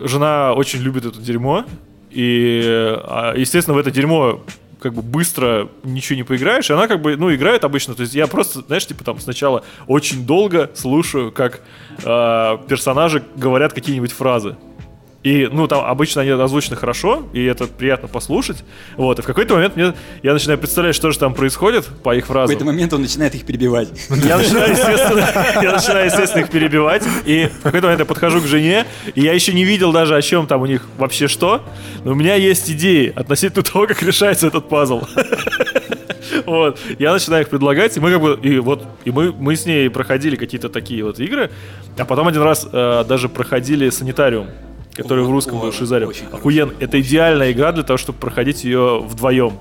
жена 0.00 0.54
очень 0.54 0.80
любит 0.80 1.04
это 1.04 1.20
дерьмо, 1.20 1.66
и, 2.10 2.62
а, 2.64 3.34
естественно, 3.36 3.76
в 3.76 3.78
это 3.78 3.90
дерьмо 3.90 4.42
как 4.80 4.94
бы 4.94 5.02
быстро 5.02 5.68
ничего 5.84 6.16
не 6.16 6.22
поиграешь, 6.22 6.70
и 6.70 6.72
она 6.72 6.88
как 6.88 7.02
бы, 7.02 7.16
ну, 7.18 7.32
играет 7.32 7.64
обычно, 7.64 7.94
то 7.94 8.00
есть 8.00 8.14
я 8.14 8.26
просто, 8.26 8.62
знаешь, 8.62 8.86
типа 8.86 9.04
там 9.04 9.20
сначала 9.20 9.64
очень 9.86 10.24
долго 10.24 10.70
слушаю, 10.74 11.30
как 11.30 11.60
э, 12.02 12.58
персонажи 12.68 13.22
говорят 13.36 13.74
какие-нибудь 13.74 14.12
фразы. 14.12 14.56
И, 15.22 15.48
ну, 15.52 15.68
там 15.68 15.84
обычно 15.84 16.22
они 16.22 16.30
озвучены 16.30 16.76
хорошо, 16.76 17.28
и 17.32 17.44
это 17.44 17.66
приятно 17.66 18.08
послушать. 18.08 18.64
Вот, 18.96 19.20
и 19.20 19.22
в 19.22 19.24
какой-то 19.24 19.54
момент 19.54 19.76
мне, 19.76 19.94
я 20.22 20.32
начинаю 20.32 20.58
представлять, 20.58 20.96
что 20.96 21.12
же 21.12 21.18
там 21.18 21.32
происходит 21.32 21.86
по 22.02 22.14
их 22.14 22.26
фразам. 22.26 22.56
В 22.56 22.58
какой-то 22.58 22.64
момент 22.64 22.92
он 22.92 23.02
начинает 23.02 23.34
их 23.34 23.44
перебивать. 23.44 23.88
Я 24.10 24.36
начинаю, 24.36 24.72
естественно, 24.72 25.28
я 25.62 25.72
начинаю, 25.72 26.06
естественно, 26.06 26.42
их 26.42 26.50
перебивать. 26.50 27.04
И 27.24 27.46
в 27.46 27.62
какой-то 27.62 27.86
момент 27.86 28.00
я 28.00 28.06
подхожу 28.06 28.40
к 28.40 28.46
жене, 28.46 28.84
и 29.14 29.20
я 29.20 29.32
еще 29.32 29.52
не 29.52 29.64
видел 29.64 29.92
даже, 29.92 30.16
о 30.16 30.22
чем 30.22 30.46
там 30.46 30.62
у 30.62 30.66
них 30.66 30.86
вообще 30.98 31.28
что. 31.28 31.62
Но 32.04 32.12
у 32.12 32.14
меня 32.14 32.34
есть 32.34 32.68
идеи 32.70 33.12
относительно 33.14 33.62
того, 33.62 33.86
как 33.86 34.02
решается 34.02 34.48
этот 34.48 34.68
пазл. 34.68 35.02
Вот. 36.46 36.78
Я 36.98 37.12
начинаю 37.12 37.42
их 37.42 37.48
предлагать, 37.48 37.96
и 37.96 38.00
мы 38.00 38.10
как 38.10 38.20
бы, 38.20 38.38
и 38.42 38.58
вот, 38.58 38.84
и 39.04 39.10
мы, 39.10 39.32
мы 39.32 39.54
с 39.54 39.66
ней 39.66 39.88
проходили 39.90 40.34
какие-то 40.36 40.68
такие 40.68 41.04
вот 41.04 41.20
игры, 41.20 41.50
а 41.96 42.04
потом 42.04 42.26
один 42.26 42.42
раз 42.42 42.66
э, 42.72 43.04
даже 43.06 43.28
проходили 43.28 43.90
санитариум 43.90 44.48
который 44.94 45.24
в 45.24 45.30
русском 45.30 45.60
был 45.60 45.72
Шизарем. 45.72 46.12
Охуен. 46.32 46.74
Это 46.80 47.00
идеальная 47.00 47.52
игра 47.52 47.72
для 47.72 47.82
того, 47.82 47.96
чтобы 47.96 48.18
проходить 48.18 48.64
ее 48.64 49.00
вдвоем. 49.00 49.58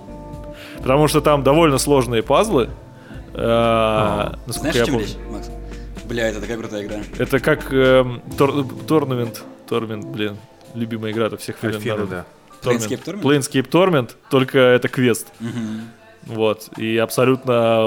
Потому 0.77 1.07
что 1.07 1.21
там 1.21 1.43
довольно 1.43 1.77
сложные 1.77 2.23
пазлы. 2.23 2.69
А, 3.33 4.37
Знаешь, 4.47 4.75
чем 4.85 4.99
речь, 4.99 5.15
Макс? 5.29 5.49
Бля, 6.05 6.27
это 6.27 6.41
такая 6.41 6.57
крутая 6.57 6.83
игра. 6.83 6.97
Это 7.17 7.39
как 7.39 7.71
эм, 7.71 8.21
Торнамент, 8.87 9.43
Тормент, 9.67 10.05
блин, 10.05 10.37
любимая 10.75 11.13
игра 11.13 11.27
у 11.27 11.37
всех 11.37 11.61
времен 11.61 12.07
да. 12.09 12.25
Planescape 12.61 13.03
Torment? 13.03 13.21
Planescape 13.21 13.69
Torment, 13.69 14.11
только 14.29 14.59
это 14.59 14.89
квест. 14.89 15.27
Вот, 16.23 16.69
и 16.77 16.97
абсолютно 16.97 17.85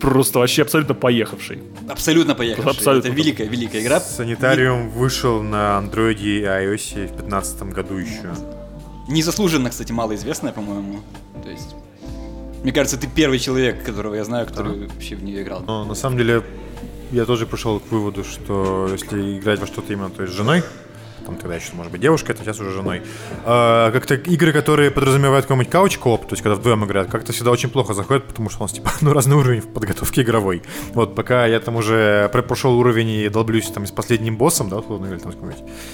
просто 0.00 0.38
вообще 0.38 0.62
абсолютно 0.62 0.94
поехавший. 0.94 1.58
Абсолютно 1.88 2.34
поехавший. 2.34 2.70
Абсолютно. 2.70 3.08
Это 3.08 3.16
великая, 3.16 3.46
великая 3.48 3.82
игра. 3.82 4.00
Санитариум 4.00 4.88
вышел 4.90 5.42
на 5.42 5.78
андроиде 5.78 6.40
и 6.40 6.42
iOS 6.42 7.06
в 7.06 7.16
2015 7.16 7.62
году 7.64 7.96
еще. 7.96 8.34
Незаслуженно, 9.08 9.70
кстати, 9.70 9.92
малоизвестная, 9.92 10.52
по-моему. 10.52 11.00
То 11.42 11.50
есть, 11.50 11.74
мне 12.62 12.72
кажется, 12.72 12.98
ты 12.98 13.06
первый 13.06 13.38
человек, 13.38 13.82
которого 13.82 14.14
я 14.14 14.24
знаю, 14.24 14.46
который 14.46 14.80
да. 14.80 14.92
вообще 14.92 15.14
в 15.14 15.22
нее 15.22 15.42
играл. 15.42 15.62
Но 15.66 15.84
на 15.84 15.94
самом 15.94 16.18
деле 16.18 16.42
я 17.10 17.24
тоже 17.24 17.46
пришел 17.46 17.80
к 17.80 17.90
выводу, 17.90 18.24
что 18.24 18.88
если 18.92 19.38
играть 19.38 19.60
во 19.60 19.66
что-то 19.66 19.92
именно 19.92 20.10
то 20.10 20.22
есть 20.22 20.34
с 20.34 20.36
женой, 20.36 20.62
там 21.28 21.36
тогда 21.36 21.56
еще, 21.56 21.74
может 21.74 21.92
быть, 21.92 22.00
девушка, 22.00 22.32
это 22.32 22.42
сейчас 22.42 22.58
уже 22.58 22.72
женой. 22.72 23.02
А, 23.44 23.90
как-то 23.90 24.14
игры, 24.14 24.52
которые 24.52 24.90
подразумевают 24.90 25.44
какой-нибудь 25.44 25.70
кауч-коп, 25.70 26.26
то 26.26 26.32
есть 26.32 26.42
когда 26.42 26.56
вдвоем 26.56 26.84
играют, 26.86 27.10
как-то 27.10 27.34
всегда 27.34 27.50
очень 27.50 27.68
плохо 27.68 27.92
заходят, 27.92 28.24
потому 28.24 28.48
что 28.48 28.60
у 28.60 28.64
нас, 28.64 28.72
типа, 28.72 28.90
ну, 29.02 29.12
разный 29.12 29.36
уровень 29.36 29.60
в 29.60 29.68
подготовке 29.68 30.22
игровой. 30.22 30.62
Вот, 30.94 31.14
пока 31.14 31.44
я 31.46 31.60
там 31.60 31.76
уже 31.76 32.30
прошел 32.32 32.78
уровень 32.78 33.10
и 33.10 33.28
долблюсь 33.28 33.66
там 33.66 33.86
с 33.86 33.90
последним 33.90 34.36
боссом, 34.36 34.70
да, 34.70 34.78
условно, 34.78 35.06
или 35.06 35.18
там 35.18 35.32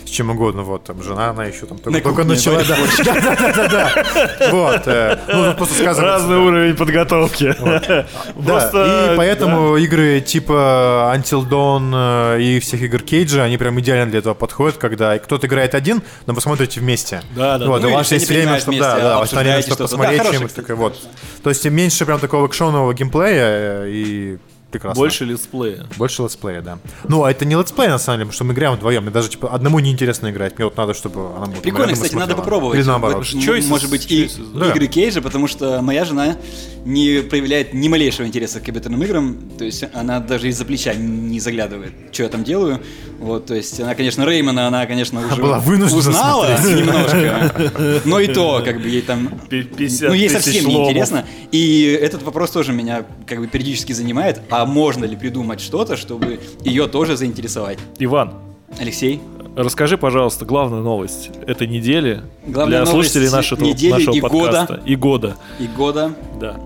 с 0.05 0.09
чем 0.09 0.31
угодно, 0.31 0.63
вот, 0.63 0.85
там, 0.85 1.03
жена, 1.03 1.31
она 1.31 1.47
еще 1.47 1.67
там 1.67 1.79
только, 1.79 2.01
только 2.01 2.25
начала, 2.25 2.63
да. 2.63 2.77
Да-да-да-да. 3.05 4.05
Вот, 4.51 4.83
э, 4.87 5.19
ну, 5.29 5.55
просто 5.55 5.75
сказано. 5.75 6.07
Разный 6.07 6.37
уровень 6.37 6.77
подготовки. 6.77 7.55
Да, 8.37 8.71
и 9.13 9.17
поэтому 9.17 9.77
игры 9.77 10.21
типа 10.21 11.13
Until 11.15 11.49
Dawn 11.49 12.37
э, 12.37 12.43
и 12.43 12.61
всех 12.61 12.83
игр 12.83 13.01
Кейджа, 13.01 13.43
они 13.43 13.57
прям 13.57 13.79
идеально 13.81 14.11
для 14.11 14.19
этого 14.21 14.35
подходят, 14.35 14.77
когда 14.77 15.17
кто-то 15.25 15.47
играет 15.47 15.75
один, 15.75 16.03
но 16.27 16.35
вы 16.35 16.41
смотрите 16.41 16.81
вместе. 16.81 17.23
Да, 17.35 17.59
да. 17.59 17.67
Вот, 17.67 17.83
ну, 17.83 17.89
у 17.89 17.93
вас 17.93 18.11
есть 18.13 18.29
время, 18.29 18.61
чтобы, 18.61 18.79
да, 18.79 18.97
да, 18.97 19.19
а 19.19 19.25
время, 19.25 19.63
чтобы 19.63 19.79
посмотреть, 19.79 20.23
чем 20.31 20.77
вот. 20.77 20.97
То 21.43 21.51
есть 21.51 21.65
меньше 21.67 22.07
прям 22.07 22.21
такого 22.21 22.47
экшенового 22.47 22.95
геймплея 22.95 23.85
и 23.87 24.39
прекрасно. 24.75 25.01
Больше 25.01 25.25
летсплея. 25.25 25.87
Больше 25.97 26.23
летсплея, 26.23 26.61
да. 26.61 26.79
Ну, 27.09 27.23
а 27.23 27.31
это 27.31 27.45
не 27.45 27.55
летсплей, 27.55 27.89
на 27.89 27.99
самом 27.99 28.19
деле, 28.19 28.27
потому 28.27 28.35
что 28.35 28.45
мы 28.45 28.53
играем 28.53 28.75
вдвоем. 28.75 29.03
Мне 29.03 29.13
даже, 29.13 29.31
типа, 29.31 29.49
одному 29.49 29.79
неинтересно 29.79 30.31
играть. 30.31 30.59
Мне 30.59 30.65
вот 30.65 30.77
надо, 30.77 30.95
чтобы 30.95 31.37
она 31.37 31.47
Прикольно, 31.63 31.93
кстати, 31.93 32.11
смотрела. 32.11 32.29
надо 32.29 32.35
попробовать. 32.37 32.79
Или 32.79 32.87
наоборот. 32.87 33.25
Choices, 33.25 33.69
Может 33.69 33.91
быть, 33.91 34.11
и 34.11 34.29
да. 34.55 34.71
игры 34.71 34.87
Кейджа, 34.89 35.21
потому 35.21 35.47
что 35.47 35.81
моя 35.81 36.05
жена 36.05 36.37
не 36.85 37.23
проявляет 37.23 37.73
ни 37.73 37.89
малейшего 37.89 38.27
интереса 38.27 38.61
к 38.61 38.65
компьютерным 38.65 39.03
играм. 39.05 39.37
То 39.57 39.65
есть 39.65 39.85
она 39.95 40.21
даже 40.21 40.49
из-за 40.49 40.65
плеча 40.65 40.95
не 40.95 41.41
заглядывает, 41.41 41.93
что 42.13 42.25
я 42.25 42.29
там 42.29 42.43
делаю. 42.45 42.81
Вот, 43.19 43.47
то 43.47 43.55
есть 43.55 43.81
она, 43.81 43.95
конечно, 43.95 44.25
Реймона, 44.25 44.67
она, 44.67 44.85
конечно, 44.87 45.25
уже 45.25 45.41
была 45.41 45.59
узнала 45.59 46.57
смотреть. 46.57 46.79
немножко. 46.79 48.01
Но 48.05 48.21
и 48.21 48.27
то, 48.27 48.63
как 48.65 48.81
бы 48.81 48.89
ей 48.89 49.03
там... 49.03 49.31
50 49.49 50.09
ну, 50.09 50.15
ей 50.15 50.29
совсем 50.29 50.67
не 50.67 50.83
интересно. 50.83 51.25
И 51.53 51.99
этот 52.01 52.23
вопрос 52.23 52.51
тоже 52.51 52.73
меня 52.73 53.05
как 53.27 53.39
бы 53.39 53.47
периодически 53.47 53.93
занимает. 53.93 54.43
А 54.51 54.64
можно 54.67 55.05
ли 55.05 55.17
придумать 55.17 55.61
что-то, 55.61 55.97
чтобы 55.97 56.41
ее 56.61 56.87
тоже 56.87 57.17
заинтересовать? 57.17 57.79
Иван. 57.99 58.35
Алексей. 58.79 59.21
Расскажи, 59.57 59.97
пожалуйста, 59.97 60.45
главную 60.45 60.83
новость 60.83 61.31
этой 61.47 61.69
недели 61.69 62.23
Главная 62.45 62.83
для 62.83 62.87
слушателей 62.87 63.31
нашего, 63.31 63.63
недели 63.63 63.93
нашего 63.93 64.15
и 64.15 64.21
подкаста. 64.21 64.75
Года. 64.75 64.83
И 64.85 64.97
года. 64.97 65.37
И 65.61 65.67
года. 65.69 66.15
Да. 66.41 66.61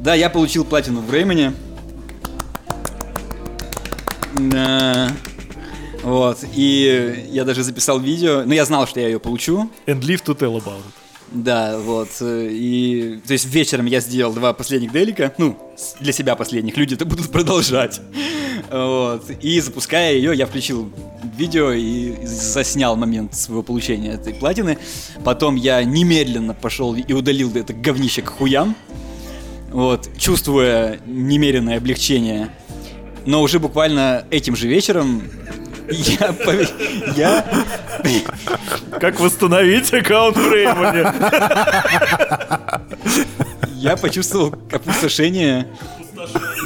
Да, 0.00 0.14
я 0.14 0.28
получил 0.28 0.64
платину 0.64 1.00
в 1.00 1.12
Реймоне. 1.12 1.52
Да. 4.34 5.12
Вот, 6.02 6.38
и 6.54 7.26
я 7.30 7.44
даже 7.44 7.62
записал 7.62 7.98
видео, 8.00 8.42
но 8.44 8.54
я 8.54 8.64
знал, 8.64 8.86
что 8.86 9.00
я 9.00 9.06
ее 9.06 9.18
получу. 9.18 9.70
And 9.86 10.00
live 10.00 10.22
to 10.24 10.36
tell 10.36 10.56
about 10.56 10.78
it. 10.78 10.95
Да, 11.32 11.78
вот, 11.78 12.08
и, 12.20 13.20
то 13.26 13.32
есть 13.32 13.46
вечером 13.46 13.86
я 13.86 14.00
сделал 14.00 14.32
два 14.32 14.52
последних 14.52 14.92
делика, 14.92 15.34
ну, 15.38 15.58
для 16.00 16.12
себя 16.12 16.36
последних, 16.36 16.76
люди 16.76 16.94
это 16.94 17.04
будут 17.04 17.32
продолжать. 17.32 18.00
Вот, 18.70 19.28
и 19.42 19.60
запуская 19.60 20.14
ее, 20.14 20.34
я 20.34 20.46
включил 20.46 20.90
видео 21.36 21.72
и 21.72 22.24
заснял 22.24 22.96
момент 22.96 23.34
своего 23.34 23.62
получения 23.62 24.12
этой 24.12 24.34
платины. 24.34 24.78
Потом 25.24 25.56
я 25.56 25.82
немедленно 25.82 26.54
пошел 26.54 26.94
и 26.94 27.12
удалил 27.12 27.54
это 27.54 27.72
говнище 27.72 28.22
к 28.22 28.28
хуям, 28.28 28.76
вот, 29.72 30.08
чувствуя 30.16 31.00
немеренное 31.06 31.78
облегчение. 31.78 32.50
Но 33.26 33.42
уже 33.42 33.58
буквально 33.58 34.24
этим 34.30 34.54
же 34.54 34.68
вечером 34.68 35.22
я... 35.88 36.34
Я... 37.16 37.44
Как 39.00 39.20
восстановить 39.20 39.92
аккаунт 39.92 40.36
в 40.36 40.52
Реймоне? 40.52 41.12
Я 43.74 43.96
почувствовал 43.96 44.54
опустошение. 44.72 45.68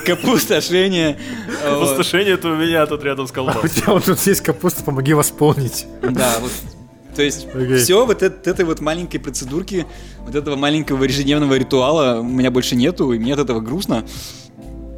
Капустошение. 0.07 1.19
Опустошение 1.67 2.35
это 2.35 2.49
у 2.49 2.57
меня 2.57 2.87
тут 2.87 3.05
рядом 3.05 3.27
с 3.27 3.33
колбасой. 3.33 3.63
А 3.63 3.65
у 3.65 3.69
тебя 3.69 3.93
вот 3.93 4.05
тут 4.05 4.21
есть 4.27 4.41
капуста, 4.41 4.83
помоги 4.83 5.13
восполнить. 5.13 5.87
Да, 6.03 6.37
вот 6.41 6.53
то 7.15 7.23
есть 7.23 7.47
okay. 7.47 7.77
все 7.77 8.07
вот 8.07 8.23
это, 8.23 8.49
этой 8.49 8.65
вот 8.65 8.81
маленькой 8.81 9.19
процедурки, 9.19 9.85
вот 10.21 10.35
этого 10.35 10.57
маленького 10.57 11.05
ежедневного 11.05 11.55
ритуала 11.55 12.21
у 12.21 12.25
меня 12.25 12.51
больше 12.51 12.77
нету, 12.77 13.13
и 13.13 13.19
мне 13.19 13.35
от 13.35 13.41
этого 13.41 13.61
грустно. 13.61 14.05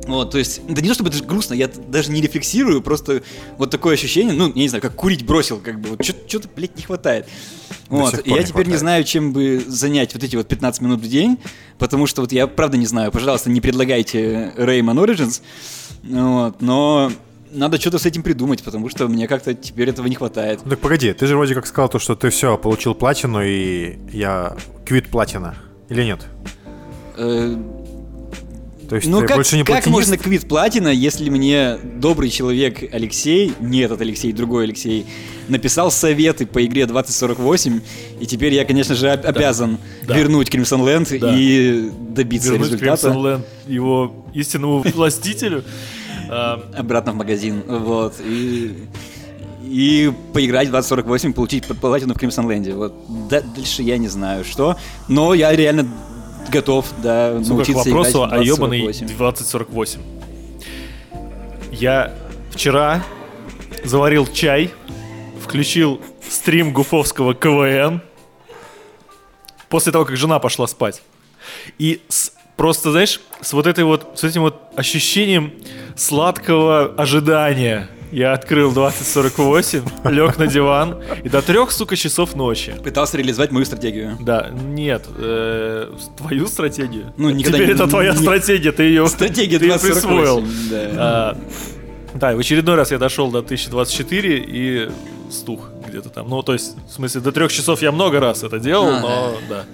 Вот, 0.06 0.32
то 0.32 0.38
есть, 0.38 0.60
да 0.66 0.82
не 0.82 0.88
то 0.88 0.94
чтобы 0.94 1.10
это 1.10 1.22
грустно, 1.22 1.54
я 1.54 1.68
даже 1.68 2.10
не 2.10 2.20
рефлексирую, 2.20 2.82
просто 2.82 3.22
вот 3.56 3.70
такое 3.70 3.94
ощущение, 3.94 4.34
ну, 4.34 4.48
я 4.48 4.62
не 4.62 4.68
знаю, 4.68 4.82
как 4.82 4.94
курить 4.94 5.24
бросил, 5.24 5.58
как 5.58 5.80
бы, 5.80 5.90
вот 5.90 6.04
что-то, 6.04 6.48
блядь, 6.54 6.76
не 6.76 6.82
хватает. 6.82 7.28
Вот, 7.88 8.14
и 8.26 8.30
я 8.30 8.38
не 8.38 8.40
теперь 8.40 8.46
хватает. 8.46 8.66
не 8.68 8.76
знаю, 8.76 9.04
чем 9.04 9.32
бы 9.32 9.62
занять 9.66 10.14
вот 10.14 10.24
эти 10.24 10.34
вот 10.34 10.48
15 10.48 10.80
минут 10.82 11.00
в 11.00 11.08
день, 11.08 11.38
потому 11.78 12.06
что 12.06 12.22
вот 12.22 12.32
я 12.32 12.48
правда 12.48 12.76
не 12.76 12.86
знаю, 12.86 13.12
пожалуйста, 13.12 13.48
не 13.48 13.60
предлагайте 13.60 14.52
Rayman 14.56 15.04
Origins, 15.04 15.40
вот, 16.02 16.60
но 16.60 17.12
надо 17.52 17.78
что-то 17.80 17.98
с 17.98 18.06
этим 18.06 18.22
придумать, 18.22 18.62
потому 18.62 18.88
что 18.88 19.06
мне 19.08 19.28
как-то 19.28 19.54
теперь 19.54 19.90
этого 19.90 20.06
не 20.08 20.16
хватает. 20.16 20.60
Так 20.68 20.80
погоди, 20.80 21.12
ты 21.12 21.26
же 21.26 21.36
вроде 21.36 21.54
как 21.54 21.66
сказал 21.66 21.88
то, 21.88 21.98
что 21.98 22.16
ты 22.16 22.30
все, 22.30 22.58
получил 22.58 22.94
платину, 22.94 23.40
и 23.42 23.98
я 24.12 24.56
квит 24.84 25.08
платина, 25.10 25.54
или 25.88 26.02
нет? 26.02 26.26
То 28.92 28.96
есть 28.96 29.08
ну 29.08 29.20
как, 29.22 29.36
больше 29.36 29.56
не 29.56 29.64
как 29.64 29.86
можно 29.86 30.18
квит 30.18 30.46
платина, 30.46 30.88
если 30.88 31.30
мне 31.30 31.78
добрый 31.82 32.28
человек 32.28 32.92
Алексей, 32.92 33.54
не 33.58 33.80
этот 33.80 34.02
Алексей, 34.02 34.34
другой 34.34 34.64
Алексей, 34.64 35.06
написал 35.48 35.90
советы 35.90 36.44
по 36.44 36.62
игре 36.62 36.84
2048, 36.84 37.80
и 38.20 38.26
теперь 38.26 38.52
я, 38.52 38.66
конечно 38.66 38.94
же, 38.94 39.06
да. 39.06 39.30
обязан 39.30 39.78
да. 40.06 40.14
вернуть 40.14 40.50
Crimson 40.50 40.84
Land 40.84 41.18
да. 41.18 41.34
и 41.34 41.88
добиться 42.10 42.50
вернуть 42.50 42.72
результата. 42.72 43.06
Crimson 43.06 43.16
Land 43.16 43.44
его 43.66 44.26
истинному 44.34 44.82
властителю. 44.94 45.64
А, 46.28 46.62
Обратно 46.76 47.12
в 47.12 47.14
магазин, 47.14 47.62
вот, 47.66 48.16
и 48.22 48.76
и 49.64 50.12
поиграть 50.34 50.68
в 50.68 50.72
2048, 50.72 51.32
получить 51.32 51.64
платину 51.64 52.12
в 52.12 52.18
Crimson 52.18 52.46
Land. 52.46 52.74
Вот 52.74 52.94
дальше 53.30 53.82
я 53.82 53.96
не 53.96 54.08
знаю 54.08 54.44
что, 54.44 54.76
но 55.08 55.32
я 55.32 55.56
реально 55.56 55.88
готов, 56.50 56.86
да, 57.02 57.42
Сука, 57.42 57.54
научиться 57.54 57.82
к 57.82 57.86
вопросу 57.86 58.24
о 58.24 58.38
ебаный 58.38 58.92
2048. 58.92 60.00
Я 61.72 62.12
вчера 62.50 63.02
заварил 63.84 64.26
чай, 64.26 64.70
включил 65.42 66.00
стрим 66.28 66.72
гуфовского 66.72 67.34
КВН 67.34 68.00
после 69.68 69.92
того, 69.92 70.04
как 70.04 70.16
жена 70.16 70.38
пошла 70.38 70.66
спать. 70.66 71.02
И 71.78 72.00
с, 72.08 72.32
просто, 72.56 72.90
знаешь, 72.92 73.20
с 73.40 73.52
вот 73.52 73.66
этой 73.66 73.84
вот, 73.84 74.12
с 74.14 74.24
этим 74.24 74.42
вот 74.42 74.60
ощущением 74.76 75.52
сладкого 75.96 76.94
ожидания– 76.96 77.88
я 78.12 78.34
открыл 78.34 78.72
2048, 78.72 79.82
лег 80.04 80.38
на 80.38 80.46
диван 80.46 81.02
и 81.24 81.28
до 81.30 81.40
трех, 81.40 81.72
сука, 81.72 81.96
часов 81.96 82.36
ночи. 82.36 82.74
Пытался 82.84 83.16
реализовать 83.16 83.50
мою 83.50 83.64
стратегию. 83.64 84.18
Да, 84.20 84.50
нет, 84.50 85.06
э, 85.16 85.90
твою 86.18 86.46
стратегию. 86.46 87.14
Ну, 87.16 87.30
никогда 87.30 87.56
Теперь 87.56 87.68
не, 87.70 87.74
это 87.74 87.88
твоя 87.88 88.12
не, 88.12 88.18
стратегия, 88.18 88.72
ты 88.72 88.82
ее, 88.82 89.06
стратегия 89.08 89.58
ты 89.58 89.64
ее 89.64 89.78
присвоил. 89.78 90.44
Да. 90.70 90.88
А, 90.96 91.38
да, 92.14 92.36
в 92.36 92.38
очередной 92.38 92.74
раз 92.76 92.90
я 92.90 92.98
дошел 92.98 93.30
до 93.30 93.38
1024 93.38 94.44
и 94.46 94.90
стух 95.30 95.70
где-то 95.88 96.10
там. 96.10 96.28
Ну, 96.28 96.42
то 96.42 96.52
есть, 96.52 96.76
в 96.86 96.92
смысле, 96.92 97.22
до 97.22 97.32
трех 97.32 97.50
часов 97.50 97.80
я 97.80 97.92
много 97.92 98.20
раз 98.20 98.42
это 98.42 98.58
делал, 98.58 98.88
а, 98.88 99.00
но 99.00 99.32
да. 99.48 99.64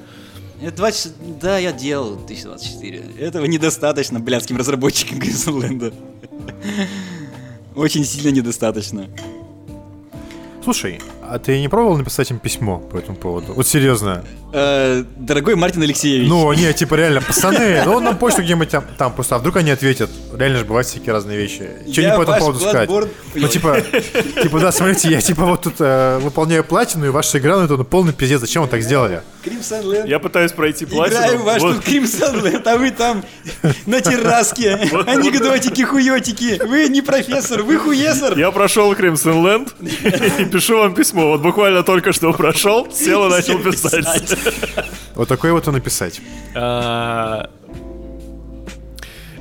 да. 0.60 0.66
Это 0.68 0.76
20... 0.76 1.38
Да, 1.40 1.58
я 1.58 1.72
делал 1.72 2.14
1024. 2.14 3.02
Этого 3.18 3.46
недостаточно 3.46 4.20
блядским 4.20 4.56
разработчикам 4.56 5.18
Гризленда 5.18 5.92
очень 7.78 8.04
сильно 8.04 8.30
недостаточно. 8.30 9.08
Слушай, 10.62 11.00
А 11.30 11.38
ты 11.38 11.60
не 11.60 11.68
пробовал 11.68 11.98
написать 11.98 12.30
им 12.30 12.38
письмо 12.38 12.78
по 12.78 12.96
этому 12.96 13.16
поводу? 13.16 13.52
Вот 13.52 13.66
серьезно. 13.66 14.24
Э, 14.50 15.04
дорогой 15.16 15.56
Мартин 15.56 15.82
Алексеевич. 15.82 16.26
Ну, 16.28 16.50
не, 16.54 16.72
типа 16.72 16.94
реально, 16.94 17.20
пацаны, 17.20 17.82
ну 17.84 18.00
нам 18.00 18.16
почту 18.16 18.42
где-нибудь 18.42 18.70
там, 18.70 18.84
там 18.96 19.12
просто, 19.12 19.36
а 19.36 19.38
вдруг 19.38 19.56
они 19.56 19.70
ответят. 19.70 20.08
Реально 20.34 20.60
же 20.60 20.64
бывают 20.64 20.86
всякие 20.86 21.12
разные 21.12 21.36
вещи. 21.36 21.68
Что 21.92 22.02
не 22.02 22.16
по 22.16 22.22
этому 22.22 22.38
поводу 22.38 22.60
сказать? 22.60 22.88
Ну, 22.88 23.48
типа, 23.48 23.82
типа, 24.42 24.60
да, 24.60 24.72
смотрите, 24.72 25.10
я 25.10 25.20
типа 25.20 25.44
вот 25.44 25.62
тут 25.62 25.74
э, 25.80 26.18
выполняю 26.18 26.64
платину, 26.64 27.04
и 27.04 27.10
ваша 27.10 27.38
игра, 27.38 27.58
ну 27.58 27.64
это 27.64 27.76
ну, 27.76 27.84
полный 27.84 28.14
пиздец, 28.14 28.40
зачем 28.40 28.62
вы 28.62 28.68
так 28.68 28.80
сделали? 28.80 29.20
Я 30.06 30.18
пытаюсь 30.18 30.52
пройти 30.52 30.86
платину. 30.86 31.20
Играю 31.20 31.42
ваш 31.42 31.62
вот. 31.62 31.76
тут 31.76 31.86
Crimson 31.86 32.42
Land, 32.42 32.62
а 32.64 32.76
вы 32.78 32.90
там 32.90 33.22
на 33.86 34.00
терраске. 34.00 34.74
Анекдотики, 35.06 35.82
хуетики. 35.82 36.60
Вы 36.64 36.88
не 36.88 37.02
профессор, 37.02 37.62
вы 37.62 37.78
хуесор. 37.78 38.38
Я 38.38 38.50
прошел 38.50 38.92
Crimson 38.92 39.42
Land 39.42 40.40
и 40.40 40.44
пишу 40.46 40.78
вам 40.78 40.94
письмо. 40.94 41.17
Вот 41.24 41.42
буквально 41.42 41.82
только 41.82 42.12
что 42.12 42.32
прошел, 42.32 42.90
сел 42.92 43.26
и 43.26 43.30
начал 43.30 43.58
писать. 43.58 44.36
Вот 45.14 45.28
такое 45.28 45.52
вот 45.52 45.66
и 45.66 45.70
написать. 45.70 46.20
А, 46.54 47.50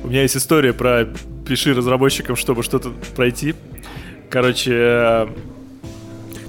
у 0.02 0.08
меня 0.08 0.22
есть 0.22 0.36
история 0.36 0.72
про 0.72 1.06
пиши 1.46 1.74
разработчикам, 1.74 2.36
чтобы 2.36 2.62
что-то 2.62 2.90
пройти. 3.14 3.54
Короче, 4.30 5.28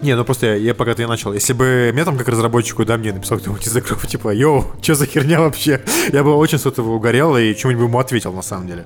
не, 0.02 0.16
ну 0.16 0.24
просто 0.24 0.48
я, 0.48 0.56
я 0.56 0.74
пока 0.74 0.94
ты 0.96 1.06
начал. 1.08 1.34
Если 1.34 1.54
бы 1.54 1.92
мне 1.94 2.06
там 2.06 2.18
как 2.18 2.28
разработчику, 2.30 2.86
да, 2.86 2.98
мне 2.98 3.12
написал 3.12 3.38
кто-нибудь 3.38 3.68
из 3.68 3.76
игроков, 3.76 4.08
типа, 4.08 4.34
йоу, 4.34 4.66
что 4.82 4.96
за 4.96 5.06
херня 5.06 5.42
вообще? 5.42 5.82
Я 6.14 6.24
бы 6.24 6.34
очень 6.36 6.58
с 6.58 6.66
этого 6.66 6.92
угорел 6.92 7.36
и 7.38 7.54
чем-нибудь 7.54 7.86
ему 7.86 8.00
ответил, 8.00 8.32
на 8.34 8.42
самом 8.42 8.68
деле. 8.68 8.86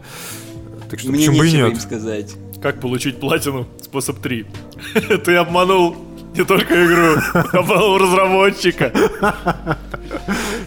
Так 0.90 1.00
что 1.00 1.10
Мне 1.12 1.20
почему 1.20 1.40
бы 1.40 1.48
и 1.48 1.52
нет? 1.52 1.70
им 1.70 1.80
сказать. 1.80 2.34
Как 2.62 2.80
получить 2.80 3.20
платину? 3.20 3.68
Способ 3.82 4.20
3. 4.20 4.46
Ты 5.26 5.36
обманул 5.36 5.96
не 6.36 6.44
только 6.44 6.86
игру, 6.86 7.22
обманул 7.54 7.98
разработчика. 7.98 8.92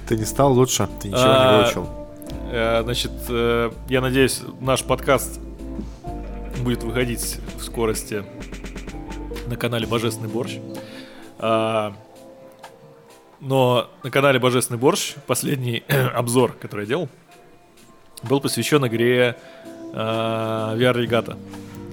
Ты 0.08 0.16
не 0.16 0.24
стал 0.24 0.52
лучше, 0.52 0.88
ты 1.00 1.08
ничего 1.08 1.22
не 1.22 1.28
а, 1.28 1.62
выучил. 1.62 2.08
Э, 2.50 2.82
значит, 2.82 3.12
э, 3.28 3.70
я 3.88 4.00
надеюсь, 4.00 4.42
наш 4.60 4.84
подкаст 4.84 5.40
будет 6.62 6.82
выходить 6.82 7.38
в 7.58 7.62
скорости 7.62 8.24
на 9.46 9.56
канале 9.56 9.86
Божественный 9.86 10.28
борщ. 10.28 10.58
А, 11.38 11.94
но 13.40 13.90
на 14.02 14.10
канале 14.10 14.38
Божественный 14.38 14.78
борщ 14.78 15.14
последний 15.26 15.84
обзор, 16.14 16.52
который 16.52 16.82
я 16.82 16.86
делал, 16.86 17.08
был 18.22 18.40
посвящен 18.40 18.86
игре 18.86 19.36
а, 19.92 20.76
VR 20.76 20.94
Regatta. 20.94 21.36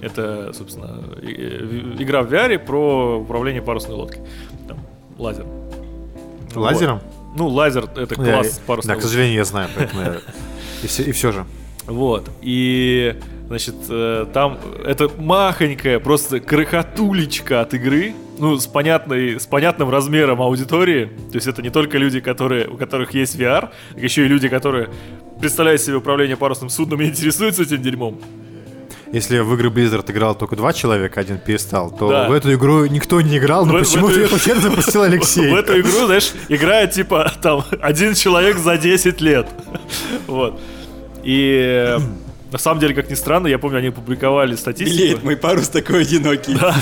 Это, 0.04 0.52
собственно, 0.52 1.02
игра 1.22 2.22
в 2.22 2.32
VR 2.32 2.58
про 2.58 3.20
управление 3.20 3.62
парусной 3.62 3.96
лодкой. 3.96 4.22
Там, 4.68 4.78
лазер. 5.18 5.46
Лазером? 6.54 6.98
Вот. 6.98 7.38
Ну, 7.38 7.48
лазер— 7.48 7.88
это 7.96 8.14
класс 8.14 8.58
я, 8.58 8.66
парусной 8.66 8.88
Да, 8.90 8.94
лодки. 8.94 9.06
к 9.06 9.08
сожалению, 9.08 9.36
я 9.36 9.44
знаю, 9.44 9.68
поэтому 9.74 10.02
я... 10.02 10.16
И 10.82 10.86
все, 10.86 11.02
и 11.02 11.12
все 11.12 11.32
же. 11.32 11.46
Вот. 11.86 12.28
И 12.42 13.18
Значит, 13.46 13.74
э, 13.90 14.26
там 14.32 14.58
это 14.84 15.10
махонькая, 15.18 15.98
просто 16.00 16.40
крохотулечка 16.40 17.60
от 17.60 17.74
игры, 17.74 18.14
ну, 18.38 18.56
с, 18.56 18.66
понятной, 18.66 19.38
с 19.38 19.46
понятным 19.46 19.90
размером 19.90 20.40
аудитории. 20.40 21.10
То 21.30 21.34
есть 21.34 21.46
это 21.46 21.60
не 21.60 21.68
только 21.68 21.98
люди, 21.98 22.20
которые, 22.20 22.68
у 22.68 22.78
которых 22.78 23.12
есть 23.12 23.36
VR, 23.36 23.68
еще 23.96 24.24
и 24.24 24.28
люди, 24.28 24.48
которые 24.48 24.88
представляют 25.40 25.82
себе 25.82 25.96
управление 25.96 26.38
парусным 26.38 26.70
судном 26.70 27.02
и 27.02 27.06
интересуются 27.06 27.62
этим 27.64 27.82
дерьмом. 27.82 28.18
Если 29.14 29.38
в 29.38 29.54
игры 29.54 29.68
Blizzard 29.68 30.10
играл 30.10 30.34
только 30.34 30.56
два 30.56 30.72
человека, 30.72 31.20
один 31.20 31.38
перестал, 31.38 31.88
то 31.92 32.08
да. 32.08 32.28
в 32.28 32.32
эту 32.32 32.52
игру 32.52 32.84
никто 32.86 33.20
не 33.20 33.38
играл, 33.38 33.64
но 33.64 33.78
почему-то 33.78 34.18
эту 34.18 34.38
хер 34.38 34.58
запустил 34.58 35.02
Алексей. 35.04 35.52
В 35.52 35.54
эту 35.54 35.78
игру, 35.78 36.06
знаешь, 36.06 36.32
играет 36.48 36.90
типа 36.90 37.32
там 37.40 37.64
один 37.80 38.14
человек 38.14 38.58
за 38.58 38.76
10 38.76 39.20
лет. 39.20 39.46
Вот. 40.26 40.60
И 41.22 41.96
на 42.50 42.58
самом 42.58 42.80
деле, 42.80 42.92
как 42.92 43.08
ни 43.08 43.14
странно, 43.14 43.46
я 43.46 43.60
помню, 43.60 43.78
они 43.78 43.90
публиковали 43.90 44.56
статистику. 44.56 44.98
Белеет 44.98 45.22
мой 45.22 45.36
парус 45.36 45.68
такой 45.68 46.02
одинокий. 46.02 46.54
Да. 46.54 46.74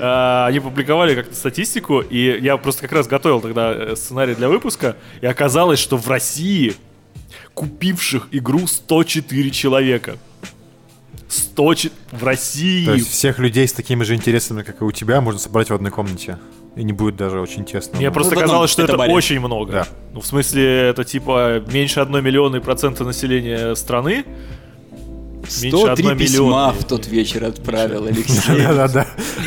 А, 0.00 0.46
они 0.46 0.60
публиковали 0.60 1.14
как-то 1.14 1.34
статистику, 1.34 2.00
и 2.00 2.38
я 2.40 2.56
просто 2.56 2.82
как 2.82 2.92
раз 2.92 3.06
готовил 3.06 3.42
тогда 3.42 3.74
э, 3.74 3.96
сценарий 3.96 4.34
для 4.34 4.48
выпуска, 4.48 4.96
и 5.20 5.26
оказалось, 5.26 5.78
что 5.78 5.98
в 5.98 6.08
России 6.08 6.74
купивших 7.52 8.28
игру 8.30 8.66
104 8.66 9.50
человека. 9.50 10.16
100 11.28 11.74
в 12.12 12.24
России. 12.24 12.86
То 12.86 12.94
есть 12.94 13.10
всех 13.10 13.38
людей 13.38 13.68
с 13.68 13.72
такими 13.72 14.02
же 14.04 14.14
интересами, 14.14 14.62
как 14.62 14.80
и 14.80 14.84
у 14.84 14.92
тебя, 14.92 15.20
можно 15.20 15.38
собрать 15.38 15.70
в 15.70 15.74
одной 15.74 15.90
комнате. 15.90 16.38
И 16.76 16.84
не 16.84 16.92
будет 16.92 17.16
даже 17.16 17.40
очень 17.40 17.64
тесно. 17.64 17.96
Мне 17.96 18.08
ну, 18.08 18.14
просто 18.14 18.34
ну, 18.34 18.40
казалось, 18.40 18.70
что 18.70 18.82
это 18.82 18.96
баре. 18.96 19.12
очень 19.12 19.40
много. 19.40 19.72
Да. 19.72 19.88
Ну, 20.14 20.20
в 20.20 20.26
смысле, 20.26 20.88
это 20.88 21.04
типа 21.04 21.60
меньше 21.72 22.00
одной 22.00 22.22
миллионной 22.22 22.60
процента 22.60 23.04
населения 23.04 23.74
страны. 23.74 24.24
103 25.48 26.14
письма 26.16 26.72
в 26.72 26.84
тот 26.84 27.06
вечер 27.06 27.44
отправил 27.44 28.06
Алексей. 28.06 28.62
Да-да-да. 28.62 29.06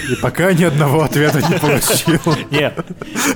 И 0.10 0.16
пока 0.16 0.54
ни 0.54 0.64
одного 0.64 1.04
ответа 1.04 1.42
не 1.42 1.60
получил. 1.60 2.20
Нет. 2.50 2.74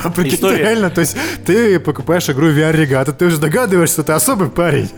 А 0.04 0.10
прикинь, 0.10 0.48
реально, 0.50 0.90
то 0.90 1.02
есть 1.02 1.16
ты 1.46 1.80
покупаешь 1.80 2.30
игру 2.30 2.48
VR 2.48 2.76
Regatta, 2.76 3.14
ты 3.14 3.26
уже 3.26 3.38
догадываешься, 3.38 3.96
что 3.96 4.04
ты 4.04 4.12
особый 4.14 4.50
парень. 4.50 4.90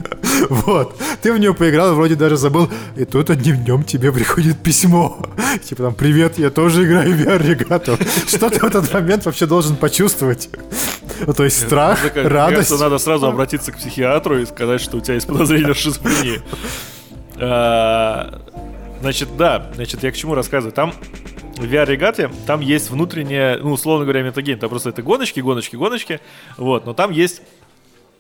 Вот. 0.49 0.95
Ты 1.22 1.34
в 1.34 1.39
нее 1.39 1.53
поиграл, 1.53 1.95
вроде 1.95 2.15
даже 2.15 2.38
забыл. 2.38 2.70
И 2.95 3.05
тут 3.05 3.30
одним 3.30 3.63
днем 3.63 3.84
тебе 3.84 4.11
приходит 4.11 4.57
письмо. 4.57 5.18
Типа 5.63 5.84
там, 5.84 5.95
привет, 5.95 6.38
я 6.38 6.49
тоже 6.49 6.86
играю 6.86 7.13
в 7.13 7.20
VR 7.20 7.41
Regatta. 7.41 7.97
Что 8.28 8.49
ты 8.49 8.59
в 8.59 8.63
этот 8.63 8.93
момент 8.93 9.26
вообще 9.26 9.45
должен 9.45 9.76
почувствовать? 9.76 10.49
Ну, 11.26 11.34
то 11.34 11.43
есть 11.43 11.59
страх, 11.59 11.99
радость. 12.15 12.70
Кажется, 12.70 12.78
надо 12.78 12.97
сразу 12.99 13.28
обратиться 13.28 13.72
к 13.72 13.78
психиатру 13.78 14.39
и 14.39 14.45
сказать, 14.45 14.82
что 14.82 14.97
у 14.97 15.01
тебя 15.01 15.15
есть 15.15 15.28
подозрение 15.28 15.74
в 15.74 15.78
шизофрении. 15.78 16.41
А, 17.39 18.41
значит, 19.01 19.35
да, 19.38 19.71
значит, 19.75 20.03
я 20.03 20.11
к 20.11 20.15
чему 20.15 20.35
рассказываю. 20.35 20.73
Там 20.73 20.93
в 21.57 21.63
VR-регате 21.63 22.29
там 22.45 22.61
есть 22.61 22.89
внутренняя, 22.89 23.57
ну, 23.57 23.71
условно 23.71 24.05
говоря, 24.05 24.23
метагейм. 24.23 24.59
Там 24.59 24.69
просто 24.69 24.89
это 24.89 25.01
гоночки, 25.01 25.39
гоночки, 25.39 25.75
гоночки. 25.75 26.19
Вот, 26.57 26.85
но 26.85 26.93
там 26.93 27.11
есть 27.11 27.41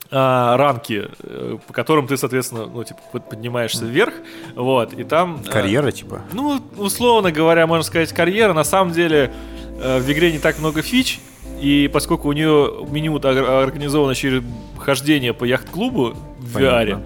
а, 0.09 0.55
ранки, 0.55 1.09
э, 1.21 1.57
по 1.67 1.73
которым 1.73 2.07
ты, 2.07 2.15
соответственно, 2.15 2.65
ну, 2.65 2.83
типа, 2.83 3.19
поднимаешься 3.19 3.85
вверх, 3.85 4.13
вот, 4.55 4.93
и 4.93 5.03
там... 5.03 5.41
Э, 5.45 5.51
карьера, 5.51 5.87
а, 5.87 5.91
типа? 5.91 6.21
Ну, 6.31 6.61
условно 6.77 7.31
говоря, 7.31 7.67
можно 7.67 7.83
сказать, 7.83 8.13
карьера. 8.13 8.53
На 8.53 8.63
самом 8.63 8.93
деле 8.93 9.33
э, 9.81 9.99
в 9.99 10.09
игре 10.09 10.31
не 10.31 10.39
так 10.39 10.59
много 10.59 10.81
фич, 10.81 11.19
и 11.59 11.89
поскольку 11.91 12.29
у 12.29 12.31
нее 12.31 12.85
меню 12.89 13.17
организовано 13.17 14.15
через 14.15 14.43
хождение 14.79 15.33
по 15.33 15.43
яхт-клубу 15.43 16.15
в 16.39 16.53
Понятно. 16.53 17.03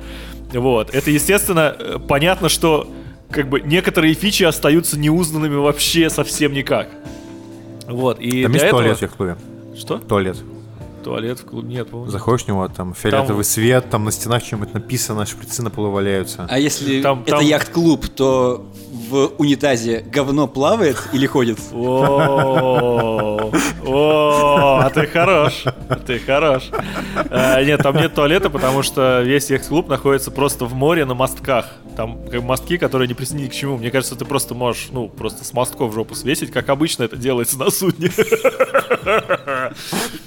Вот. 0.53 0.93
Это, 0.93 1.11
естественно, 1.11 1.75
э, 1.77 1.99
понятно, 2.07 2.49
что 2.49 2.87
как 3.29 3.49
бы 3.49 3.61
некоторые 3.61 4.13
фичи 4.13 4.43
остаются 4.43 4.99
неузнанными 4.99 5.55
вообще 5.55 6.09
совсем 6.09 6.53
никак. 6.53 6.89
Вот. 7.87 8.19
И 8.19 8.43
Там 8.43 8.51
есть 8.53 8.65
этого... 8.65 8.81
туалет 8.81 9.01
в 9.01 9.15
клубе? 9.15 9.37
Что? 9.77 9.97
Туалет. 9.99 10.37
Туалет 11.03 11.39
в 11.39 11.45
клубе 11.45 11.67
нет, 11.67 11.89
по 11.89 12.07
Заходишь 12.07 12.45
в 12.45 12.47
него, 12.47 12.67
там 12.67 12.93
фиолетовый 12.93 13.43
там... 13.43 13.51
свет, 13.51 13.89
там 13.89 14.05
на 14.05 14.11
стенах 14.11 14.43
что-нибудь 14.43 14.73
написано, 14.73 15.25
шприцы 15.25 15.63
на 15.63 15.69
полу 15.69 15.91
валяются. 15.91 16.47
А 16.49 16.59
если 16.59 17.01
там, 17.01 17.21
это 17.21 17.37
там... 17.37 17.45
яхт-клуб, 17.45 18.07
то 18.07 18.65
в 19.09 19.33
унитазе 19.37 20.01
говно 20.01 20.47
плавает 20.47 20.97
или 21.11 21.25
ходит? 21.25 21.59
О, 23.83 24.79
а 24.83 24.89
ты 24.89 25.07
хорош, 25.07 25.63
ты 26.05 26.19
хорош. 26.19 26.69
Э, 27.29 27.63
нет, 27.65 27.81
там 27.81 27.97
нет 27.97 28.13
туалета, 28.13 28.49
потому 28.49 28.83
что 28.83 29.21
весь 29.21 29.49
их 29.51 29.67
клуб 29.67 29.89
находится 29.89 30.31
просто 30.31 30.65
в 30.65 30.73
море 30.73 31.05
на 31.05 31.13
мостках. 31.13 31.65
Там 31.97 32.19
мостки, 32.41 32.77
которые 32.77 33.07
не 33.07 33.13
присоединены 33.13 33.49
к 33.49 33.53
чему. 33.53 33.77
Мне 33.77 33.91
кажется, 33.91 34.15
ты 34.15 34.23
просто 34.23 34.55
можешь, 34.55 34.89
ну, 34.91 35.09
просто 35.09 35.43
с 35.43 35.53
мостков 35.53 35.91
в 35.91 35.93
жопу 35.93 36.15
свесить, 36.15 36.51
как 36.51 36.69
обычно 36.69 37.03
это 37.03 37.17
делается 37.17 37.59
на 37.59 37.69
судне. 37.69 38.09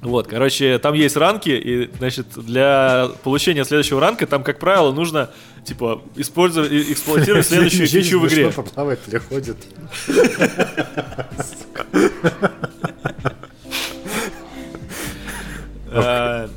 Вот, 0.00 0.28
короче, 0.28 0.78
там 0.78 0.94
есть 0.94 1.16
ранки, 1.16 1.48
и, 1.50 1.90
значит, 1.98 2.26
для 2.36 3.10
получения 3.24 3.64
следующего 3.64 4.00
ранка 4.00 4.26
там, 4.26 4.44
как 4.44 4.60
правило, 4.60 4.92
нужно, 4.92 5.30
типа, 5.64 6.02
использовать, 6.14 6.72
эксплуатировать 6.72 7.46
следующую 7.46 7.88
фичу 7.88 8.20
в 8.20 8.28
игре. 8.28 8.50
поплавать 8.50 9.00
переходит. 9.00 9.56
Э, 15.90 16.48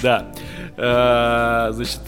да. 0.00 0.32
Э, 0.76 1.72
значит, 1.72 2.00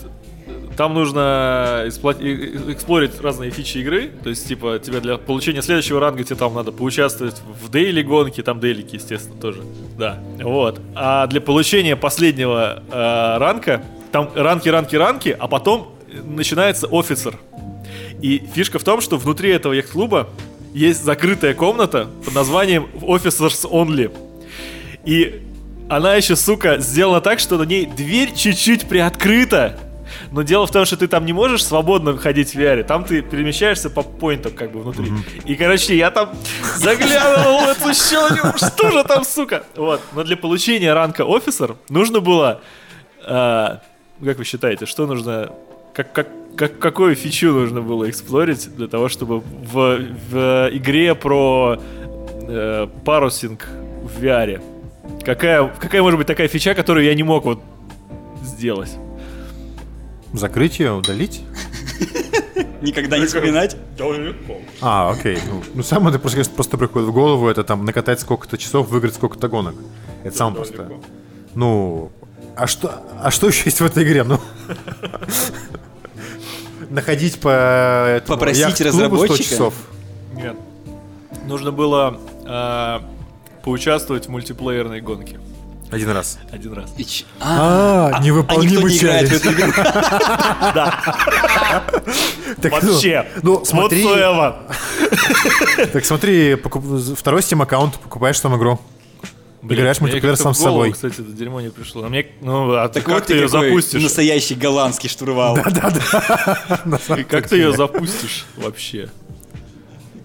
там 0.76 0.94
нужно 0.94 1.84
эксплорить 1.86 3.20
разные 3.20 3.50
фичи 3.50 3.78
игры. 3.78 4.10
То 4.22 4.30
есть, 4.30 4.46
типа, 4.48 4.78
тебе 4.78 5.00
для 5.00 5.18
получения 5.18 5.62
следующего 5.62 6.00
ранга 6.00 6.24
тебе 6.24 6.36
там 6.36 6.54
надо 6.54 6.72
поучаствовать 6.72 7.40
в 7.62 7.70
дейли 7.70 8.02
гонке, 8.02 8.42
там 8.42 8.60
дейлики, 8.60 8.96
естественно, 8.96 9.40
тоже. 9.40 9.62
Да. 9.98 10.20
Вот. 10.38 10.80
А 10.94 11.26
для 11.26 11.40
получения 11.40 11.96
последнего 11.96 12.82
э, 12.90 13.38
ранка, 13.38 13.82
там 14.12 14.30
ранки, 14.34 14.68
ранки, 14.68 14.96
ранки, 14.96 15.36
а 15.38 15.48
потом 15.48 15.94
начинается 16.24 16.88
офицер. 16.90 17.38
И 18.22 18.42
фишка 18.54 18.78
в 18.78 18.84
том, 18.84 19.00
что 19.00 19.16
внутри 19.16 19.50
этого 19.50 19.72
яхт-клуба 19.72 20.28
есть 20.74 21.04
закрытая 21.04 21.54
комната 21.54 22.08
под 22.24 22.34
названием 22.34 22.88
Officers 23.00 23.68
Only. 23.68 24.10
И 25.04 25.42
она 25.88 26.14
еще, 26.14 26.36
сука, 26.36 26.78
сделана 26.78 27.20
так, 27.20 27.40
что 27.40 27.58
на 27.58 27.64
ней 27.64 27.86
дверь 27.86 28.32
чуть-чуть 28.34 28.88
приоткрыта. 28.88 29.78
Но 30.32 30.42
дело 30.42 30.66
в 30.66 30.70
том, 30.70 30.84
что 30.84 30.96
ты 30.96 31.08
там 31.08 31.24
не 31.26 31.32
можешь 31.32 31.64
свободно 31.64 32.16
ходить 32.16 32.54
в 32.54 32.58
VR, 32.58 32.84
там 32.84 33.04
ты 33.04 33.20
перемещаешься 33.22 33.90
по 33.90 34.02
поинтам 34.02 34.52
как 34.52 34.70
бы 34.70 34.80
внутри. 34.80 35.06
Mm-hmm. 35.06 35.46
И, 35.46 35.56
короче, 35.56 35.96
я 35.96 36.10
там 36.10 36.30
заглядывал 36.76 37.64
в 37.64 37.68
эту 37.68 37.94
щель, 37.94 38.38
что 38.56 38.90
же 38.90 39.02
там, 39.04 39.24
сука? 39.24 39.64
Вот. 39.76 40.00
Но 40.14 40.22
для 40.22 40.36
получения 40.36 40.92
ранка 40.92 41.24
офисер 41.24 41.76
нужно 41.88 42.20
было... 42.20 42.60
Э, 43.26 43.78
как 44.24 44.38
вы 44.38 44.44
считаете, 44.44 44.86
что 44.86 45.06
нужно... 45.06 45.50
Как, 45.94 46.12
как, 46.12 46.28
как, 46.56 46.78
какую 46.78 47.16
фичу 47.16 47.52
нужно 47.52 47.80
было 47.80 48.08
эксплорить 48.08 48.74
для 48.76 48.86
того, 48.86 49.08
чтобы 49.08 49.40
в, 49.40 49.98
в 50.30 50.70
игре 50.72 51.14
про 51.14 51.80
э, 52.48 52.86
парусинг 53.04 53.66
в 54.02 54.22
VR 54.22 54.62
Какая, 55.24 55.66
какая 55.78 56.02
может 56.02 56.18
быть 56.18 56.26
такая 56.26 56.48
фича, 56.48 56.74
которую 56.74 57.04
я 57.04 57.14
не 57.14 57.22
мог 57.22 57.44
вот 57.44 57.60
сделать? 58.42 58.96
Закрыть 60.32 60.78
ее, 60.78 60.92
удалить? 60.92 61.42
Никогда 62.82 63.18
не 63.18 63.26
вспоминать? 63.26 63.76
А, 64.80 65.10
окей. 65.10 65.38
Ну, 65.46 65.62
ну 65.74 65.82
самое 65.82 66.18
просто, 66.18 66.44
просто 66.50 66.78
приходит 66.78 67.08
в 67.08 67.12
голову, 67.12 67.48
это 67.48 67.64
там 67.64 67.84
накатать 67.84 68.20
сколько-то 68.20 68.56
часов, 68.56 68.88
выиграть 68.88 69.14
сколько-то 69.14 69.48
гонок. 69.48 69.74
Это 70.24 70.36
самое 70.36 70.56
просто. 70.56 70.90
Ну, 71.54 72.10
а 72.56 72.66
что, 72.66 73.02
а 73.20 73.30
что 73.30 73.48
еще 73.48 73.64
есть 73.66 73.80
в 73.80 73.84
этой 73.84 74.04
игре? 74.04 74.24
Ну, 74.24 74.38
находить 76.90 77.40
по 77.40 78.22
попросить 78.26 78.80
разработчика. 78.80 79.42
часов. 79.42 79.74
Нет. 80.34 80.56
Нужно 81.46 81.72
было 81.72 82.18
э, 82.46 83.00
поучаствовать 83.62 84.26
в 84.26 84.28
мультиплеерной 84.30 85.00
гонке. 85.00 85.38
Один 85.90 86.10
раз. 86.10 86.38
Один 86.52 86.72
раз. 86.72 86.94
А, 87.40 88.10
а 88.12 88.22
невыполнимый 88.22 88.96
челлендж. 88.96 89.40
Да. 90.74 91.02
Вообще. 92.58 93.26
Ну, 93.42 93.64
смотри. 93.64 94.04
Так 95.92 96.04
смотри, 96.04 96.56
второй 97.16 97.40
Steam 97.40 97.62
аккаунт, 97.62 97.98
покупаешь 97.98 98.38
там 98.40 98.56
игру. 98.56 98.78
Играешь 99.62 100.00
мультиплеер 100.00 100.36
сам 100.36 100.54
с 100.54 100.58
собой. 100.58 100.92
Кстати, 100.92 101.20
это 101.20 101.32
дерьмо 101.32 101.60
не 101.60 101.70
пришло. 101.70 102.04
А 102.04 102.08
мне, 102.08 102.26
ну, 102.40 102.72
а 102.74 102.88
ты 102.88 103.00
как 103.00 103.26
ты 103.26 103.34
ее 103.34 103.48
запустишь? 103.48 104.02
Настоящий 104.02 104.54
голландский 104.54 105.08
штурвал. 105.08 105.54
Да-да-да. 105.64 106.98
Как 107.28 107.48
ты 107.48 107.56
ее 107.56 107.72
запустишь 107.72 108.46
вообще? 108.56 109.10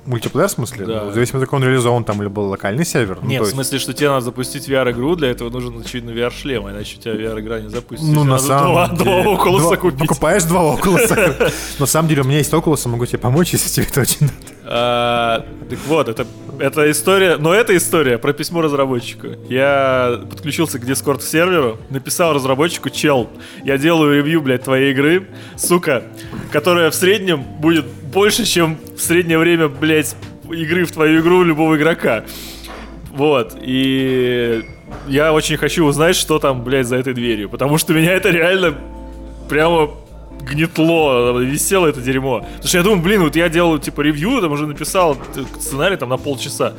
Мультиплеер 0.05 0.47
в 0.47 0.51
смысле? 0.51 0.85
Да. 0.85 1.03
Ну, 1.05 1.11
в 1.11 1.13
зависимости 1.13 1.43
от 1.43 1.49
того, 1.49 1.61
он 1.61 1.67
реализован 1.67 2.03
там 2.03 2.21
или 2.21 2.29
был 2.29 2.49
локальный 2.49 2.85
сервер. 2.85 3.19
Ну, 3.21 3.27
Нет, 3.27 3.41
ну, 3.41 3.47
в 3.47 3.49
смысле, 3.49 3.79
что 3.79 3.93
тебе 3.93 4.09
надо 4.09 4.21
запустить 4.25 4.69
VR-игру, 4.69 5.15
для 5.15 5.31
этого 5.31 5.49
нужен, 5.49 5.79
очевидно, 5.79 6.11
VR-шлем, 6.11 6.69
иначе 6.69 6.97
у 6.97 7.01
тебя 7.01 7.13
VR-игра 7.13 7.59
не 7.61 7.69
запустится. 7.69 8.13
Ну, 8.13 8.23
на 8.23 8.37
самом 8.37 8.95
деле. 8.95 9.03
Два 9.03 9.33
Oculus 9.33 9.77
купить. 9.77 9.99
Покупаешь 9.99 10.43
два 10.43 10.75
Oculus. 10.75 11.53
На 11.79 11.85
самом 11.85 12.09
деле, 12.09 12.21
у 12.21 12.25
меня 12.25 12.37
есть 12.37 12.53
Oculus, 12.53 12.87
могу 12.87 13.05
тебе 13.05 13.19
помочь, 13.19 13.53
если 13.53 13.69
тебе 13.69 13.87
это 13.87 14.01
очень 14.01 14.21
надо. 14.21 14.54
А, 14.67 15.45
так 15.69 15.79
вот, 15.85 16.09
это, 16.09 16.25
это 16.59 16.89
история, 16.89 17.37
но 17.37 17.53
это 17.53 17.77
история 17.77 18.17
про 18.17 18.33
письмо 18.33 18.61
разработчику. 18.61 19.27
Я 19.47 20.21
подключился 20.27 20.79
к 20.79 20.83
Discord 20.83 21.21
серверу, 21.21 21.77
написал 21.91 22.33
разработчику, 22.33 22.89
чел, 22.89 23.29
я 23.63 23.77
делаю 23.77 24.15
ревью, 24.15 24.41
блядь, 24.41 24.63
твоей 24.63 24.91
игры, 24.91 25.27
сука, 25.55 26.03
которая 26.51 26.89
в 26.89 26.95
среднем 26.95 27.43
будет 27.43 27.85
больше, 27.85 28.43
чем 28.45 28.79
в 28.95 28.99
среднее 28.99 29.37
время, 29.37 29.67
блядь, 29.67 30.15
игры 30.49 30.85
в 30.85 30.91
твою 30.91 31.21
игру 31.21 31.43
любого 31.43 31.77
игрока. 31.77 32.23
Вот, 33.11 33.55
и 33.61 34.63
я 35.07 35.31
очень 35.31 35.57
хочу 35.57 35.85
узнать, 35.85 36.15
что 36.15 36.39
там, 36.39 36.63
блядь, 36.63 36.87
за 36.87 36.95
этой 36.95 37.13
дверью, 37.13 37.49
потому 37.49 37.77
что 37.77 37.93
меня 37.93 38.13
это 38.13 38.31
реально 38.31 38.75
прямо 39.47 39.91
гнетло, 40.45 41.39
висело 41.39 41.87
это 41.87 42.01
дерьмо. 42.01 42.39
Потому 42.39 42.67
что 42.67 42.77
я 42.77 42.83
думаю, 42.83 43.01
блин, 43.01 43.21
вот 43.21 43.35
я 43.35 43.49
делал, 43.49 43.79
типа, 43.79 44.01
ревью, 44.01 44.41
там 44.41 44.51
уже 44.51 44.67
написал 44.67 45.17
сценарий 45.59 45.97
там 45.97 46.09
на 46.09 46.17
полчаса. 46.17 46.73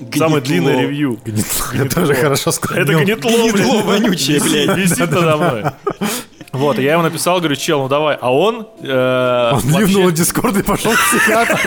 Гнетло. 0.00 0.18
Самое 0.18 0.42
длинное 0.42 0.80
ревью. 0.80 1.18
Гнетло. 1.24 1.66
гнетло. 1.72 1.84
Я 1.84 1.88
тоже 1.88 2.14
хорошо 2.14 2.50
сказал. 2.52 2.82
Это 2.82 2.94
гнетло, 2.94 3.30
Гнетло 3.30 3.82
вонючее, 3.82 4.40
блядь. 4.40 4.76
Висит 4.76 5.10
надо 5.10 5.36
мной. 5.36 5.64
Вот, 6.62 6.78
я 6.78 6.92
ему 6.92 7.02
написал, 7.02 7.38
говорю, 7.40 7.56
чел, 7.56 7.82
ну 7.82 7.88
давай. 7.88 8.16
А 8.20 8.32
он... 8.32 8.68
Э, 8.80 9.50
он 9.52 9.60
вообще... 9.60 9.78
ливнул 9.78 10.10
Дискорд 10.12 10.56
и 10.56 10.62
пошел 10.62 10.92
к 10.92 10.98
психиатру. 11.08 11.58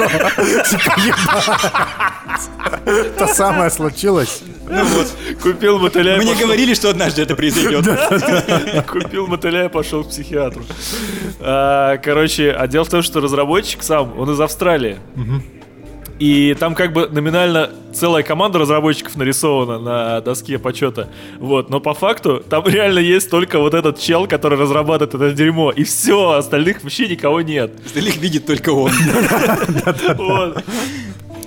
То 3.17 3.27
самое 3.27 3.69
случилось. 3.69 4.41
Ну 4.69 4.83
вот, 4.85 5.07
купил 5.43 5.79
мотыля 5.79 6.17
Мы 6.17 6.23
не 6.23 6.33
говорили, 6.33 6.73
что 6.73 6.89
однажды 6.89 7.21
это 7.21 7.35
произойдет. 7.35 7.85
Купил 8.87 9.27
мотыля 9.27 9.65
и 9.65 9.69
пошел 9.69 10.03
к 10.03 10.09
психиатру. 10.09 10.63
А, 11.39 11.97
короче, 11.97 12.51
а 12.51 12.65
дело 12.67 12.85
в 12.85 12.89
том, 12.89 13.01
что 13.03 13.19
разработчик 13.19 13.83
сам, 13.83 14.17
он 14.17 14.31
из 14.31 14.39
Австралии. 14.39 14.97
И 16.19 16.55
там 16.57 16.75
как 16.75 16.93
бы 16.93 17.07
номинально 17.09 17.71
целая 17.93 18.23
команда 18.23 18.59
разработчиков 18.59 19.15
нарисована 19.17 19.79
на 19.79 20.21
доске 20.21 20.57
почета. 20.57 21.09
Вот, 21.39 21.69
но 21.69 21.79
по 21.79 21.93
факту 21.93 22.41
там 22.49 22.65
реально 22.67 22.99
есть 22.99 23.29
только 23.29 23.59
вот 23.59 23.73
этот 23.73 23.99
чел, 23.99 24.27
который 24.27 24.57
разрабатывает 24.57 25.13
это 25.13 25.33
дерьмо. 25.33 25.71
И 25.71 25.83
все, 25.83 26.31
остальных 26.31 26.83
вообще 26.83 27.07
никого 27.07 27.41
нет. 27.41 27.71
Остальных 27.85 28.17
видит 28.17 28.45
только 28.45 28.69
он. 28.69 28.91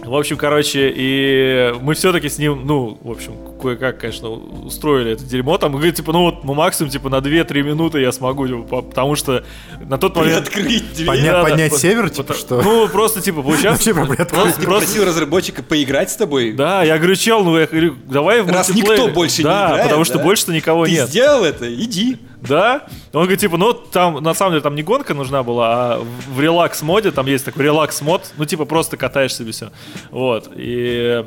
В 0.08 0.16
общем, 0.16 0.36
короче, 0.36 0.92
и 0.94 1.74
мы 1.80 1.94
все-таки 1.94 2.28
с 2.28 2.38
ним, 2.38 2.62
ну, 2.64 2.98
в 3.02 3.10
общем, 3.10 3.34
кое-как, 3.60 3.98
конечно, 3.98 4.30
устроили 4.30 5.12
это 5.12 5.24
дерьмо. 5.24 5.58
Там, 5.58 5.72
говорит, 5.72 5.96
типа, 5.96 6.12
ну 6.12 6.22
вот, 6.22 6.44
ну, 6.44 6.54
максимум, 6.54 6.90
типа, 6.90 7.08
на 7.08 7.16
2-3 7.16 7.62
минуты 7.62 8.00
я 8.00 8.10
смогу, 8.12 8.46
типа, 8.46 8.82
потому 8.82 9.16
что 9.16 9.44
на 9.80 9.98
тот 9.98 10.16
момент... 10.16 10.46
Открыть 10.48 10.94
дверь. 10.94 11.08
Подня- 11.08 11.32
надо, 11.32 11.50
поднять 11.50 11.72
по- 11.72 11.78
север, 11.78 12.10
типа, 12.10 12.34
что? 12.34 12.62
Ну, 12.62 12.88
просто, 12.88 13.20
типа, 13.20 13.42
получается... 13.42 13.92
Вообще, 13.94 14.14
просто, 14.16 14.34
просто... 14.34 14.62
Просил 14.62 15.04
разработчика 15.04 15.62
поиграть 15.62 16.10
с 16.10 16.16
тобой? 16.16 16.52
Да, 16.52 16.82
я 16.82 16.96
говорю, 16.98 17.14
чел, 17.14 17.44
ну, 17.44 17.58
я 17.58 17.66
говорю, 17.66 17.94
давай 18.06 18.42
в 18.42 18.50
Раз 18.50 18.70
никто 18.70 19.08
больше 19.08 19.42
да, 19.42 19.60
не 19.60 19.66
играет, 19.72 19.84
потому 19.84 20.04
что 20.04 20.18
больше-то 20.18 20.52
никого 20.52 20.86
нет. 20.86 21.06
Ты 21.06 21.10
сделал 21.10 21.44
это, 21.44 21.72
иди. 21.72 22.18
Да? 22.40 22.86
Он 23.12 23.22
говорит, 23.22 23.40
типа, 23.40 23.56
ну, 23.56 23.72
там, 23.72 24.22
на 24.22 24.34
самом 24.34 24.52
деле, 24.52 24.62
там 24.62 24.74
не 24.74 24.82
гонка 24.82 25.14
нужна 25.14 25.42
была, 25.42 25.68
а 25.70 26.06
в 26.32 26.40
релакс-моде, 26.40 27.10
там 27.10 27.26
есть 27.26 27.44
такой 27.44 27.64
релакс-мод, 27.64 28.32
ну, 28.36 28.44
типа, 28.44 28.64
просто 28.64 28.96
катаешь 28.96 29.34
себе 29.34 29.52
все. 29.52 29.70
Вот, 30.10 30.50
и... 30.54 31.24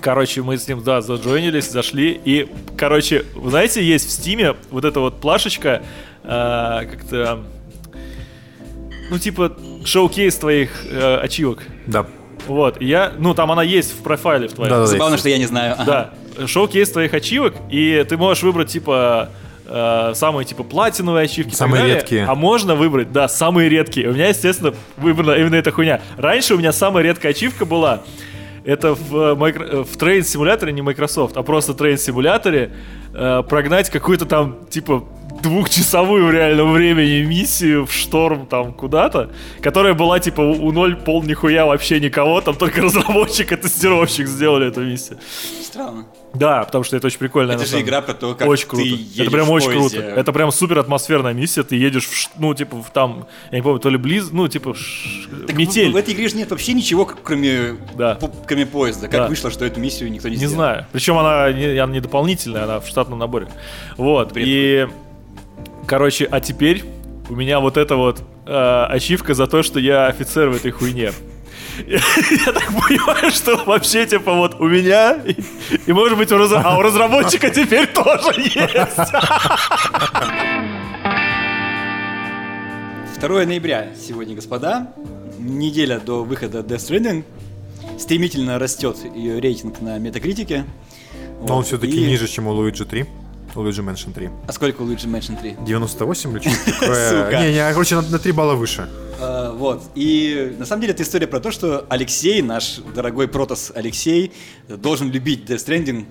Короче, 0.00 0.40
мы 0.40 0.56
с 0.56 0.66
ним, 0.66 0.82
да, 0.82 1.02
заджойнились, 1.02 1.70
зашли, 1.70 2.18
и, 2.24 2.48
короче, 2.74 3.26
вы 3.34 3.50
знаете, 3.50 3.84
есть 3.84 4.08
в 4.08 4.10
Стиме 4.10 4.56
вот 4.70 4.86
эта 4.86 4.98
вот 4.98 5.20
плашечка, 5.20 5.82
э, 6.24 6.86
как-то, 6.90 7.40
ну, 9.10 9.18
типа, 9.18 9.54
шоу-кейс 9.84 10.36
твоих 10.36 10.70
э, 10.90 11.16
ачивок. 11.16 11.64
Да. 11.86 12.06
Вот, 12.46 12.80
и 12.80 12.86
я, 12.86 13.12
ну, 13.18 13.34
там 13.34 13.52
она 13.52 13.62
есть 13.62 13.92
в 13.92 14.02
профайле 14.02 14.48
в 14.48 14.54
твоем. 14.54 14.70
Да, 14.70 14.78
да, 14.78 14.86
Забавно, 14.86 15.18
что 15.18 15.28
я 15.28 15.36
не 15.36 15.44
знаю. 15.44 15.76
Да, 15.84 16.14
шоу-кейс 16.46 16.90
твоих 16.90 17.12
ачивок, 17.12 17.54
и 17.70 18.02
ты 18.08 18.16
можешь 18.16 18.42
выбрать, 18.42 18.70
типа, 18.70 19.28
э, 19.70 20.12
самые 20.14 20.44
типа 20.44 20.64
платиновые 20.64 21.24
ачивки. 21.24 21.54
Самые 21.54 21.86
редкие. 21.86 22.24
А 22.24 22.34
можно 22.34 22.74
выбрать, 22.74 23.12
да, 23.12 23.28
самые 23.28 23.68
редкие. 23.68 24.08
У 24.08 24.12
меня, 24.12 24.28
естественно, 24.28 24.74
выбрана 24.96 25.32
именно 25.32 25.54
эта 25.54 25.70
хуйня. 25.70 26.00
Раньше 26.18 26.54
у 26.54 26.58
меня 26.58 26.72
самая 26.72 27.04
редкая 27.04 27.32
ачивка 27.32 27.64
была. 27.64 28.02
Это 28.64 28.94
в, 28.94 29.16
э, 29.16 29.52
э, 29.52 29.84
в 29.84 29.96
трейн-симуляторе, 29.96 30.72
не 30.72 30.82
Microsoft, 30.82 31.36
а 31.36 31.42
просто 31.42 31.72
трейн-симуляторе 31.72 32.72
э, 33.14 33.42
прогнать 33.48 33.88
какую-то 33.90 34.26
там, 34.26 34.58
типа, 34.68 35.04
двухчасовую 35.42 36.26
в 36.26 36.30
реальном 36.30 36.72
времени 36.72 37.24
миссию 37.24 37.86
в 37.86 37.92
шторм 37.92 38.46
там 38.46 38.72
куда-то, 38.72 39.30
которая 39.60 39.94
была 39.94 40.20
типа 40.20 40.40
у 40.40 40.72
ноль 40.72 40.96
пол 40.96 41.22
нихуя 41.22 41.66
вообще 41.66 42.00
никого, 42.00 42.40
там 42.40 42.56
только 42.56 42.80
разработчик 42.82 43.52
и 43.52 43.56
тестировщик 43.56 44.26
сделали 44.26 44.68
эту 44.68 44.82
миссию. 44.82 45.18
Странно. 45.62 46.06
Да, 46.34 46.64
потому 46.64 46.84
что 46.84 46.96
это 46.96 47.06
очень 47.06 47.18
прикольно. 47.18 47.52
Это 47.52 47.66
же 47.66 47.80
игра 47.80 48.00
про 48.00 48.14
то, 48.14 48.34
как 48.34 48.48
очень 48.48 48.66
круто. 48.68 48.84
ты 48.84 49.22
Это 49.22 49.30
прям 49.30 49.50
очень 49.50 49.70
круто. 49.70 49.96
Это 49.98 50.32
прям 50.32 50.52
супер 50.52 50.78
атмосферная 50.78 51.32
миссия. 51.32 51.62
Ты 51.62 51.76
едешь, 51.76 52.06
в, 52.06 52.30
ну, 52.38 52.54
типа, 52.54 52.82
в, 52.82 52.90
там, 52.90 53.26
я 53.50 53.58
не 53.58 53.62
помню, 53.62 53.80
то 53.80 53.88
ли 53.88 53.96
близ, 53.96 54.30
ну, 54.30 54.48
типа, 54.48 54.74
ш... 54.74 55.28
так 55.46 55.56
метель. 55.56 55.90
В, 55.90 55.94
в 55.94 55.96
этой 55.96 56.14
игре 56.14 56.28
же 56.28 56.36
нет 56.36 56.50
вообще 56.50 56.72
ничего, 56.72 57.04
кроме, 57.04 57.76
да. 57.96 58.14
по, 58.14 58.28
кроме 58.28 58.66
поезда. 58.66 59.08
Как 59.08 59.20
да. 59.20 59.28
вышло, 59.28 59.50
что 59.50 59.64
эту 59.64 59.80
миссию 59.80 60.10
никто 60.10 60.28
не, 60.28 60.32
не 60.32 60.38
сделал? 60.38 60.52
Не 60.52 60.56
знаю. 60.56 60.86
Причем 60.92 61.18
она 61.18 61.52
не, 61.52 61.78
она 61.78 61.92
не 61.92 62.00
дополнительная, 62.00 62.64
она 62.64 62.80
в 62.80 62.86
штатном 62.86 63.18
наборе. 63.18 63.48
Вот. 63.96 64.32
Бред. 64.32 64.46
И, 64.46 64.88
короче, 65.90 66.24
а 66.30 66.40
теперь 66.40 66.84
у 67.28 67.34
меня 67.34 67.58
вот 67.58 67.76
эта 67.76 67.96
вот 67.96 68.22
э, 68.46 68.86
ачивка 68.90 69.34
за 69.34 69.48
то, 69.48 69.64
что 69.64 69.80
я 69.80 70.06
офицер 70.06 70.48
в 70.48 70.54
этой 70.54 70.70
хуйне. 70.70 71.10
Я 71.86 72.52
так 72.52 72.66
понимаю, 72.66 73.30
что 73.32 73.56
вообще, 73.64 74.06
типа, 74.06 74.34
вот 74.34 74.60
у 74.60 74.68
меня, 74.68 75.14
и, 75.14 75.34
и 75.86 75.92
может 75.92 76.16
быть, 76.16 76.30
у, 76.30 76.36
раз... 76.36 76.52
а 76.54 76.78
у 76.78 76.82
разработчика 76.82 77.50
теперь 77.50 77.88
тоже 77.88 78.40
есть. 78.40 78.96
2 83.20 83.44
ноября 83.46 83.88
сегодня, 84.00 84.36
господа, 84.36 84.92
неделя 85.38 85.98
до 85.98 86.22
выхода 86.22 86.60
Death 86.60 86.88
Stranding. 86.88 87.24
стремительно 87.98 88.60
растет 88.60 88.96
ее 89.16 89.40
рейтинг 89.40 89.80
на 89.80 89.98
метакритике. 89.98 90.66
Но 91.40 91.46
вот. 91.46 91.50
он 91.50 91.64
все-таки 91.64 92.00
и... 92.00 92.06
ниже, 92.06 92.28
чем 92.28 92.46
у 92.46 92.52
Luigi 92.54 92.84
3. 92.84 93.06
Luigi 93.54 93.82
Mansion 93.84 94.12
3. 94.12 94.30
А 94.46 94.52
сколько 94.52 94.82
у 94.82 94.86
Luigi 94.86 95.06
Mansion 95.06 95.38
3? 95.40 95.56
98 95.64 96.32
или 96.32 96.38
что-то 96.40 96.80
такое. 96.80 97.40
Не, 97.42 97.52
не, 97.54 97.72
короче, 97.72 97.96
на 97.96 98.18
3 98.18 98.32
балла 98.32 98.54
выше. 98.54 98.88
А, 99.20 99.52
вот. 99.52 99.82
И 99.94 100.54
на 100.58 100.66
самом 100.66 100.82
деле 100.82 100.94
это 100.94 101.02
история 101.02 101.26
про 101.26 101.40
то, 101.40 101.50
что 101.50 101.86
Алексей, 101.88 102.42
наш 102.42 102.78
дорогой 102.94 103.28
протос 103.28 103.72
Алексей, 103.74 104.32
должен 104.68 105.10
любить 105.10 105.44
Death 105.48 105.66
Stranding 105.66 106.06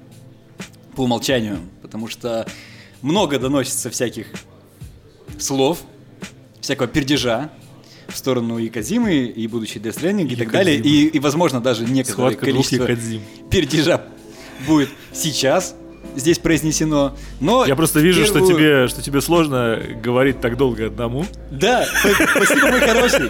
по 0.96 1.02
умолчанию, 1.04 1.60
потому 1.82 2.08
что 2.08 2.46
много 3.02 3.40
доносится 3.40 3.90
всяких 3.90 4.28
слов, 5.38 5.80
всякого 6.62 6.88
пердежа 6.88 7.50
в 8.08 8.18
сторону 8.18 8.58
и 8.58 8.70
Казимы, 8.70 9.26
и 9.26 9.48
будущей 9.48 9.80
Death 9.80 10.02
Stranding, 10.02 10.28
и, 10.28 10.34
и 10.34 10.36
так 10.36 10.52
далее. 10.52 10.78
И, 10.78 11.08
и, 11.08 11.20
возможно, 11.20 11.62
даже 11.62 11.86
некоторое 11.86 12.32
Схватка 12.32 12.46
количество 12.46 12.88
пердежа 13.50 14.04
будет 14.68 14.90
сейчас, 15.14 15.76
здесь 16.16 16.40
произнесено. 16.40 17.16
Но 17.40 17.66
я 17.66 17.76
просто 17.76 18.00
вижу, 18.00 18.24
первую... 18.24 18.46
что 18.46 18.54
тебе, 18.54 18.88
что 18.88 19.02
тебе 19.02 19.22
сложно 19.22 19.80
говорить 20.02 20.42
так 20.42 20.58
долго 20.58 20.88
одному. 20.88 21.26
Да, 21.52 21.86
спасибо, 22.34 22.68
мой 22.68 22.80
хороший. 22.80 23.30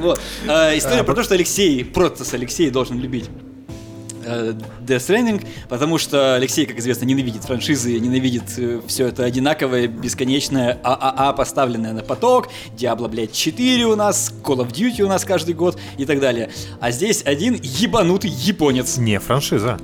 Вот. 0.00 0.20
А, 0.46 0.76
история 0.76 1.00
а, 1.00 1.04
про 1.04 1.14
то, 1.14 1.22
что 1.22 1.34
Алексей, 1.34 1.84
Протас 1.84 2.32
Алексей 2.34 2.70
должен 2.70 2.98
любить 2.98 3.28
э, 4.24 4.54
Death 4.86 4.96
Stranding, 4.96 5.46
потому 5.68 5.98
что 5.98 6.34
Алексей, 6.36 6.66
как 6.66 6.78
известно, 6.78 7.04
ненавидит 7.04 7.44
франшизы, 7.44 7.98
ненавидит 7.98 8.44
э, 8.56 8.80
все 8.86 9.08
это 9.08 9.24
одинаковое, 9.24 9.86
бесконечное 9.88 10.78
ААА, 10.82 11.32
поставленное 11.32 11.92
на 11.92 12.02
поток, 12.02 12.48
Diablo, 12.76 13.08
блядь, 13.08 13.32
4 13.32 13.84
у 13.86 13.96
нас, 13.96 14.32
Call 14.42 14.58
of 14.58 14.72
Duty 14.72 15.02
у 15.02 15.08
нас 15.08 15.24
каждый 15.24 15.54
год 15.54 15.78
и 15.98 16.04
так 16.04 16.20
далее. 16.20 16.50
А 16.80 16.90
здесь 16.90 17.22
один 17.24 17.58
ебанутый 17.60 18.30
японец. 18.30 18.96
Не 18.96 19.18
франшиза. 19.18 19.78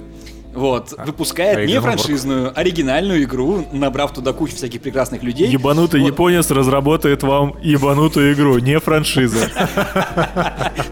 Вот, 0.57 0.94
а, 0.96 1.04
выпускает 1.04 1.59
а 1.59 1.66
не 1.66 1.78
франшизную, 1.80 2.59
оригинальную 2.59 3.24
игру, 3.24 3.66
набрав 3.72 4.14
туда 4.14 4.32
кучу 4.32 4.57
всяких 4.57 4.80
прекрасных 4.80 5.22
людей. 5.22 5.48
Ебанутый 5.48 6.00
вот. 6.00 6.07
японец 6.07 6.50
разработает 6.50 7.22
вам 7.22 7.57
ебанутую 7.62 8.32
игру, 8.32 8.59
не 8.59 8.80
франшиза. 8.80 9.50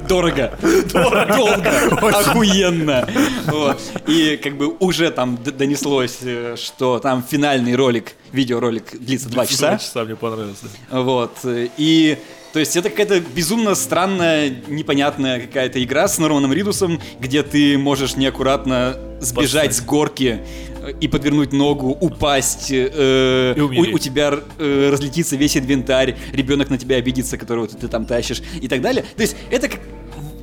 Дорого. 0.06 0.52
Долго. 0.92 1.70
Охуенно. 2.08 3.08
И 4.06 4.38
как 4.42 4.58
бы 4.58 4.76
уже 4.80 5.10
там 5.10 5.38
донеслось, 5.42 6.18
э, 6.22 6.56
что 6.58 6.98
там 6.98 7.24
финальный 7.26 7.74
ролик, 7.74 8.12
видеоролик 8.32 8.94
длится 8.98 9.30
два 9.30 9.46
часа. 9.46 9.68
Два 9.68 9.78
часа 9.78 10.04
мне 10.04 10.16
понравился. 10.16 10.66
Вот. 10.90 11.38
И 11.44 12.18
то 12.54 12.60
есть 12.60 12.76
это 12.76 12.88
какая-то 12.88 13.18
безумно 13.18 13.74
странная, 13.74 14.48
непонятная 14.68 15.40
какая-то 15.40 15.82
игра 15.82 16.06
с 16.06 16.18
Норманом 16.18 16.52
Ридусом, 16.52 17.00
где 17.18 17.42
ты 17.42 17.76
можешь 17.76 18.14
неаккуратно 18.14 18.96
сбежать 19.18 19.70
Поставить. 19.70 19.74
с 19.74 19.80
горки 19.80 20.40
э, 20.80 20.92
и 21.00 21.08
подвернуть 21.08 21.52
ногу, 21.52 21.88
упасть, 22.00 22.68
э, 22.70 23.54
у, 23.58 23.96
у 23.96 23.98
тебя 23.98 24.38
э, 24.58 24.88
разлетится 24.92 25.34
весь 25.34 25.56
инвентарь, 25.56 26.16
ребенок 26.32 26.70
на 26.70 26.78
тебя 26.78 26.94
обидится, 26.94 27.36
которого 27.38 27.66
ты, 27.66 27.76
ты 27.76 27.88
там 27.88 28.06
тащишь 28.06 28.40
и 28.62 28.68
так 28.68 28.80
далее. 28.80 29.04
То 29.16 29.22
есть 29.22 29.34
это 29.50 29.68
как 29.68 29.80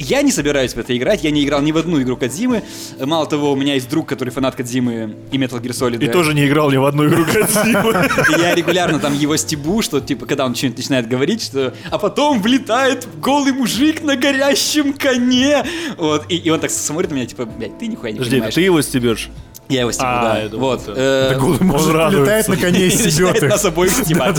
я 0.02 0.22
не 0.22 0.32
собираюсь 0.32 0.74
в 0.74 0.78
это 0.78 0.96
играть, 0.98 1.24
я 1.24 1.32
не 1.32 1.44
играл 1.44 1.62
ни 1.62 1.72
в 1.72 1.78
одну 1.78 2.02
игру 2.02 2.18
Кадзимы. 2.18 2.64
Мало 3.00 3.26
того, 3.26 3.52
у 3.52 3.56
меня 3.56 3.76
есть 3.76 3.90
друг, 3.90 4.08
который 4.08 4.30
фанат 4.30 4.56
Кадзимы 4.56 5.16
и 5.32 5.38
Metal 5.38 5.62
Gear 5.62 5.72
Solid. 5.72 6.04
И 6.04 6.08
тоже 6.08 6.34
не 6.34 6.48
играл 6.48 6.72
ни 6.72 6.78
в 6.78 6.86
одну 6.86 7.08
игру 7.08 7.26
Кадзимы. 7.26 8.10
Я 8.40 8.56
регулярно 8.56 9.00
там 9.00 9.14
его 9.14 9.38
стебу, 9.38 9.82
что 9.82 10.02
типа, 10.02 10.26
когда 10.26 10.46
он 10.46 10.56
что-нибудь 10.56 10.78
начинает 10.78 11.08
говорить, 11.08 11.44
что 11.44 11.74
а 11.90 11.98
потом 11.98 12.42
влетает 12.42 13.08
голый 13.20 13.54
мужик 13.54 14.02
на 14.02 14.16
горящем 14.16 14.94
коне. 14.94 15.66
Вот, 15.98 16.26
и, 16.30 16.36
и 16.36 16.50
он 16.50 16.60
так 16.60 16.72
смотрит 16.72 17.12
на 17.12 17.16
меня, 17.16 17.26
типа, 17.26 17.46
блядь, 17.46 17.78
ты 17.78 17.88
нихуя 17.88 18.12
не 18.12 18.20
понимаешь. 18.20 18.54
ты 18.54 18.62
его 18.62 18.82
стебешь? 18.82 19.30
Я 19.72 19.82
его 19.82 19.92
стебу, 19.92 20.10
а, 20.10 20.22
да. 20.22 20.40
Я 20.42 20.50
думал, 20.50 20.68
вот. 20.68 20.84
Э, 20.88 21.38
мужик 21.62 22.12
летает 22.12 22.48
на 22.48 22.58
коне 22.58 22.88
и 22.88 22.90
стебет 22.90 23.42
нас 23.42 23.64
обоих 23.64 23.92
стебать. 23.92 24.38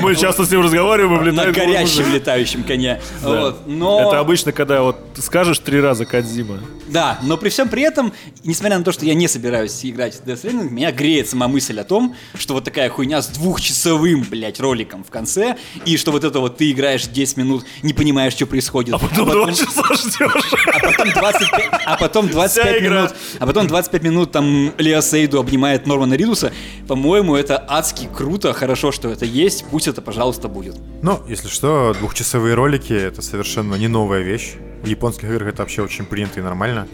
Мы 0.00 0.14
часто 0.14 0.44
с 0.44 0.50
ним 0.50 0.62
разговариваем, 0.62 1.28
и 1.28 1.32
На 1.32 1.46
горящем 1.50 2.12
летающем 2.12 2.62
коне. 2.62 3.00
Это 3.20 4.20
обычно, 4.20 4.52
когда 4.52 4.82
вот 4.82 4.96
скажешь 5.18 5.58
три 5.58 5.80
раза 5.80 6.04
Кадзима. 6.04 6.58
Да, 6.86 7.18
но 7.22 7.36
при 7.36 7.50
всем 7.50 7.68
при 7.68 7.82
этом, 7.82 8.12
несмотря 8.44 8.78
на 8.78 8.84
то, 8.84 8.92
что 8.92 9.04
я 9.04 9.14
не 9.14 9.28
собираюсь 9.28 9.84
играть 9.84 10.14
в 10.14 10.24
Death 10.24 10.44
Stranding, 10.44 10.70
меня 10.70 10.90
греет 10.90 11.28
сама 11.28 11.46
мысль 11.48 11.78
о 11.78 11.84
том, 11.84 12.14
что 12.34 12.54
вот 12.54 12.64
такая 12.64 12.88
хуйня 12.88 13.20
с 13.20 13.28
двухчасовым, 13.28 14.22
блядь, 14.22 14.58
роликом 14.58 15.04
в 15.04 15.10
конце, 15.10 15.56
и 15.84 15.96
что 15.96 16.12
вот 16.12 16.24
это 16.24 16.40
вот 16.40 16.56
ты 16.56 16.70
играешь 16.70 17.06
10 17.06 17.36
минут, 17.36 17.64
не 17.82 17.92
понимаешь, 17.92 18.32
что 18.32 18.46
происходит. 18.46 18.94
А 18.94 18.98
потом, 18.98 19.28
а 19.28 19.32
потом 19.32 19.44
2 19.44 19.52
часа 19.52 19.94
ждешь. 19.94 20.52
А 20.72 20.80
потом 20.80 21.12
25, 21.12 21.70
а 21.84 21.96
потом 21.96 22.28
25 22.28 22.82
минут, 22.82 23.14
а 23.38 23.46
потом 23.46 23.66
25 23.66 24.02
минут 24.02 24.32
там 24.32 24.67
Лео 24.78 25.00
Сейду 25.00 25.40
обнимает 25.40 25.86
Нормана 25.86 26.14
Ридуса. 26.14 26.52
По-моему, 26.86 27.36
это 27.36 27.64
адски 27.68 28.08
круто, 28.14 28.52
хорошо, 28.52 28.92
что 28.92 29.08
это 29.08 29.24
есть, 29.24 29.64
пусть 29.70 29.88
это, 29.88 30.02
пожалуйста, 30.02 30.48
будет. 30.48 30.76
Ну, 31.02 31.20
если 31.28 31.48
что, 31.48 31.94
двухчасовые 31.98 32.54
ролики— 32.54 32.92
это 32.94 33.22
совершенно 33.22 33.74
не 33.76 33.88
новая 33.88 34.20
вещь. 34.22 34.54
В 34.82 34.86
японских 34.86 35.30
играх 35.30 35.48
это 35.48 35.62
вообще 35.62 35.82
очень 35.82 36.04
принято 36.04 36.40
и 36.40 36.42
нормально. 36.42 36.86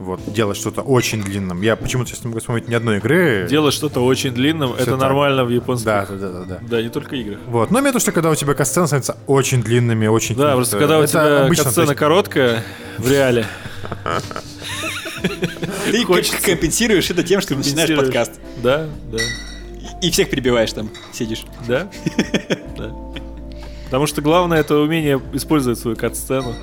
Вот, 0.00 0.20
делать 0.32 0.56
что-то 0.56 0.80
очень 0.80 1.22
длинным. 1.22 1.60
Я 1.60 1.76
почему-то 1.76 2.08
сейчас 2.08 2.24
не 2.24 2.28
могу 2.28 2.40
вспомнить 2.40 2.68
ни 2.68 2.74
одной 2.74 2.96
игры. 2.96 3.46
Делать 3.50 3.74
что-то 3.74 4.00
очень 4.00 4.32
длинным, 4.32 4.72
это 4.72 4.92
так. 4.92 4.98
нормально 4.98 5.44
в 5.44 5.50
японских. 5.50 5.84
Да, 5.84 6.06
да, 6.08 6.30
да, 6.30 6.44
да. 6.44 6.58
Да, 6.62 6.80
не 6.80 6.88
только 6.88 7.16
играх. 7.16 7.38
Вот, 7.46 7.70
но 7.70 7.80
именно 7.80 7.92
то, 7.92 7.98
что 7.98 8.10
когда 8.10 8.30
у 8.30 8.34
тебя 8.34 8.54
касцены 8.54 8.86
становятся 8.86 9.18
очень 9.26 9.62
длинными, 9.62 10.06
очень 10.06 10.36
Да, 10.36 10.54
просто 10.54 10.78
когда 10.78 11.00
у 11.00 11.06
тебя 11.06 11.46
касцена 11.54 11.94
короткая 11.94 12.64
в 12.96 13.10
реале. 13.10 13.46
Ты 15.84 16.04
Хочется. 16.04 16.42
компенсируешь 16.44 17.10
это 17.10 17.22
тем, 17.22 17.40
что 17.40 17.54
начинаешь 17.54 17.94
подкаст. 17.96 18.32
Да, 18.62 18.86
да. 19.10 19.18
И 20.02 20.10
всех 20.10 20.30
перебиваешь 20.30 20.72
там, 20.72 20.90
сидишь. 21.12 21.44
Да? 21.66 21.90
Да. 22.76 22.94
Потому 23.86 24.06
что 24.06 24.22
главное 24.22 24.60
это 24.60 24.76
умение 24.76 25.20
использовать 25.32 25.78
свою 25.78 25.96
кат-сцену. 25.96 26.54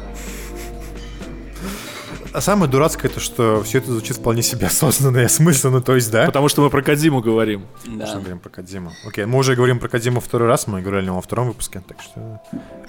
А 2.34 2.42
самое 2.42 2.70
дурацкое 2.70 3.10
это, 3.10 3.20
что 3.20 3.64
все 3.64 3.80
это 3.80 3.92
звучит 3.92 4.18
вполне 4.18 4.44
себе 4.44 4.68
осознанно 4.68 5.18
и 5.18 5.24
осмысленно, 5.24 5.82
то 5.82 5.96
есть, 5.96 6.12
да? 6.12 6.28
Потому 6.28 6.50
что 6.50 6.62
мы 6.62 6.70
про 6.70 6.84
Кадзиму 6.84 7.20
говорим. 7.20 7.66
Да. 7.88 8.06
Что 8.06 8.18
мы 8.18 8.22
говорим 8.22 8.40
про 8.40 8.50
Кадзиму. 8.50 8.92
Окей, 9.08 9.26
мы 9.26 9.40
уже 9.40 9.56
говорим 9.56 9.80
про 9.80 9.90
Кадзиму 9.90 10.20
второй 10.20 10.48
раз, 10.48 10.68
мы 10.68 10.82
говорили 10.82 11.10
во 11.10 11.22
втором 11.22 11.48
выпуске, 11.48 11.82
так 11.88 11.98
что... 12.00 12.40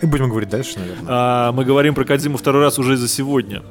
И 0.03 0.07
будем 0.07 0.29
говорить 0.29 0.51
дальше, 0.51 0.79
наверное. 0.79 1.07
А, 1.09 1.53
мы 1.53 1.65
говорим 1.65 1.95
про 1.95 2.05
Кадзиму 2.05 2.37
второй 2.37 2.63
раз 2.63 2.79
уже 2.79 2.99
за 2.99 3.09
сегодня. 3.09 3.63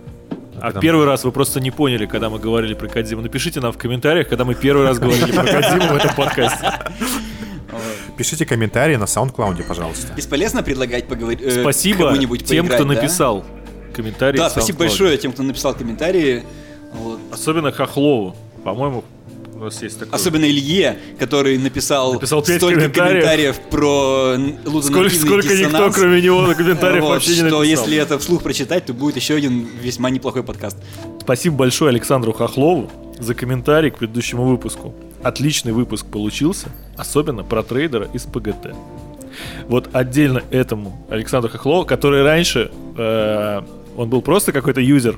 А 0.59 0.67
Когда 0.67 0.79
первый 0.79 1.05
раз 1.05 1.23
вы 1.23 1.31
просто 1.31 1.59
не 1.59 1.71
поняли, 1.71 2.05
когда 2.05 2.29
мы 2.29 2.39
говорили 2.39 2.73
про 2.73 2.87
Кадзиму. 2.87 3.21
Напишите 3.21 3.59
нам 3.59 3.71
в 3.71 3.77
комментариях, 3.77 4.27
когда 4.27 4.43
мы 4.43 4.55
первый 4.55 4.85
раз 4.85 4.99
говорили 4.99 5.31
про 5.31 5.43
Кадзиму 5.43 5.93
в 5.93 5.95
этом 5.95 6.15
подкасте. 6.15 6.71
Пишите 8.17 8.45
комментарии 8.45 8.95
на 8.95 9.03
SoundCloud, 9.03 9.63
пожалуйста. 9.67 10.13
Бесполезно 10.13 10.63
предлагать 10.63 11.07
поговорить. 11.07 11.41
Э, 11.41 11.61
Спасибо 11.61 12.17
тем, 12.37 12.67
кто 12.67 12.85
написал 12.85 13.45
комментарии. 13.93 14.37
Да, 14.37 14.49
спасибо 14.49 14.79
большое 14.79 15.17
тем, 15.17 15.31
кто 15.31 15.43
написал 15.43 15.75
комментарии. 15.75 16.43
Особенно 17.31 17.71
Хохлову. 17.71 18.35
По-моему, 18.63 19.03
у 19.59 19.63
нас 19.65 19.81
есть 19.81 19.99
такой. 19.99 20.13
Особенно 20.13 20.45
Илье, 20.45 20.97
который 21.19 21.57
написал, 21.57 22.13
написал 22.13 22.43
столько 22.43 22.89
комментариев, 22.89 22.93
комментариев 22.93 23.59
про 23.69 24.81
Сколько, 24.81 25.09
сколько 25.09 25.47
никто, 25.55 25.91
кроме 25.91 26.21
него, 26.21 26.41
на 26.43 26.55
комментариях 26.55 27.03
вот, 27.03 27.09
вообще 27.09 27.35
не 27.35 27.41
написал. 27.43 27.63
Что 27.63 27.63
если 27.63 27.97
это 27.97 28.19
вслух 28.19 28.43
прочитать, 28.43 28.85
то 28.85 28.93
будет 28.93 29.15
еще 29.15 29.35
один 29.35 29.67
весьма 29.81 30.09
неплохой 30.09 30.43
подкаст. 30.43 30.77
Спасибо 31.21 31.55
большое 31.57 31.89
Александру 31.89 32.33
Хохлову 32.33 32.91
за 33.19 33.33
комментарий 33.33 33.89
к 33.89 33.97
предыдущему 33.97 34.45
выпуску. 34.45 34.93
Отличный 35.23 35.73
выпуск 35.73 36.05
получился, 36.05 36.69
особенно 36.95 37.43
про 37.43 37.63
трейдера 37.63 38.07
из 38.13 38.23
ПГТ. 38.23 38.75
Вот 39.67 39.89
отдельно 39.93 40.43
этому 40.51 41.05
Александру 41.09 41.51
Хохлову, 41.51 41.85
который 41.85 42.23
раньше, 42.23 42.71
э, 42.97 43.61
он 43.95 44.09
был 44.09 44.21
просто 44.21 44.51
какой-то 44.51 44.81
юзер 44.81 45.17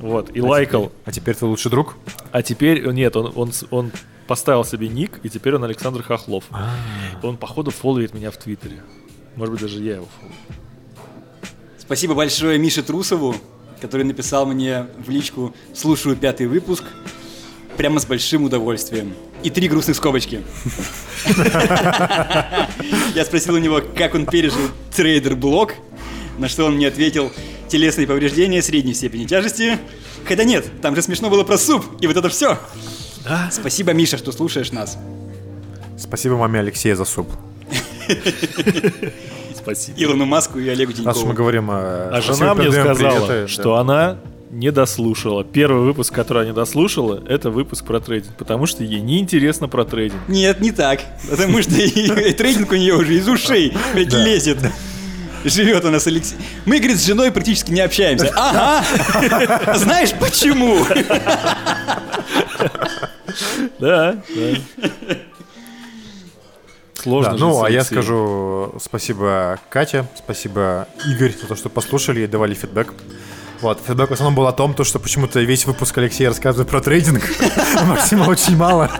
вот, 0.00 0.30
и 0.34 0.40
а 0.40 0.44
лайкал. 0.44 0.84
Теперь, 0.84 1.02
а 1.04 1.12
теперь 1.12 1.34
ты 1.34 1.46
лучший 1.46 1.70
друг? 1.70 1.96
А 2.32 2.42
теперь, 2.42 2.86
нет, 2.88 3.16
он, 3.16 3.32
он, 3.34 3.52
он 3.70 3.92
поставил 4.26 4.64
себе 4.64 4.88
ник, 4.88 5.20
и 5.22 5.28
теперь 5.28 5.54
он 5.54 5.64
Александр 5.64 6.02
Хохлов. 6.02 6.44
А-а-а. 6.50 7.26
Он, 7.26 7.36
походу, 7.36 7.70
фолловит 7.70 8.14
меня 8.14 8.30
в 8.30 8.36
Твиттере. 8.36 8.82
Может 9.36 9.52
быть, 9.52 9.62
даже 9.62 9.82
я 9.82 9.96
его 9.96 10.06
follow 10.18 10.30
ю. 10.30 10.36
Спасибо 11.78 12.14
большое 12.14 12.58
Мише 12.58 12.82
Трусову, 12.82 13.36
который 13.80 14.04
написал 14.04 14.46
мне 14.46 14.86
в 14.98 15.08
личку 15.08 15.54
«Слушаю 15.72 16.16
пятый 16.16 16.46
выпуск» 16.46 16.84
прямо 17.76 18.00
с 18.00 18.06
большим 18.06 18.44
удовольствием. 18.44 19.14
И 19.42 19.50
три 19.50 19.68
грустных 19.68 19.96
скобочки. 19.96 20.42
Я 23.14 23.24
спросил 23.24 23.54
у 23.54 23.58
него, 23.58 23.82
как 23.96 24.14
он 24.14 24.26
пережил 24.26 24.70
трейдер-блок, 24.94 25.74
на 26.38 26.48
что 26.48 26.64
он 26.64 26.76
мне 26.76 26.88
ответил– 26.88 27.30
телесные 27.68 28.06
повреждения 28.06 28.62
средней 28.62 28.94
степени 28.94 29.24
тяжести. 29.24 29.78
Хотя 30.26 30.44
нет, 30.44 30.66
там 30.82 30.94
же 30.96 31.02
смешно 31.02 31.30
было 31.30 31.44
про 31.44 31.58
суп, 31.58 31.84
и 32.00 32.06
вот 32.06 32.16
это 32.16 32.28
все. 32.28 32.58
Да. 33.24 33.48
Спасибо, 33.52 33.92
Миша, 33.92 34.18
что 34.18 34.32
слушаешь 34.32 34.72
нас. 34.72 34.98
Спасибо 35.98 36.36
маме 36.36 36.60
Алексея 36.60 36.94
за 36.94 37.04
суп. 37.04 37.28
Спасибо. 39.54 40.00
Илону 40.00 40.26
Маску 40.26 40.58
и 40.58 40.68
Олегу 40.68 40.92
Тинькову. 40.92 41.14
Раз 41.14 41.24
мы 41.24 41.34
говорим 41.34 41.70
о... 41.70 42.10
А 42.12 42.20
жена 42.20 42.54
мне 42.54 42.70
сказала, 42.70 43.48
что 43.48 43.76
она 43.76 44.18
не 44.50 44.70
дослушала. 44.70 45.44
Первый 45.44 45.82
выпуск, 45.82 46.14
который 46.14 46.44
она 46.44 46.52
дослушала, 46.52 47.22
это 47.28 47.50
выпуск 47.50 47.84
про 47.84 48.00
трейдинг, 48.00 48.36
потому 48.36 48.66
что 48.66 48.84
ей 48.84 49.00
неинтересно 49.00 49.68
про 49.68 49.84
трейдинг. 49.84 50.20
Нет, 50.28 50.60
не 50.60 50.70
так. 50.70 51.00
Потому 51.28 51.62
что 51.62 51.72
трейдинг 51.72 52.70
у 52.70 52.76
нее 52.76 52.94
уже 52.94 53.14
из 53.14 53.28
ушей 53.28 53.72
лезет. 53.94 54.58
Живет 55.44 55.84
у 55.84 55.90
нас 55.90 56.06
Алексей. 56.06 56.36
Мы, 56.64 56.78
говорит, 56.78 56.98
с 56.98 57.04
женой 57.06 57.30
практически 57.30 57.70
не 57.70 57.80
общаемся. 57.80 58.32
Ага. 58.34 58.84
Знаешь 59.76 60.12
почему? 60.18 60.84
Да, 63.78 64.16
да. 64.34 64.58
Сложно. 66.94 67.32
Да, 67.32 67.38
ну, 67.38 67.62
а 67.62 67.70
я 67.70 67.84
скажу 67.84 68.74
спасибо 68.80 69.60
Катя, 69.68 70.08
спасибо 70.16 70.88
Игорь 71.08 71.32
за 71.40 71.46
то, 71.46 71.54
что 71.54 71.68
послушали 71.68 72.22
и 72.22 72.26
давали 72.26 72.54
фидбэк. 72.54 72.92
Вот, 73.60 73.80
фидбэк 73.86 74.10
в 74.10 74.12
основном 74.12 74.34
был 74.34 74.46
о 74.48 74.52
том, 74.52 74.74
то, 74.74 74.82
что 74.82 74.98
почему-то 74.98 75.40
весь 75.40 75.66
выпуск 75.66 75.96
Алексея 75.98 76.30
рассказывает 76.30 76.68
про 76.68 76.80
трейдинг, 76.80 77.22
а 77.78 77.84
Максима 77.84 78.24
очень 78.24 78.56
мало. 78.56 78.90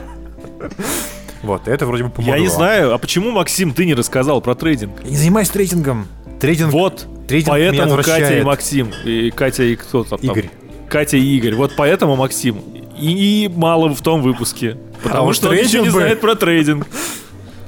Вот, 1.43 1.69
это 1.69 1.85
вроде 1.87 2.05
бы 2.05 2.11
помогло. 2.11 2.35
Я 2.35 2.41
не 2.41 2.49
знаю, 2.49 2.95
а 2.95 2.99
почему, 2.99 3.33
Максим, 3.33 3.75
ты 3.75 3.85
не 3.85 3.95
рассказал 3.95 4.41
про 4.41 4.55
трейдинг? 4.55 5.03
Я 5.05 5.11
не 5.11 5.17
занимаюсь 5.17 5.49
трейдингом. 5.49 6.07
Трейдинг. 6.41 6.73
Вот. 6.73 7.07
Трейдинг 7.27 7.51
поэтому 7.51 7.97
Катя 7.97 8.39
и 8.39 8.43
Максим, 8.43 8.93
и 9.05 9.31
Катя 9.31 9.65
и 9.65 9.77
кто 9.77 10.05
там? 10.05 10.19
Игорь. 10.21 10.51
Катя 10.89 11.17
и 11.17 11.37
Игорь. 11.37 11.55
Вот 11.55 11.73
поэтому 11.77 12.17
Максим. 12.17 12.59
И, 12.99 13.45
и 13.45 13.49
мало 13.49 13.95
в 13.95 14.01
том 14.01 14.23
выпуске. 14.23 14.79
Потому 15.03 15.31
а 15.31 15.35
что 15.35 15.49
он 15.51 15.57
ничего 15.57 15.85
не 15.85 15.91
знает 15.91 16.21
про 16.21 16.35
трейдинг. 16.35 16.87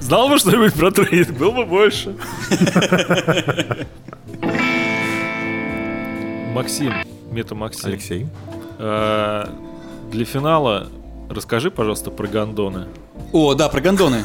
Знал 0.01 0.29
бы 0.29 0.39
что-нибудь 0.39 0.75
про 0.75 0.91
трейдинг, 0.91 1.37
был 1.37 1.53
бы 1.53 1.65
больше. 1.67 2.17
Максим, 6.55 6.93
Мета 7.31 7.55
Максим. 7.55 7.91
Алексей. 7.91 8.27
Э, 8.79 9.47
для 10.11 10.25
финала 10.25 10.89
расскажи, 11.29 11.71
пожалуйста, 11.71 12.11
про 12.11 12.27
гондоны. 12.27 12.87
О, 13.33 13.55
да, 13.55 13.69
про 13.69 13.81
гондоны. 13.81 14.25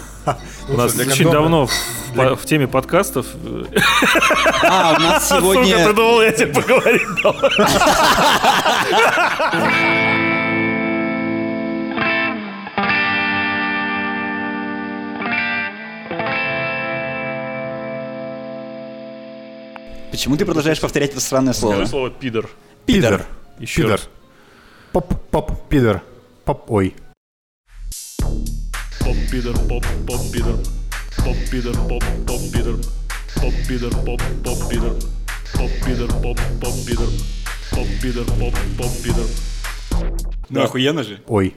У 0.69 0.73
нас 0.73 0.95
очень 0.97 1.29
давно 1.29 1.67
в 2.15 2.45
теме 2.45 2.67
подкастов. 2.67 3.25
А, 4.63 4.95
у 4.97 5.01
нас 5.01 5.29
сегодня... 5.29 5.65
Сука, 5.65 5.87
ты 5.89 5.93
думал, 5.93 6.21
я 6.21 6.31
тебе 6.31 6.53
поговорить 6.53 7.01
Почему 20.11 20.37
ты 20.37 20.45
продолжаешь 20.45 20.79
повторять 20.79 21.09
это 21.11 21.19
странное 21.19 21.53
слово? 21.53 21.73
Скажи 21.73 21.89
слово 21.89 22.09
пидор. 22.11 22.49
Пидор. 22.85 23.25
Еще 23.59 23.81
пидор. 23.81 23.99
Поп, 24.91 25.11
поп, 25.31 25.67
пидор. 25.67 26.03
Поп, 26.45 26.69
ой. 26.69 26.95
Поп, 29.03 29.17
пидор, 29.29 29.53
поп, 29.67 29.85
поп, 30.07 30.31
пидор. 30.31 30.55
Поп, 31.25 31.35
пидор, 31.51 31.75
поп, 31.89 32.03
поп, 32.25 32.41
пидор. 32.53 32.75
Поп, 33.35 33.53
пидор, 33.67 33.91
поп, 34.05 34.21
поп, 34.43 34.69
пидор. 34.69 34.95
Поп, 35.53 35.71
пидор, 35.85 36.09
поп, 36.21 36.39
поп, 36.61 36.73
пидор. 36.87 37.09
Поп, 37.71 37.87
пидор, 38.01 38.25
поп, 38.39 38.53
поп, 38.77 38.91
пидор. 39.03 39.25
Ну 40.49 40.61
охуенно 40.61 41.03
же. 41.03 41.19
Ой. 41.27 41.53